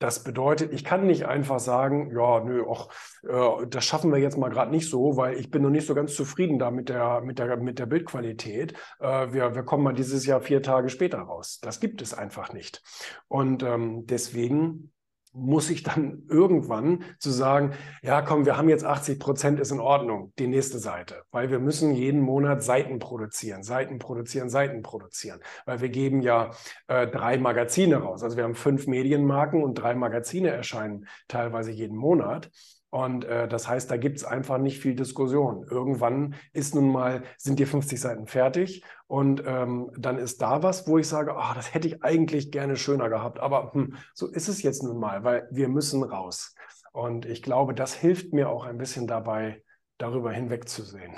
das 0.00 0.22
bedeutet, 0.24 0.72
ich 0.72 0.84
kann 0.84 1.06
nicht 1.06 1.26
einfach 1.26 1.60
sagen, 1.60 2.10
ja, 2.14 2.40
nö, 2.40 2.62
och, 2.62 2.90
äh, 3.22 3.66
das 3.68 3.84
schaffen 3.84 4.12
wir 4.12 4.18
jetzt 4.18 4.36
mal 4.36 4.50
gerade 4.50 4.70
nicht 4.70 4.90
so, 4.90 5.16
weil 5.16 5.38
ich 5.38 5.50
bin 5.50 5.62
noch 5.62 5.70
nicht 5.70 5.86
so 5.86 5.94
ganz 5.94 6.14
zufrieden 6.14 6.58
da 6.58 6.70
mit 6.70 6.88
der, 6.88 7.22
mit 7.22 7.38
der, 7.38 7.56
mit 7.56 7.78
der 7.78 7.86
Bildqualität. 7.86 8.74
Äh, 8.98 9.32
wir, 9.32 9.54
wir 9.54 9.62
kommen 9.62 9.84
mal 9.84 9.94
dieses 9.94 10.26
Jahr 10.26 10.40
vier 10.40 10.62
Tage 10.62 10.88
später 10.88 11.18
raus. 11.18 11.58
Das 11.62 11.80
gibt 11.80 12.02
es 12.02 12.12
einfach 12.12 12.52
nicht. 12.52 12.82
Und 13.28 13.62
ähm, 13.62 14.04
deswegen 14.06 14.92
muss 15.34 15.68
ich 15.68 15.82
dann 15.82 16.22
irgendwann 16.28 17.04
zu 17.18 17.30
sagen, 17.30 17.72
ja, 18.02 18.22
komm, 18.22 18.46
wir 18.46 18.56
haben 18.56 18.68
jetzt 18.68 18.84
80 18.84 19.18
Prozent, 19.18 19.60
ist 19.60 19.72
in 19.72 19.80
Ordnung, 19.80 20.32
die 20.38 20.46
nächste 20.46 20.78
Seite, 20.78 21.24
weil 21.32 21.50
wir 21.50 21.58
müssen 21.58 21.92
jeden 21.92 22.20
Monat 22.20 22.62
Seiten 22.62 23.00
produzieren, 23.00 23.64
Seiten 23.64 23.98
produzieren, 23.98 24.48
Seiten 24.48 24.82
produzieren, 24.82 25.40
weil 25.66 25.80
wir 25.80 25.88
geben 25.88 26.22
ja 26.22 26.52
äh, 26.86 27.08
drei 27.08 27.36
Magazine 27.36 27.96
raus. 27.96 28.22
Also 28.22 28.36
wir 28.36 28.44
haben 28.44 28.54
fünf 28.54 28.86
Medienmarken 28.86 29.62
und 29.62 29.74
drei 29.74 29.94
Magazine 29.94 30.50
erscheinen 30.50 31.06
teilweise 31.26 31.72
jeden 31.72 31.96
Monat. 31.96 32.50
Und 32.94 33.24
äh, 33.24 33.48
das 33.48 33.68
heißt, 33.68 33.90
da 33.90 33.96
gibt 33.96 34.18
es 34.18 34.24
einfach 34.24 34.56
nicht 34.56 34.78
viel 34.78 34.94
Diskussion. 34.94 35.66
Irgendwann 35.68 36.36
ist 36.52 36.76
nun 36.76 36.92
mal, 36.92 37.24
sind 37.38 37.58
die 37.58 37.66
50 37.66 38.00
Seiten 38.00 38.28
fertig 38.28 38.84
und 39.08 39.42
ähm, 39.44 39.90
dann 39.98 40.16
ist 40.16 40.40
da 40.40 40.62
was, 40.62 40.86
wo 40.86 40.96
ich 40.98 41.08
sage, 41.08 41.34
oh, 41.36 41.54
das 41.56 41.74
hätte 41.74 41.88
ich 41.88 42.04
eigentlich 42.04 42.52
gerne 42.52 42.76
schöner 42.76 43.08
gehabt. 43.08 43.40
Aber 43.40 43.72
hm, 43.72 43.96
so 44.14 44.28
ist 44.28 44.46
es 44.46 44.62
jetzt 44.62 44.84
nun 44.84 45.00
mal, 45.00 45.24
weil 45.24 45.48
wir 45.50 45.68
müssen 45.68 46.04
raus. 46.04 46.54
Und 46.92 47.26
ich 47.26 47.42
glaube, 47.42 47.74
das 47.74 47.94
hilft 47.94 48.32
mir 48.32 48.48
auch 48.48 48.64
ein 48.64 48.78
bisschen 48.78 49.08
dabei, 49.08 49.64
darüber 49.98 50.30
hinwegzusehen. 50.30 51.16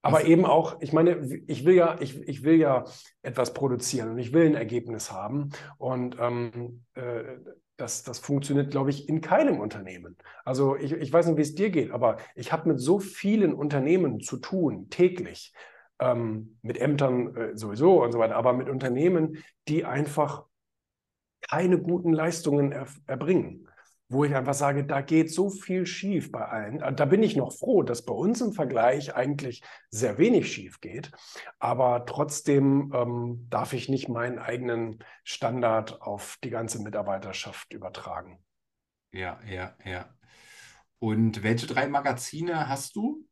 Aber 0.00 0.16
also, 0.16 0.28
eben 0.30 0.46
auch, 0.46 0.80
ich 0.80 0.94
meine, 0.94 1.20
ich 1.48 1.66
will 1.66 1.74
ja, 1.74 1.98
ich, 2.00 2.18
ich 2.26 2.44
will 2.44 2.56
ja 2.56 2.84
etwas 3.20 3.52
produzieren 3.52 4.12
und 4.12 4.18
ich 4.18 4.32
will 4.32 4.46
ein 4.46 4.54
Ergebnis 4.54 5.12
haben. 5.12 5.50
Und 5.76 6.16
ähm, 6.18 6.86
äh, 6.94 7.24
das, 7.76 8.02
das 8.02 8.18
funktioniert, 8.18 8.70
glaube 8.70 8.90
ich, 8.90 9.08
in 9.08 9.20
keinem 9.20 9.58
Unternehmen. 9.60 10.16
Also 10.44 10.76
ich, 10.76 10.92
ich 10.92 11.12
weiß 11.12 11.26
nicht, 11.26 11.36
wie 11.36 11.42
es 11.42 11.54
dir 11.54 11.70
geht, 11.70 11.90
aber 11.90 12.18
ich 12.34 12.52
habe 12.52 12.68
mit 12.68 12.80
so 12.80 12.98
vielen 12.98 13.54
Unternehmen 13.54 14.20
zu 14.20 14.36
tun, 14.36 14.88
täglich, 14.90 15.52
ähm, 15.98 16.58
mit 16.62 16.80
Ämtern 16.80 17.34
äh, 17.36 17.56
sowieso 17.56 18.02
und 18.02 18.12
so 18.12 18.18
weiter, 18.18 18.36
aber 18.36 18.52
mit 18.52 18.68
Unternehmen, 18.68 19.42
die 19.68 19.84
einfach 19.84 20.44
keine 21.40 21.78
guten 21.78 22.12
Leistungen 22.12 22.72
er, 22.72 22.86
erbringen 23.06 23.68
wo 24.12 24.24
ich 24.24 24.34
einfach 24.34 24.54
sage, 24.54 24.84
da 24.84 25.00
geht 25.00 25.32
so 25.32 25.50
viel 25.50 25.86
schief 25.86 26.30
bei 26.30 26.44
allen. 26.44 26.80
Äh, 26.80 26.92
da 26.94 27.04
bin 27.04 27.22
ich 27.22 27.36
noch 27.36 27.52
froh, 27.52 27.82
dass 27.82 28.04
bei 28.04 28.14
uns 28.14 28.40
im 28.40 28.52
Vergleich 28.52 29.14
eigentlich 29.14 29.62
sehr 29.90 30.18
wenig 30.18 30.52
schief 30.52 30.80
geht. 30.80 31.10
Aber 31.58 32.04
trotzdem 32.06 32.92
ähm, 32.94 33.46
darf 33.50 33.72
ich 33.72 33.88
nicht 33.88 34.08
meinen 34.08 34.38
eigenen 34.38 34.98
Standard 35.24 36.02
auf 36.02 36.38
die 36.44 36.50
ganze 36.50 36.82
Mitarbeiterschaft 36.82 37.72
übertragen. 37.72 38.38
Ja, 39.12 39.40
ja, 39.46 39.76
ja. 39.84 40.08
Und 40.98 41.42
welche 41.42 41.66
drei 41.66 41.88
Magazine 41.88 42.68
hast 42.68 42.94
du? 42.96 43.26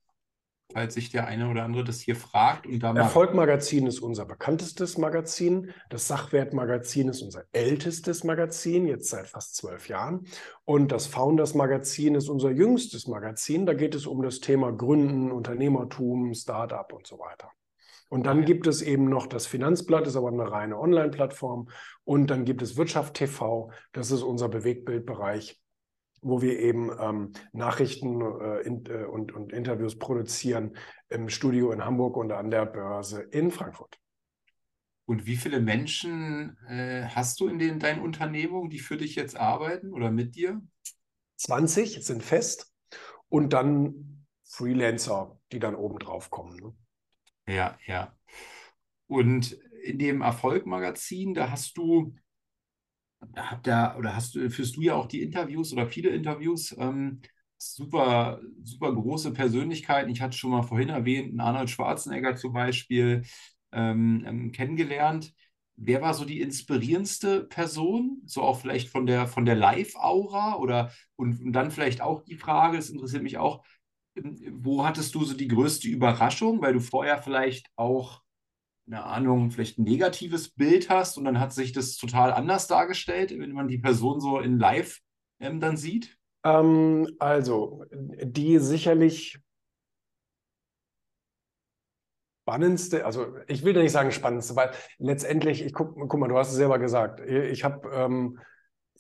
Falls 0.73 0.95
sich 0.95 1.11
der 1.11 1.27
eine 1.27 1.49
oder 1.49 1.65
andere 1.65 1.85
das 1.85 2.01
hier 2.01 2.17
fragt. 2.17 2.67
Und 2.67 2.81
da 2.81 2.95
Erfolgmagazin 2.95 3.87
ist 3.87 4.01
unser 4.01 4.25
bekanntestes 4.25 4.99
Magazin. 4.99 5.73
Das 5.89 6.09
Sachwertmagazin 6.09 7.09
ist 7.09 7.23
unser 7.23 7.45
ältestes 7.53 8.25
Magazin, 8.25 8.87
jetzt 8.87 9.09
seit 9.09 9.27
fast 9.29 9.57
zwölf 9.57 9.89
Jahren. 9.89 10.27
Und 10.65 10.93
das 10.93 11.07
Founders 11.07 11.55
Magazin 11.55 12.15
ist 12.15 12.29
unser 12.29 12.51
jüngstes 12.51 13.07
Magazin. 13.07 13.67
Da 13.67 13.75
geht 13.75 13.95
es 13.95 14.07
um 14.07 14.23
das 14.23 14.41
Thema 14.41 14.73
Gründen, 14.73 15.33
Unternehmertum, 15.33 16.35
Startup 16.35 16.93
und 16.93 17.07
so 17.07 17.19
weiter. 17.19 17.51
Und 18.09 18.27
dann 18.27 18.45
gibt 18.45 18.67
es 18.67 18.83
eben 18.83 19.09
noch 19.09 19.27
das 19.27 19.47
Finanzblatt, 19.47 20.07
ist 20.07 20.17
aber 20.17 20.29
eine 20.29 20.51
reine 20.51 20.79
Online-Plattform. 20.79 21.69
Und 22.05 22.27
dann 22.29 22.45
gibt 22.45 22.61
es 22.61 22.77
Wirtschaft 22.77 23.15
TV, 23.15 23.71
das 23.93 24.11
ist 24.11 24.23
unser 24.23 24.49
Bewegtbildbereich 24.49 25.61
wo 26.23 26.43
wir 26.43 26.59
eben 26.59 26.91
ähm, 26.99 27.33
Nachrichten 27.53 28.21
äh, 28.21 28.61
in, 28.61 28.85
äh, 28.87 29.05
und, 29.05 29.33
und 29.33 29.53
Interviews 29.53 29.99
produzieren 29.99 30.77
im 31.09 31.29
Studio 31.29 31.73
in 31.73 31.85
Hamburg 31.85 32.17
und 32.17 32.33
an 32.33 32.51
der 32.51 32.67
Börse 32.67 33.23
in 33.23 33.51
Frankfurt. 33.51 33.99
Und 35.07 35.27
wie 35.27 35.37
viele 35.37 35.61
Menschen 35.61 36.57
äh, 36.69 37.05
hast 37.05 37.41
du 37.41 37.49
in 37.49 37.59
den, 37.59 37.81
deinen 37.81 38.03
Unternehmungen, 38.03 38.71
die 38.71 38.79
für 38.79 38.97
dich 38.97 39.17
jetzt 39.17 39.37
arbeiten 39.37 39.93
oder 39.93 40.11
mit 40.11 40.37
dir? 40.37 40.61
20 41.37 42.05
sind 42.05 42.23
fest 42.23 42.73
und 43.29 43.53
dann 43.53 44.27
Freelancer, 44.45 45.39
die 45.53 45.59
dann 45.59 45.75
oben 45.75 45.99
drauf 45.99 46.31
kommen. 46.31 46.57
Ne? 46.57 47.55
Ja, 47.55 47.79
ja. 47.87 48.17
Und 49.07 49.53
in 49.83 49.99
dem 49.99 50.21
Erfolg-Magazin, 50.21 51.35
da 51.35 51.51
hast 51.51 51.77
du 51.77 52.15
habt 53.37 53.67
ihr, 53.67 53.95
oder 53.99 54.15
hast 54.17 54.35
du, 54.35 54.51
führst 54.51 54.77
du 54.77 54.83
ja 54.83 54.95
auch 54.95 55.07
die 55.07 55.23
Interviews 55.23 55.73
oder 55.73 55.87
viele 55.87 56.11
Interviews. 56.11 56.75
Ähm, 56.79 57.21
super, 57.59 58.41
super 58.63 58.93
große 58.95 59.33
Persönlichkeiten. 59.33 60.11
Ich 60.11 60.21
hatte 60.21 60.37
schon 60.37 60.51
mal 60.51 60.63
vorhin 60.63 60.89
erwähnt, 60.89 61.39
Arnold 61.41 61.71
Schwarzenegger 61.71 62.37
zum 62.37 62.53
Beispiel 62.53 63.23
ähm, 63.73 64.25
ähm, 64.27 64.53
kennengelernt. 64.53 65.35
Wer 65.77 66.03
war 66.03 66.15
so 66.15 66.25
die 66.25 66.41
inspirierendste 66.41 67.45
Person? 67.45 68.23
So 68.27 68.43
auch 68.43 68.61
vielleicht 68.61 68.89
von 68.89 69.07
der, 69.07 69.27
von 69.27 69.45
der 69.45 69.57
Live-Aura 69.57 70.57
oder 70.57 70.93
und, 71.17 71.41
und 71.41 71.53
dann 71.53 71.71
vielleicht 71.71 72.01
auch 72.01 72.23
die 72.23 72.37
Frage, 72.37 72.77
das 72.77 72.91
interessiert 72.91 73.23
mich 73.23 73.39
auch, 73.39 73.65
ähm, 74.17 74.39
wo 74.53 74.85
hattest 74.85 75.15
du 75.15 75.25
so 75.25 75.35
die 75.35 75.49
größte 75.49 75.89
Überraschung, 75.89 76.61
weil 76.63 76.73
du 76.75 76.81
vorher 76.81 77.23
vielleicht 77.23 77.69
auch 77.77 78.23
eine 78.91 79.05
Ahnung, 79.05 79.51
vielleicht 79.51 79.79
ein 79.79 79.85
negatives 79.85 80.51
Bild 80.51 80.91
hast 80.91 81.17
und 81.17 81.25
dann 81.25 81.39
hat 81.39 81.53
sich 81.53 81.73
das 81.73 81.97
total 81.97 82.33
anders 82.33 82.67
dargestellt, 82.67 83.33
wenn 83.39 83.53
man 83.53 83.69
die 83.69 83.79
Person 83.79 84.21
so 84.21 84.41
in 84.41 84.59
Live 84.59 85.01
ähm, 85.39 85.61
dann 85.61 85.77
sieht? 85.77 86.19
Ähm, 86.45 87.09
also, 87.19 87.85
die 87.93 88.59
sicherlich 88.59 89.39
spannendste, 92.43 93.07
also 93.07 93.37
ich 93.47 93.65
will 93.65 93.75
da 93.75 93.81
nicht 93.81 93.93
sagen 93.93 94.11
spannendste, 94.11 94.57
weil 94.57 94.71
letztendlich, 94.99 95.65
ich 95.65 95.73
guck, 95.73 95.95
guck 95.95 96.19
mal, 96.19 96.29
du 96.29 96.37
hast 96.37 96.51
es 96.51 96.57
selber 96.57 96.79
gesagt, 96.79 97.21
ich 97.21 97.63
habe 97.63 97.89
ähm, 97.95 98.41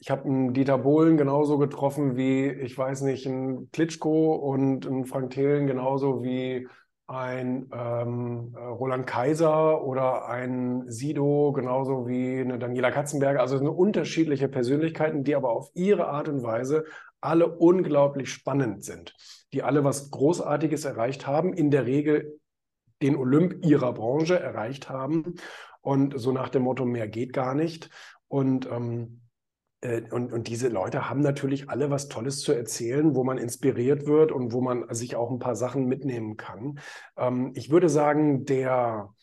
ich 0.01 0.11
habe 0.11 0.25
einen 0.25 0.55
Dieter 0.55 0.79
Bohlen 0.79 1.19
genauso 1.19 1.59
getroffen 1.59 2.17
wie, 2.17 2.49
ich 2.49 2.77
weiß 2.77 3.03
nicht, 3.03 3.27
einen 3.27 3.71
Klitschko 3.71 4.35
und 4.35 4.87
einen 4.87 5.05
Frank 5.05 5.31
Thelen 5.31 5.67
genauso 5.67 6.23
wie 6.23 6.69
ein 7.11 7.69
ähm, 7.73 8.55
äh, 8.57 8.61
Roland 8.61 9.05
Kaiser 9.05 9.83
oder 9.85 10.29
ein 10.29 10.89
Sido, 10.89 11.53
genauso 11.53 12.07
wie 12.07 12.39
eine 12.39 12.57
Daniela 12.59 12.93
Katzenberger. 12.93 13.41
Also 13.41 13.59
eine 13.59 13.73
unterschiedliche 13.73 14.49
Persönlichkeiten, 14.49 15.25
die 15.25 15.35
aber 15.35 15.51
auf 15.51 15.71
ihre 15.75 16.07
Art 16.07 16.29
und 16.29 16.45
Weise 16.45 16.85
alle 17.21 17.49
unglaublich 17.49 18.33
spannend 18.33 18.85
sind, 18.85 19.17
die 19.53 19.65
alle 19.65 19.83
was 19.83 20.13
Großartiges 20.13 20.85
erreicht 20.85 21.27
haben, 21.27 21.53
in 21.53 21.73
der 21.73 21.85
Regel 21.85 22.39
den 23.03 23.17
Olymp 23.17 23.65
ihrer 23.65 23.93
Branche 23.93 24.39
erreicht 24.39 24.89
haben 24.89 25.35
und 25.81 26.19
so 26.19 26.31
nach 26.31 26.49
dem 26.49 26.63
Motto, 26.63 26.85
mehr 26.85 27.09
geht 27.09 27.33
gar 27.33 27.55
nicht. 27.55 27.91
Und 28.29 28.71
ähm, 28.71 29.20
äh, 29.20 29.20
und, 29.83 30.33
und 30.33 30.49
diese 30.49 30.69
Leute 30.69 31.09
haben 31.09 31.21
natürlich 31.21 31.71
alle 31.71 31.91
was 31.91 32.09
Tolles 32.09 32.41
zu 32.41 32.53
erzählen, 32.53 33.15
wo 33.15 33.25
man 33.25 33.39
inspiriert 33.39 34.07
wird 34.07 34.31
und 34.31 34.53
wo 34.53 34.61
man 34.61 34.85
sich 34.93 35.17
auch 35.17 35.31
ein 35.31 35.39
paar 35.39 35.57
Sachen 35.57 35.87
mitnehmen 35.87 36.37
kann. 36.37 36.79
Ähm, 37.17 37.53
ich 37.55 37.71
würde 37.71 37.89
sagen, 37.89 38.45
der, 38.45 39.15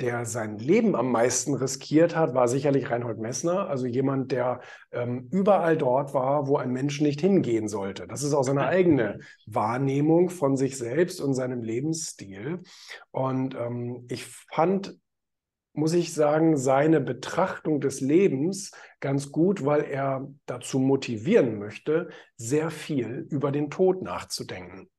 der 0.00 0.24
sein 0.24 0.58
Leben 0.58 0.94
am 0.94 1.10
meisten 1.10 1.54
riskiert 1.54 2.14
hat, 2.14 2.32
war 2.32 2.46
sicherlich 2.46 2.90
Reinhold 2.90 3.18
Messner, 3.18 3.68
also 3.68 3.86
jemand, 3.86 4.30
der 4.30 4.60
ähm, 4.92 5.26
überall 5.32 5.76
dort 5.76 6.14
war, 6.14 6.46
wo 6.46 6.58
ein 6.58 6.70
Mensch 6.70 7.00
nicht 7.00 7.20
hingehen 7.20 7.66
sollte. 7.66 8.06
Das 8.06 8.22
ist 8.22 8.34
auch 8.34 8.44
seine 8.44 8.68
eigene 8.68 9.18
Wahrnehmung 9.46 10.30
von 10.30 10.56
sich 10.56 10.78
selbst 10.78 11.20
und 11.20 11.34
seinem 11.34 11.62
Lebensstil. 11.62 12.60
Und 13.10 13.56
ähm, 13.56 14.06
ich 14.08 14.24
fand 14.26 14.96
muss 15.78 15.92
ich 15.92 16.12
sagen, 16.12 16.56
seine 16.56 17.00
Betrachtung 17.00 17.80
des 17.80 18.00
Lebens 18.00 18.72
ganz 19.00 19.30
gut, 19.30 19.64
weil 19.64 19.84
er 19.84 20.28
dazu 20.46 20.80
motivieren 20.80 21.58
möchte, 21.58 22.08
sehr 22.36 22.70
viel 22.70 23.26
über 23.30 23.52
den 23.52 23.70
Tod 23.70 24.02
nachzudenken. 24.02 24.90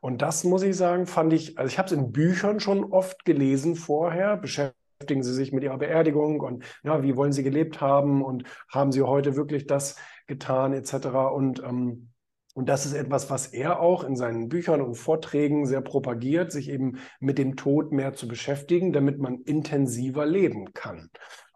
Und 0.00 0.22
das 0.22 0.44
muss 0.44 0.62
ich 0.62 0.76
sagen, 0.76 1.06
fand 1.06 1.32
ich, 1.32 1.56
also 1.56 1.68
ich 1.68 1.78
habe 1.78 1.86
es 1.86 1.92
in 1.92 2.12
Büchern 2.12 2.58
schon 2.58 2.84
oft 2.84 3.24
gelesen 3.24 3.76
vorher, 3.76 4.36
beschäftigen 4.36 5.22
Sie 5.22 5.32
sich 5.32 5.52
mit 5.52 5.62
Ihrer 5.62 5.78
Beerdigung 5.78 6.40
und 6.40 6.64
ja, 6.82 7.02
wie 7.02 7.16
wollen 7.16 7.32
Sie 7.32 7.42
gelebt 7.42 7.80
haben 7.80 8.22
und 8.22 8.44
haben 8.68 8.90
Sie 8.90 9.02
heute 9.02 9.36
wirklich 9.36 9.66
das 9.66 9.96
getan 10.26 10.72
etc. 10.72 11.06
Und 11.32 11.62
ähm, 11.62 12.10
und 12.54 12.68
das 12.68 12.86
ist 12.86 12.94
etwas, 12.94 13.28
was 13.30 13.48
er 13.48 13.80
auch 13.80 14.04
in 14.04 14.16
seinen 14.16 14.48
Büchern 14.48 14.80
und 14.80 14.94
Vorträgen 14.94 15.66
sehr 15.66 15.80
propagiert, 15.80 16.52
sich 16.52 16.70
eben 16.70 16.98
mit 17.18 17.36
dem 17.36 17.56
Tod 17.56 17.92
mehr 17.92 18.14
zu 18.14 18.28
beschäftigen, 18.28 18.92
damit 18.92 19.18
man 19.18 19.40
intensiver 19.42 20.24
leben 20.24 20.72
kann. 20.72 21.10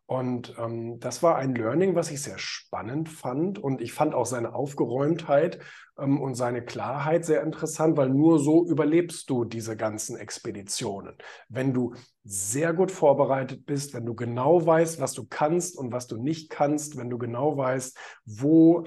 Und 0.07 0.55
ähm, 0.59 0.99
das 1.01 1.23
war 1.23 1.37
ein 1.37 1.55
Learning, 1.55 1.95
was 1.95 2.11
ich 2.11 2.23
sehr 2.23 2.39
spannend 2.39 3.11
fand. 3.11 3.59
Und 3.59 3.83
ich 3.83 3.93
fand 3.93 4.15
auch 4.15 4.25
seine 4.25 4.55
Aufgeräumtheit 4.55 5.59
ähm, 5.99 6.19
und 6.19 6.35
seine 6.35 6.65
Klarheit 6.65 7.27
sehr 7.27 7.43
interessant, 7.43 7.99
weil 7.99 8.09
nur 8.09 8.39
so 8.39 8.67
überlebst 8.67 9.29
du 9.29 9.45
diese 9.45 9.77
ganzen 9.77 10.17
Expeditionen. 10.17 11.15
Wenn 11.51 11.75
du 11.75 11.93
sehr 12.25 12.73
gut 12.73 12.91
vorbereitet 12.91 13.67
bist, 13.67 13.93
wenn 13.93 14.07
du 14.07 14.15
genau 14.15 14.65
weißt, 14.65 14.99
was 14.99 15.13
du 15.13 15.27
kannst 15.29 15.77
und 15.77 15.93
was 15.93 16.07
du 16.07 16.17
nicht 16.17 16.49
kannst, 16.49 16.97
wenn 16.97 17.11
du 17.11 17.19
genau 17.19 17.59
weißt, 17.59 17.99
wo 18.25 18.85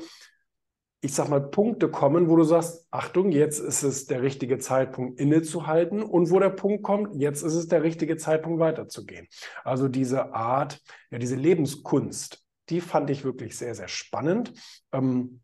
ich 1.03 1.15
sag 1.15 1.29
mal, 1.29 1.41
Punkte 1.41 1.89
kommen, 1.89 2.29
wo 2.29 2.35
du 2.35 2.43
sagst, 2.43 2.85
Achtung, 2.91 3.31
jetzt 3.31 3.59
ist 3.59 3.81
es 3.81 4.05
der 4.05 4.21
richtige 4.21 4.59
Zeitpunkt 4.59 5.19
innezuhalten 5.19 6.03
und 6.03 6.29
wo 6.29 6.39
der 6.39 6.51
Punkt 6.51 6.83
kommt, 6.83 7.15
jetzt 7.15 7.41
ist 7.41 7.55
es 7.55 7.67
der 7.67 7.81
richtige 7.81 8.17
Zeitpunkt 8.17 8.59
weiterzugehen. 8.59 9.27
Also 9.63 9.87
diese 9.87 10.33
Art, 10.35 10.79
ja, 11.09 11.17
diese 11.17 11.35
Lebenskunst, 11.35 12.43
die 12.69 12.81
fand 12.81 13.09
ich 13.09 13.23
wirklich 13.23 13.57
sehr, 13.57 13.73
sehr 13.73 13.87
spannend. 13.87 14.53
Ähm, 14.91 15.41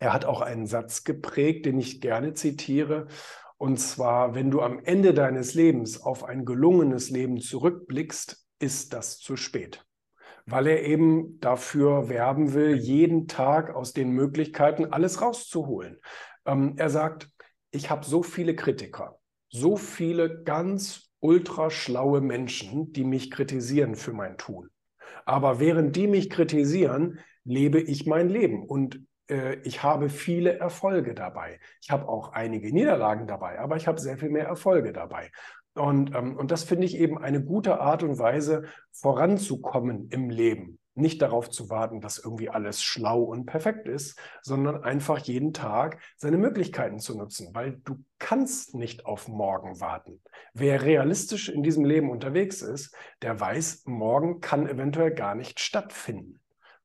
er 0.00 0.12
hat 0.12 0.24
auch 0.24 0.40
einen 0.40 0.66
Satz 0.66 1.04
geprägt, 1.04 1.66
den 1.66 1.78
ich 1.78 2.00
gerne 2.00 2.34
zitiere. 2.34 3.06
Und 3.58 3.78
zwar, 3.78 4.34
wenn 4.34 4.50
du 4.50 4.60
am 4.60 4.80
Ende 4.80 5.14
deines 5.14 5.54
Lebens 5.54 6.02
auf 6.02 6.24
ein 6.24 6.44
gelungenes 6.44 7.10
Leben 7.10 7.40
zurückblickst, 7.40 8.44
ist 8.58 8.92
das 8.92 9.18
zu 9.18 9.36
spät 9.36 9.86
weil 10.46 10.68
er 10.68 10.84
eben 10.84 11.40
dafür 11.40 12.08
werben 12.08 12.54
will, 12.54 12.76
jeden 12.76 13.26
Tag 13.28 13.74
aus 13.74 13.92
den 13.92 14.10
Möglichkeiten 14.10 14.86
alles 14.86 15.20
rauszuholen. 15.20 15.98
Ähm, 16.44 16.74
er 16.76 16.90
sagt, 16.90 17.28
ich 17.70 17.90
habe 17.90 18.06
so 18.06 18.22
viele 18.22 18.54
Kritiker, 18.54 19.18
so 19.48 19.76
viele 19.76 20.42
ganz 20.44 21.10
ultra 21.20 21.70
schlaue 21.70 22.20
Menschen, 22.20 22.92
die 22.92 23.04
mich 23.04 23.30
kritisieren 23.30 23.96
für 23.96 24.12
mein 24.12 24.38
Tun. 24.38 24.70
Aber 25.24 25.58
während 25.58 25.96
die 25.96 26.06
mich 26.06 26.30
kritisieren, 26.30 27.18
lebe 27.44 27.80
ich 27.80 28.06
mein 28.06 28.28
Leben 28.28 28.64
und 28.64 29.00
äh, 29.28 29.56
ich 29.64 29.82
habe 29.82 30.08
viele 30.08 30.58
Erfolge 30.58 31.14
dabei. 31.14 31.58
Ich 31.82 31.90
habe 31.90 32.08
auch 32.08 32.32
einige 32.32 32.72
Niederlagen 32.72 33.26
dabei, 33.26 33.58
aber 33.58 33.76
ich 33.76 33.86
habe 33.86 34.00
sehr 34.00 34.18
viel 34.18 34.30
mehr 34.30 34.46
Erfolge 34.46 34.92
dabei. 34.92 35.30
Und, 35.76 36.14
ähm, 36.14 36.36
und 36.36 36.50
das 36.50 36.64
finde 36.64 36.86
ich 36.86 36.96
eben 36.96 37.18
eine 37.18 37.42
gute 37.42 37.80
Art 37.80 38.02
und 38.02 38.18
Weise, 38.18 38.64
voranzukommen 38.92 40.08
im 40.10 40.30
Leben. 40.30 40.78
Nicht 40.94 41.20
darauf 41.20 41.50
zu 41.50 41.68
warten, 41.68 42.00
dass 42.00 42.16
irgendwie 42.16 42.48
alles 42.48 42.82
schlau 42.82 43.22
und 43.22 43.44
perfekt 43.44 43.86
ist, 43.86 44.18
sondern 44.40 44.82
einfach 44.82 45.18
jeden 45.18 45.52
Tag 45.52 46.00
seine 46.16 46.38
Möglichkeiten 46.38 46.98
zu 46.98 47.18
nutzen, 47.18 47.50
weil 47.52 47.82
du 47.84 48.02
kannst 48.18 48.74
nicht 48.74 49.04
auf 49.04 49.28
morgen 49.28 49.78
warten. 49.78 50.22
Wer 50.54 50.82
realistisch 50.82 51.50
in 51.50 51.62
diesem 51.62 51.84
Leben 51.84 52.10
unterwegs 52.10 52.62
ist, 52.62 52.94
der 53.20 53.38
weiß, 53.38 53.82
morgen 53.84 54.40
kann 54.40 54.66
eventuell 54.66 55.12
gar 55.12 55.34
nicht 55.34 55.60
stattfinden. 55.60 56.40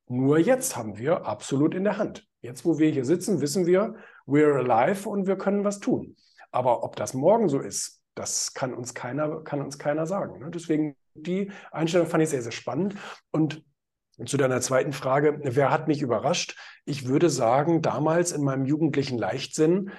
Nur 0.10 0.40
jetzt 0.40 0.76
haben 0.76 0.98
wir 0.98 1.26
absolut 1.26 1.74
in 1.74 1.86
der 1.86 1.98
Hand. 1.98 2.28
Jetzt, 2.42 2.66
wo 2.66 2.80
wir 2.80 2.90
hier 2.90 3.06
sitzen, 3.06 3.40
wissen 3.40 3.66
wir, 3.66 3.96
we're 4.28 4.58
alive 4.58 5.08
und 5.08 5.26
wir 5.26 5.38
können 5.38 5.64
was 5.64 5.80
tun. 5.80 6.18
Aber 6.52 6.84
ob 6.84 6.98
das 6.98 7.14
morgen 7.14 7.48
so 7.48 7.62
ist, 7.62 8.01
das 8.16 8.54
kann 8.54 8.74
uns 8.74 8.94
keiner, 8.94 9.44
kann 9.44 9.62
uns 9.62 9.78
keiner 9.80 10.06
sagen. 10.06 10.40
Ne? 10.40 10.52
Deswegen 10.52 10.96
die 11.14 11.52
Einstellung 11.72 12.08
fand 12.08 12.24
ich 12.24 12.30
sehr, 12.30 12.42
sehr 12.42 12.52
spannend. 12.52 12.96
Und 13.32 13.64
zu 14.26 14.38
deiner 14.38 14.62
zweiten 14.62 14.94
Frage, 14.94 15.40
wer 15.44 15.72
hat 15.72 15.88
mich 15.88 16.02
überrascht? 16.02 16.58
Ich 16.86 17.08
würde 17.08 17.30
sagen, 17.30 17.82
damals 17.82 18.32
in 18.32 18.44
meinem 18.44 18.66
jugendlichen 18.66 19.18
Leichtsinn 19.18 19.92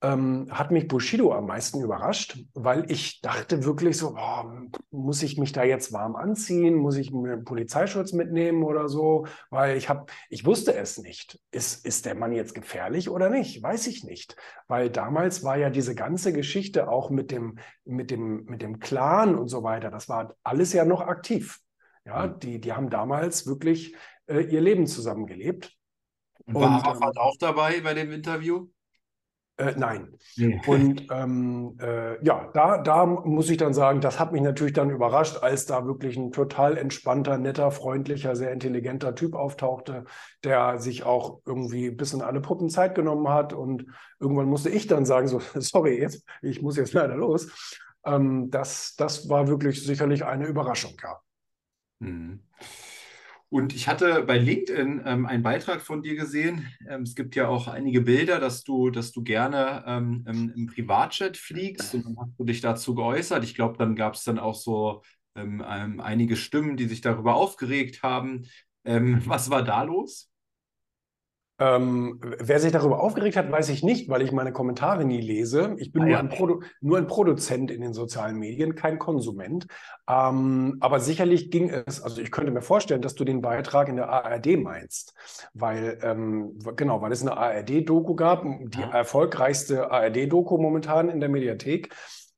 ähm, 0.00 0.46
hat 0.50 0.70
mich 0.70 0.86
Bushido 0.86 1.32
am 1.32 1.46
meisten 1.46 1.80
überrascht, 1.80 2.38
weil 2.54 2.88
ich 2.90 3.20
dachte 3.20 3.64
wirklich 3.64 3.96
so, 3.96 4.14
boah, 4.14 4.68
muss 4.90 5.22
ich 5.24 5.38
mich 5.38 5.52
da 5.52 5.64
jetzt 5.64 5.92
warm 5.92 6.14
anziehen? 6.14 6.76
Muss 6.76 6.96
ich 6.96 7.12
einen 7.12 7.44
Polizeischutz 7.44 8.12
mitnehmen 8.12 8.62
oder 8.62 8.88
so? 8.88 9.26
Weil 9.50 9.76
ich 9.76 9.88
habe, 9.88 10.06
ich 10.30 10.44
wusste 10.44 10.74
es 10.74 10.98
nicht. 10.98 11.40
Ist, 11.50 11.84
ist 11.84 12.06
der 12.06 12.14
Mann 12.14 12.32
jetzt 12.32 12.54
gefährlich 12.54 13.10
oder 13.10 13.28
nicht? 13.28 13.60
Weiß 13.60 13.88
ich 13.88 14.04
nicht. 14.04 14.36
Weil 14.68 14.88
damals 14.88 15.42
war 15.42 15.56
ja 15.56 15.68
diese 15.68 15.96
ganze 15.96 16.32
Geschichte 16.32 16.88
auch 16.88 17.10
mit 17.10 17.32
dem, 17.32 17.58
mit 17.84 18.12
dem, 18.12 18.44
mit 18.44 18.62
dem 18.62 18.78
Clan 18.78 19.34
und 19.34 19.48
so 19.48 19.64
weiter, 19.64 19.90
das 19.90 20.08
war 20.08 20.36
alles 20.44 20.72
ja 20.72 20.84
noch 20.84 21.00
aktiv. 21.00 21.58
Ja, 22.04 22.28
mhm. 22.28 22.38
die, 22.38 22.60
die 22.60 22.72
haben 22.72 22.88
damals 22.88 23.48
wirklich 23.48 23.96
äh, 24.26 24.42
ihr 24.42 24.60
Leben 24.60 24.86
zusammengelebt. 24.86 25.76
Und 26.46 26.54
war 26.54 26.84
Arafat 26.84 27.16
ähm, 27.16 27.22
auch 27.22 27.36
dabei 27.38 27.80
bei 27.80 27.94
dem 27.94 28.12
Interview? 28.12 28.68
Äh, 29.58 29.74
nein. 29.76 30.16
Nee. 30.36 30.60
Und 30.68 31.08
ähm, 31.10 31.76
äh, 31.80 32.24
ja, 32.24 32.48
da, 32.54 32.78
da 32.78 33.04
muss 33.06 33.50
ich 33.50 33.56
dann 33.56 33.74
sagen, 33.74 34.00
das 34.00 34.20
hat 34.20 34.32
mich 34.32 34.40
natürlich 34.40 34.72
dann 34.72 34.88
überrascht, 34.88 35.38
als 35.42 35.66
da 35.66 35.84
wirklich 35.84 36.16
ein 36.16 36.30
total 36.30 36.78
entspannter, 36.78 37.38
netter, 37.38 37.72
freundlicher, 37.72 38.36
sehr 38.36 38.52
intelligenter 38.52 39.16
Typ 39.16 39.34
auftauchte, 39.34 40.04
der 40.44 40.78
sich 40.78 41.02
auch 41.02 41.40
irgendwie 41.44 41.90
bis 41.90 42.12
in 42.12 42.22
alle 42.22 42.40
Puppen 42.40 42.70
Zeit 42.70 42.94
genommen 42.94 43.28
hat. 43.28 43.52
Und 43.52 43.86
irgendwann 44.20 44.46
musste 44.46 44.70
ich 44.70 44.86
dann 44.86 45.04
sagen, 45.04 45.26
so, 45.26 45.40
sorry, 45.54 46.00
jetzt, 46.00 46.24
ich 46.40 46.62
muss 46.62 46.76
jetzt 46.76 46.92
leider 46.92 47.16
los. 47.16 47.80
Ähm, 48.04 48.50
das, 48.50 48.94
das 48.96 49.28
war 49.28 49.48
wirklich 49.48 49.84
sicherlich 49.84 50.24
eine 50.24 50.46
Überraschung, 50.46 50.94
ja. 51.02 51.18
Mhm. 51.98 52.44
Und 53.50 53.74
ich 53.74 53.88
hatte 53.88 54.24
bei 54.24 54.36
LinkedIn 54.36 55.02
ähm, 55.06 55.24
einen 55.24 55.42
Beitrag 55.42 55.80
von 55.80 56.02
dir 56.02 56.16
gesehen. 56.16 56.66
Ähm, 56.86 57.02
es 57.02 57.14
gibt 57.14 57.34
ja 57.34 57.48
auch 57.48 57.66
einige 57.66 58.02
Bilder, 58.02 58.40
dass 58.40 58.62
du, 58.62 58.90
dass 58.90 59.10
du 59.10 59.22
gerne 59.22 59.84
ähm, 59.86 60.24
im, 60.28 60.52
im, 60.54 60.66
Privatjet 60.66 61.38
fliegst 61.38 61.94
und 61.94 62.04
dann 62.04 62.16
hast 62.18 62.38
du 62.38 62.44
dich 62.44 62.60
dazu 62.60 62.94
geäußert. 62.94 63.44
Ich 63.44 63.54
glaube, 63.54 63.78
dann 63.78 63.96
gab 63.96 64.14
es 64.14 64.24
dann 64.24 64.38
auch 64.38 64.54
so 64.54 65.02
ähm, 65.34 65.64
ähm, 65.66 66.00
einige 66.00 66.36
Stimmen, 66.36 66.76
die 66.76 66.86
sich 66.86 67.00
darüber 67.00 67.36
aufgeregt 67.36 68.02
haben. 68.02 68.46
Ähm, 68.84 69.22
was 69.26 69.48
war 69.48 69.64
da 69.64 69.82
los? 69.82 70.28
Ähm, 71.60 72.20
wer 72.38 72.60
sich 72.60 72.70
darüber 72.70 73.00
aufgeregt 73.00 73.36
hat, 73.36 73.50
weiß 73.50 73.68
ich 73.70 73.82
nicht, 73.82 74.08
weil 74.08 74.22
ich 74.22 74.30
meine 74.30 74.52
Kommentare 74.52 75.04
nie 75.04 75.20
lese. 75.20 75.74
Ich 75.78 75.90
bin 75.90 76.02
ah, 76.02 76.04
nur, 76.04 76.14
ja. 76.14 76.20
ein 76.20 76.60
nur, 76.80 76.98
ein 76.98 77.06
Produzent 77.08 77.72
in 77.72 77.80
den 77.80 77.92
sozialen 77.92 78.38
Medien, 78.38 78.76
kein 78.76 79.00
Konsument. 79.00 79.66
Ähm, 80.08 80.76
aber 80.78 81.00
sicherlich 81.00 81.50
ging 81.50 81.70
es, 81.70 82.00
also 82.00 82.22
ich 82.22 82.30
könnte 82.30 82.52
mir 82.52 82.62
vorstellen, 82.62 83.02
dass 83.02 83.16
du 83.16 83.24
den 83.24 83.42
Beitrag 83.42 83.88
in 83.88 83.96
der 83.96 84.08
ARD 84.08 84.56
meinst, 84.62 85.14
weil, 85.52 85.98
ähm, 86.02 86.58
genau, 86.76 87.02
weil 87.02 87.10
es 87.10 87.22
eine 87.22 87.36
ARD-Doku 87.36 88.14
gab, 88.14 88.44
die 88.44 88.80
ja. 88.80 88.90
erfolgreichste 88.90 89.90
ARD-Doku 89.90 90.58
momentan 90.58 91.08
in 91.08 91.18
der 91.18 91.28
Mediathek, 91.28 91.92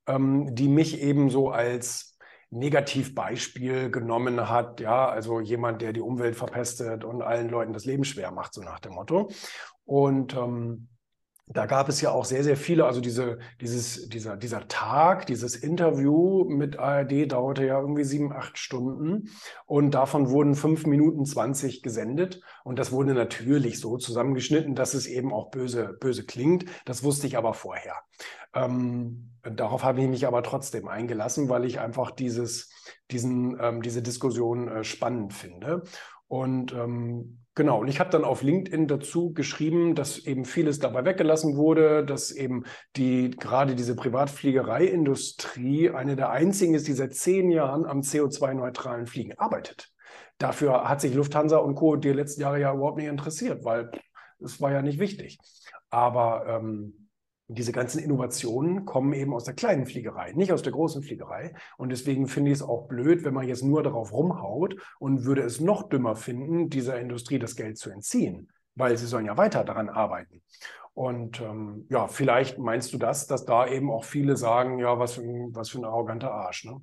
ähm, 0.06 0.54
die 0.54 0.68
mich 0.68 1.02
eben 1.02 1.28
so 1.28 1.50
als 1.50 2.09
Negativbeispiel 2.50 3.90
genommen 3.90 4.48
hat, 4.48 4.80
ja, 4.80 5.08
also 5.08 5.40
jemand, 5.40 5.82
der 5.82 5.92
die 5.92 6.00
Umwelt 6.00 6.36
verpestet 6.36 7.04
und 7.04 7.22
allen 7.22 7.48
Leuten 7.48 7.72
das 7.72 7.84
Leben 7.84 8.04
schwer 8.04 8.32
macht, 8.32 8.54
so 8.54 8.62
nach 8.62 8.80
dem 8.80 8.94
Motto. 8.94 9.30
Und 9.84 10.34
ähm, 10.34 10.88
da 11.52 11.66
gab 11.66 11.88
es 11.88 12.00
ja 12.00 12.12
auch 12.12 12.24
sehr, 12.24 12.44
sehr 12.44 12.56
viele, 12.56 12.84
also 12.84 13.00
diese, 13.00 13.38
dieses, 13.60 14.08
dieser, 14.08 14.36
dieser 14.36 14.68
Tag, 14.68 15.26
dieses 15.26 15.56
Interview 15.56 16.44
mit 16.44 16.78
ARD 16.78 17.30
dauerte 17.30 17.66
ja 17.66 17.80
irgendwie 17.80 18.04
sieben, 18.04 18.32
acht 18.32 18.56
Stunden 18.56 19.28
und 19.66 19.90
davon 19.90 20.30
wurden 20.30 20.54
fünf 20.54 20.86
Minuten 20.86 21.24
zwanzig 21.24 21.82
gesendet 21.82 22.40
und 22.62 22.78
das 22.78 22.92
wurde 22.92 23.14
natürlich 23.14 23.80
so 23.80 23.96
zusammengeschnitten, 23.96 24.74
dass 24.74 24.94
es 24.94 25.06
eben 25.06 25.32
auch 25.32 25.50
böse, 25.50 25.96
böse 26.00 26.24
klingt. 26.24 26.66
Das 26.84 27.02
wusste 27.02 27.26
ich 27.26 27.36
aber 27.36 27.52
vorher. 27.52 27.96
Ähm, 28.54 29.32
darauf 29.42 29.82
habe 29.82 30.00
ich 30.02 30.08
mich 30.08 30.26
aber 30.26 30.42
trotzdem 30.42 30.88
eingelassen, 30.88 31.48
weil 31.48 31.64
ich 31.64 31.80
einfach 31.80 32.12
dieses, 32.12 32.72
diesen, 33.10 33.58
ähm, 33.60 33.82
diese 33.82 34.02
Diskussion 34.02 34.68
äh, 34.68 34.84
spannend 34.84 35.32
finde. 35.32 35.82
Und 36.28 36.72
ähm, 36.72 37.39
genau, 37.60 37.80
und 37.80 37.88
ich 37.88 38.00
habe 38.00 38.08
dann 38.08 38.24
auf 38.24 38.42
LinkedIn 38.42 38.88
dazu 38.88 39.34
geschrieben, 39.34 39.94
dass 39.94 40.16
eben 40.16 40.46
vieles 40.46 40.78
dabei 40.78 41.04
weggelassen 41.04 41.58
wurde, 41.58 42.06
dass 42.06 42.30
eben 42.30 42.64
die 42.96 43.28
gerade 43.28 43.74
diese 43.74 43.94
Privatfliegereiindustrie 43.94 45.90
eine 45.90 46.16
der 46.16 46.30
einzigen 46.30 46.72
ist, 46.72 46.88
die 46.88 46.94
seit 46.94 47.14
zehn 47.14 47.50
Jahren 47.50 47.84
am 47.84 48.00
CO2-neutralen 48.00 49.06
Fliegen 49.06 49.38
arbeitet. 49.38 49.92
Dafür 50.38 50.88
hat 50.88 51.02
sich 51.02 51.12
Lufthansa 51.12 51.58
und 51.58 51.74
Co. 51.74 51.96
die 51.96 52.12
letzten 52.12 52.40
Jahre 52.40 52.58
ja 52.58 52.72
überhaupt 52.72 52.96
nicht 52.96 53.08
interessiert, 53.08 53.62
weil 53.62 53.90
es 54.38 54.58
war 54.62 54.72
ja 54.72 54.80
nicht 54.80 54.98
wichtig. 54.98 55.38
Aber 55.90 56.46
ähm, 56.48 56.99
diese 57.54 57.72
ganzen 57.72 57.98
Innovationen 57.98 58.84
kommen 58.84 59.12
eben 59.12 59.34
aus 59.34 59.44
der 59.44 59.54
kleinen 59.54 59.86
Fliegerei, 59.86 60.32
nicht 60.32 60.52
aus 60.52 60.62
der 60.62 60.72
großen 60.72 61.02
Fliegerei. 61.02 61.54
Und 61.76 61.90
deswegen 61.90 62.28
finde 62.28 62.50
ich 62.50 62.58
es 62.58 62.62
auch 62.62 62.86
blöd, 62.86 63.24
wenn 63.24 63.34
man 63.34 63.48
jetzt 63.48 63.64
nur 63.64 63.82
darauf 63.82 64.12
rumhaut 64.12 64.76
und 64.98 65.24
würde 65.24 65.42
es 65.42 65.60
noch 65.60 65.88
dümmer 65.88 66.16
finden, 66.16 66.70
dieser 66.70 67.00
Industrie 67.00 67.38
das 67.38 67.56
Geld 67.56 67.78
zu 67.78 67.90
entziehen, 67.90 68.50
weil 68.74 68.96
sie 68.96 69.06
sollen 69.06 69.26
ja 69.26 69.36
weiter 69.36 69.64
daran 69.64 69.88
arbeiten. 69.88 70.42
Und 70.94 71.40
ähm, 71.40 71.86
ja, 71.88 72.08
vielleicht 72.08 72.58
meinst 72.58 72.92
du 72.92 72.98
das, 72.98 73.26
dass 73.26 73.44
da 73.44 73.66
eben 73.66 73.90
auch 73.90 74.04
viele 74.04 74.36
sagen, 74.36 74.78
ja, 74.78 74.98
was 74.98 75.14
für 75.14 75.22
ein, 75.22 75.54
was 75.54 75.70
für 75.70 75.78
ein 75.78 75.84
arroganter 75.84 76.32
Arsch. 76.32 76.64
Ne? 76.64 76.80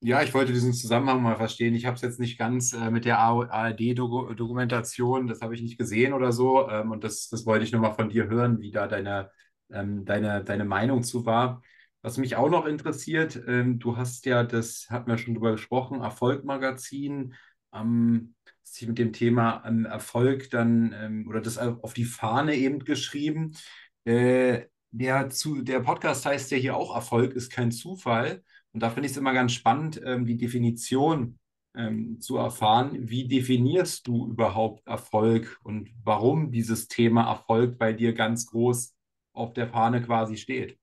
Ja, 0.00 0.22
ich 0.22 0.34
wollte 0.34 0.52
diesen 0.52 0.74
Zusammenhang 0.74 1.22
mal 1.22 1.36
verstehen. 1.36 1.74
Ich 1.74 1.86
habe 1.86 1.96
es 1.96 2.02
jetzt 2.02 2.20
nicht 2.20 2.38
ganz 2.38 2.74
äh, 2.74 2.90
mit 2.90 3.06
der 3.06 3.20
ARD-Dokumentation, 3.20 5.28
das 5.28 5.40
habe 5.40 5.54
ich 5.54 5.62
nicht 5.62 5.78
gesehen 5.78 6.12
oder 6.12 6.30
so. 6.30 6.68
Ähm, 6.68 6.90
und 6.90 7.04
das, 7.04 7.30
das 7.30 7.46
wollte 7.46 7.64
ich 7.64 7.72
nochmal 7.72 7.94
von 7.94 8.10
dir 8.10 8.28
hören, 8.28 8.60
wie 8.60 8.70
da 8.70 8.86
deine, 8.86 9.30
ähm, 9.70 10.04
deine, 10.04 10.44
deine 10.44 10.64
Meinung 10.64 11.02
zu 11.02 11.26
war. 11.26 11.62
Was 12.04 12.18
mich 12.18 12.36
auch 12.36 12.50
noch 12.50 12.66
interessiert, 12.66 13.42
ähm, 13.46 13.78
du 13.78 13.96
hast 13.96 14.26
ja, 14.26 14.44
das 14.44 14.88
hatten 14.90 15.10
wir 15.10 15.16
schon 15.16 15.32
drüber 15.32 15.52
gesprochen, 15.52 16.02
Erfolg-Magazin, 16.02 17.34
ähm, 17.72 18.34
sich 18.62 18.86
mit 18.86 18.98
dem 18.98 19.14
Thema 19.14 19.62
ähm, 19.66 19.86
Erfolg 19.86 20.50
dann 20.50 20.94
ähm, 20.98 21.26
oder 21.28 21.40
das 21.40 21.56
auf 21.56 21.94
die 21.94 22.04
Fahne 22.04 22.56
eben 22.56 22.80
geschrieben. 22.80 23.52
Äh, 24.04 24.66
der, 24.90 25.30
zu, 25.30 25.62
der 25.62 25.80
Podcast 25.80 26.26
heißt 26.26 26.50
ja 26.50 26.58
hier 26.58 26.76
auch 26.76 26.94
Erfolg 26.94 27.32
ist 27.32 27.50
kein 27.50 27.72
Zufall. 27.72 28.42
Und 28.72 28.82
da 28.82 28.90
finde 28.90 29.06
ich 29.06 29.12
es 29.12 29.18
immer 29.18 29.32
ganz 29.32 29.52
spannend, 29.52 29.98
ähm, 30.04 30.26
die 30.26 30.36
Definition 30.36 31.38
zu 32.20 32.36
erfahren. 32.36 33.08
Wie 33.10 33.26
definierst 33.26 34.06
du 34.06 34.28
überhaupt 34.28 34.86
Erfolg 34.86 35.58
und 35.64 35.90
warum 36.04 36.52
dieses 36.52 36.86
Thema 36.86 37.28
Erfolg 37.28 37.78
bei 37.78 37.92
dir 37.92 38.12
ganz 38.12 38.46
groß 38.46 38.93
auf 39.34 39.52
der 39.52 39.68
Fahne 39.68 40.02
quasi 40.02 40.36
steht? 40.36 40.78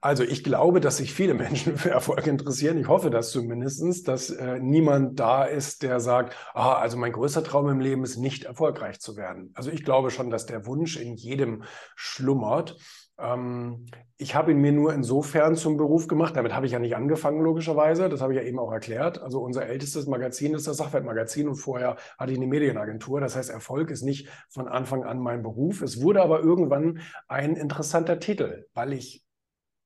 Also 0.00 0.24
ich 0.24 0.44
glaube, 0.44 0.80
dass 0.80 0.96
sich 0.96 1.12
viele 1.12 1.34
Menschen 1.34 1.76
für 1.76 1.90
Erfolg 1.90 2.26
interessieren. 2.26 2.78
Ich 2.78 2.88
hoffe 2.88 3.10
das 3.10 3.30
zumindest, 3.30 4.08
dass 4.08 4.30
äh, 4.30 4.58
niemand 4.60 5.20
da 5.20 5.44
ist, 5.44 5.82
der 5.82 6.00
sagt, 6.00 6.34
ah, 6.54 6.74
also 6.74 6.96
mein 6.96 7.12
größter 7.12 7.44
Traum 7.44 7.68
im 7.68 7.80
Leben 7.80 8.02
ist 8.02 8.16
nicht 8.16 8.44
erfolgreich 8.44 9.00
zu 9.00 9.16
werden. 9.16 9.50
Also 9.54 9.70
ich 9.70 9.84
glaube 9.84 10.10
schon, 10.10 10.30
dass 10.30 10.46
der 10.46 10.66
Wunsch 10.66 10.96
in 10.96 11.14
jedem 11.14 11.64
schlummert. 11.96 12.76
Ähm, 13.18 13.86
ich 14.16 14.34
habe 14.34 14.50
ihn 14.50 14.60
mir 14.60 14.72
nur 14.72 14.92
insofern 14.92 15.54
zum 15.54 15.76
Beruf 15.76 16.08
gemacht. 16.08 16.36
Damit 16.36 16.54
habe 16.54 16.66
ich 16.66 16.72
ja 16.72 16.78
nicht 16.78 16.96
angefangen, 16.96 17.40
logischerweise. 17.40 18.08
Das 18.08 18.20
habe 18.20 18.32
ich 18.32 18.40
ja 18.40 18.44
eben 18.44 18.58
auch 18.58 18.72
erklärt. 18.72 19.20
Also 19.22 19.40
unser 19.40 19.66
ältestes 19.66 20.06
Magazin 20.06 20.54
ist 20.54 20.66
das 20.66 20.78
Sachwertmagazin 20.78 21.48
und 21.48 21.56
vorher 21.56 21.96
hatte 22.18 22.32
ich 22.32 22.38
eine 22.38 22.46
Medienagentur. 22.46 23.20
Das 23.20 23.36
heißt, 23.36 23.50
Erfolg 23.50 23.90
ist 23.90 24.02
nicht 24.02 24.28
von 24.48 24.66
Anfang 24.66 25.04
an 25.04 25.20
mein 25.20 25.42
Beruf. 25.42 25.82
Es 25.82 26.02
wurde 26.02 26.22
aber 26.22 26.40
irgendwann 26.40 27.00
ein 27.28 27.54
interessanter 27.54 28.18
Titel, 28.18 28.66
weil 28.74 28.92
ich 28.92 29.24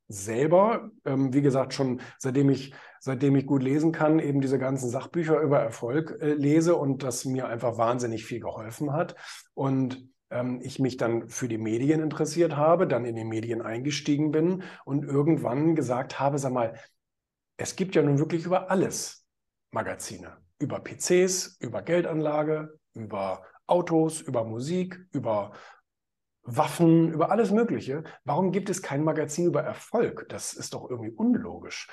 selber, 0.08 0.90
ähm, 1.04 1.32
wie 1.32 1.42
gesagt, 1.42 1.74
schon 1.74 2.00
seitdem 2.18 2.50
ich, 2.50 2.74
seitdem 3.00 3.36
ich 3.36 3.46
gut 3.46 3.62
lesen 3.62 3.92
kann, 3.92 4.18
eben 4.18 4.40
diese 4.40 4.58
ganzen 4.58 4.90
Sachbücher 4.90 5.40
über 5.40 5.58
Erfolg 5.60 6.18
äh, 6.20 6.34
lese 6.34 6.76
und 6.76 7.02
das 7.02 7.24
mir 7.24 7.48
einfach 7.48 7.78
wahnsinnig 7.78 8.24
viel 8.24 8.40
geholfen 8.40 8.92
hat. 8.92 9.14
Und 9.54 10.08
ich 10.62 10.78
mich 10.78 10.96
dann 10.96 11.28
für 11.28 11.48
die 11.48 11.58
Medien 11.58 12.00
interessiert 12.00 12.56
habe, 12.56 12.86
dann 12.86 13.04
in 13.04 13.16
die 13.16 13.24
Medien 13.24 13.62
eingestiegen 13.62 14.32
bin 14.32 14.62
und 14.84 15.04
irgendwann 15.04 15.74
gesagt 15.74 16.18
habe, 16.18 16.38
sag 16.38 16.52
mal, 16.52 16.74
es 17.56 17.76
gibt 17.76 17.94
ja 17.94 18.02
nun 18.02 18.18
wirklich 18.18 18.44
über 18.44 18.70
alles 18.70 19.26
Magazine. 19.70 20.36
Über 20.58 20.80
PCs, 20.80 21.56
über 21.60 21.82
Geldanlage, 21.82 22.78
über 22.94 23.44
Autos, 23.66 24.20
über 24.20 24.44
Musik, 24.44 24.98
über 25.12 25.52
Waffen, 26.44 27.12
über 27.12 27.30
alles 27.30 27.52
Mögliche. 27.52 28.02
Warum 28.24 28.50
gibt 28.50 28.68
es 28.68 28.82
kein 28.82 29.04
Magazin 29.04 29.46
über 29.46 29.62
Erfolg? 29.62 30.26
Das 30.28 30.54
ist 30.54 30.74
doch 30.74 30.90
irgendwie 30.90 31.12
unlogisch. 31.12 31.88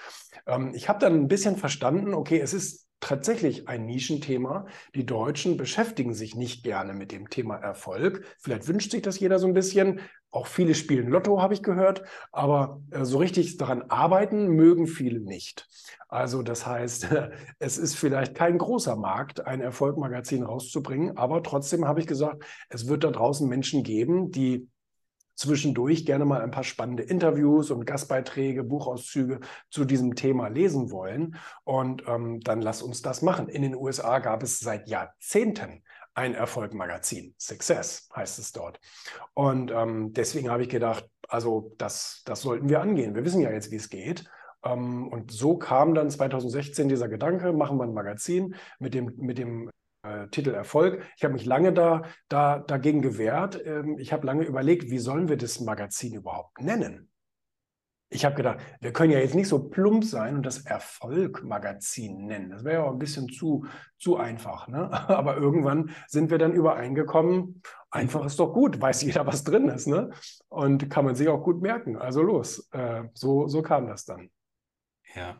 Ähm, 0.47 0.73
ich 0.73 0.89
habe 0.89 0.99
dann 0.99 1.13
ein 1.13 1.27
bisschen 1.27 1.55
verstanden, 1.55 2.13
okay, 2.13 2.39
es 2.39 2.53
ist 2.53 2.88
tatsächlich 2.99 3.67
ein 3.67 3.85
Nischenthema. 3.85 4.65
Die 4.95 5.05
Deutschen 5.05 5.57
beschäftigen 5.57 6.13
sich 6.13 6.35
nicht 6.35 6.63
gerne 6.63 6.93
mit 6.93 7.11
dem 7.11 7.29
Thema 7.29 7.55
Erfolg. 7.55 8.25
Vielleicht 8.39 8.67
wünscht 8.67 8.91
sich 8.91 9.01
das 9.01 9.19
jeder 9.19 9.39
so 9.39 9.47
ein 9.47 9.53
bisschen. 9.53 10.01
Auch 10.31 10.47
viele 10.47 10.75
spielen 10.75 11.07
Lotto, 11.07 11.41
habe 11.41 11.55
ich 11.55 11.63
gehört, 11.63 12.03
aber 12.31 12.81
äh, 12.91 13.03
so 13.03 13.17
richtig 13.17 13.57
daran 13.57 13.83
arbeiten 13.83 14.49
mögen 14.49 14.85
viele 14.85 15.21
nicht. 15.21 15.67
Also 16.07 16.43
das 16.43 16.67
heißt, 16.67 17.07
es 17.59 17.77
ist 17.77 17.95
vielleicht 17.95 18.35
kein 18.35 18.57
großer 18.57 18.95
Markt, 18.95 19.45
ein 19.45 19.61
Erfolgmagazin 19.61 20.43
rauszubringen, 20.43 21.17
aber 21.17 21.41
trotzdem 21.41 21.85
habe 21.87 21.99
ich 21.99 22.07
gesagt, 22.07 22.43
es 22.69 22.87
wird 22.87 23.03
da 23.03 23.11
draußen 23.11 23.47
Menschen 23.47 23.83
geben, 23.83 24.31
die 24.31 24.67
zwischendurch 25.39 26.05
gerne 26.05 26.25
mal 26.25 26.41
ein 26.41 26.51
paar 26.51 26.65
spannende 26.65 27.03
Interviews 27.03 27.71
und 27.71 27.85
Gastbeiträge, 27.85 28.63
Buchauszüge 28.63 29.39
zu 29.69 29.85
diesem 29.85 30.15
Thema 30.15 30.49
lesen 30.49 30.91
wollen. 30.91 31.37
Und 31.63 32.03
ähm, 32.07 32.41
dann 32.41 32.61
lass 32.61 32.81
uns 32.81 33.01
das 33.01 33.21
machen. 33.21 33.47
In 33.47 33.61
den 33.61 33.75
USA 33.75 34.19
gab 34.19 34.43
es 34.43 34.59
seit 34.59 34.89
Jahrzehnten 34.89 35.81
ein 36.13 36.35
Erfolgmagazin. 36.35 37.33
Success 37.37 38.09
heißt 38.13 38.37
es 38.39 38.51
dort. 38.51 38.81
Und 39.33 39.71
ähm, 39.71 40.11
deswegen 40.11 40.49
habe 40.49 40.63
ich 40.63 40.69
gedacht, 40.69 41.05
also 41.29 41.73
das, 41.77 42.21
das 42.25 42.41
sollten 42.41 42.67
wir 42.67 42.81
angehen. 42.81 43.15
Wir 43.15 43.23
wissen 43.23 43.41
ja 43.41 43.51
jetzt, 43.51 43.71
wie 43.71 43.77
es 43.77 43.89
geht. 43.89 44.25
Ähm, 44.65 45.07
und 45.07 45.31
so 45.31 45.57
kam 45.57 45.93
dann 45.93 46.09
2016 46.09 46.89
dieser 46.89 47.07
Gedanke, 47.07 47.53
machen 47.53 47.77
wir 47.77 47.85
ein 47.85 47.93
Magazin 47.93 48.55
mit 48.77 48.93
dem, 48.93 49.13
mit 49.15 49.37
dem 49.37 49.69
äh, 50.09 50.27
Titel 50.29 50.51
Erfolg. 50.51 51.03
Ich 51.17 51.23
habe 51.23 51.33
mich 51.33 51.45
lange 51.45 51.73
da, 51.73 52.03
da, 52.27 52.59
dagegen 52.59 53.01
gewehrt. 53.01 53.61
Ähm, 53.65 53.97
ich 53.97 54.13
habe 54.13 54.25
lange 54.25 54.43
überlegt, 54.43 54.89
wie 54.89 54.99
sollen 54.99 55.29
wir 55.29 55.37
das 55.37 55.59
Magazin 55.59 56.13
überhaupt 56.13 56.61
nennen? 56.61 57.09
Ich 58.11 58.25
habe 58.25 58.33
gedacht, 58.33 58.57
wir 58.81 58.91
können 58.91 59.11
ja 59.11 59.19
jetzt 59.19 59.35
nicht 59.35 59.47
so 59.47 59.69
plump 59.69 60.03
sein 60.03 60.35
und 60.35 60.43
das 60.43 60.65
Erfolg-Magazin 60.65 62.25
nennen. 62.25 62.49
Das 62.49 62.63
wäre 62.63 62.81
ja 62.81 62.83
auch 62.83 62.93
ein 62.93 62.97
bisschen 62.97 63.29
zu, 63.29 63.65
zu 63.99 64.17
einfach. 64.17 64.67
Ne? 64.67 64.89
Aber 65.09 65.37
irgendwann 65.37 65.91
sind 66.07 66.31
wir 66.31 66.39
dann 66.39 66.53
übereingekommen, 66.53 67.61
einfach 67.91 68.25
ist 68.25 68.39
doch 68.39 68.51
gut, 68.51 68.81
weiß 68.81 69.03
jeder, 69.03 69.27
was 69.27 69.43
drin 69.43 69.69
ist. 69.69 69.87
Ne? 69.87 70.09
Und 70.47 70.89
kann 70.89 71.05
man 71.05 71.15
sich 71.15 71.27
auch 71.27 71.43
gut 71.43 71.61
merken. 71.61 71.97
Also 71.97 72.23
los, 72.23 72.67
äh, 72.71 73.03
so, 73.13 73.47
so 73.47 73.61
kam 73.61 73.85
das 73.85 74.05
dann. 74.05 74.31
Ja, 75.15 75.37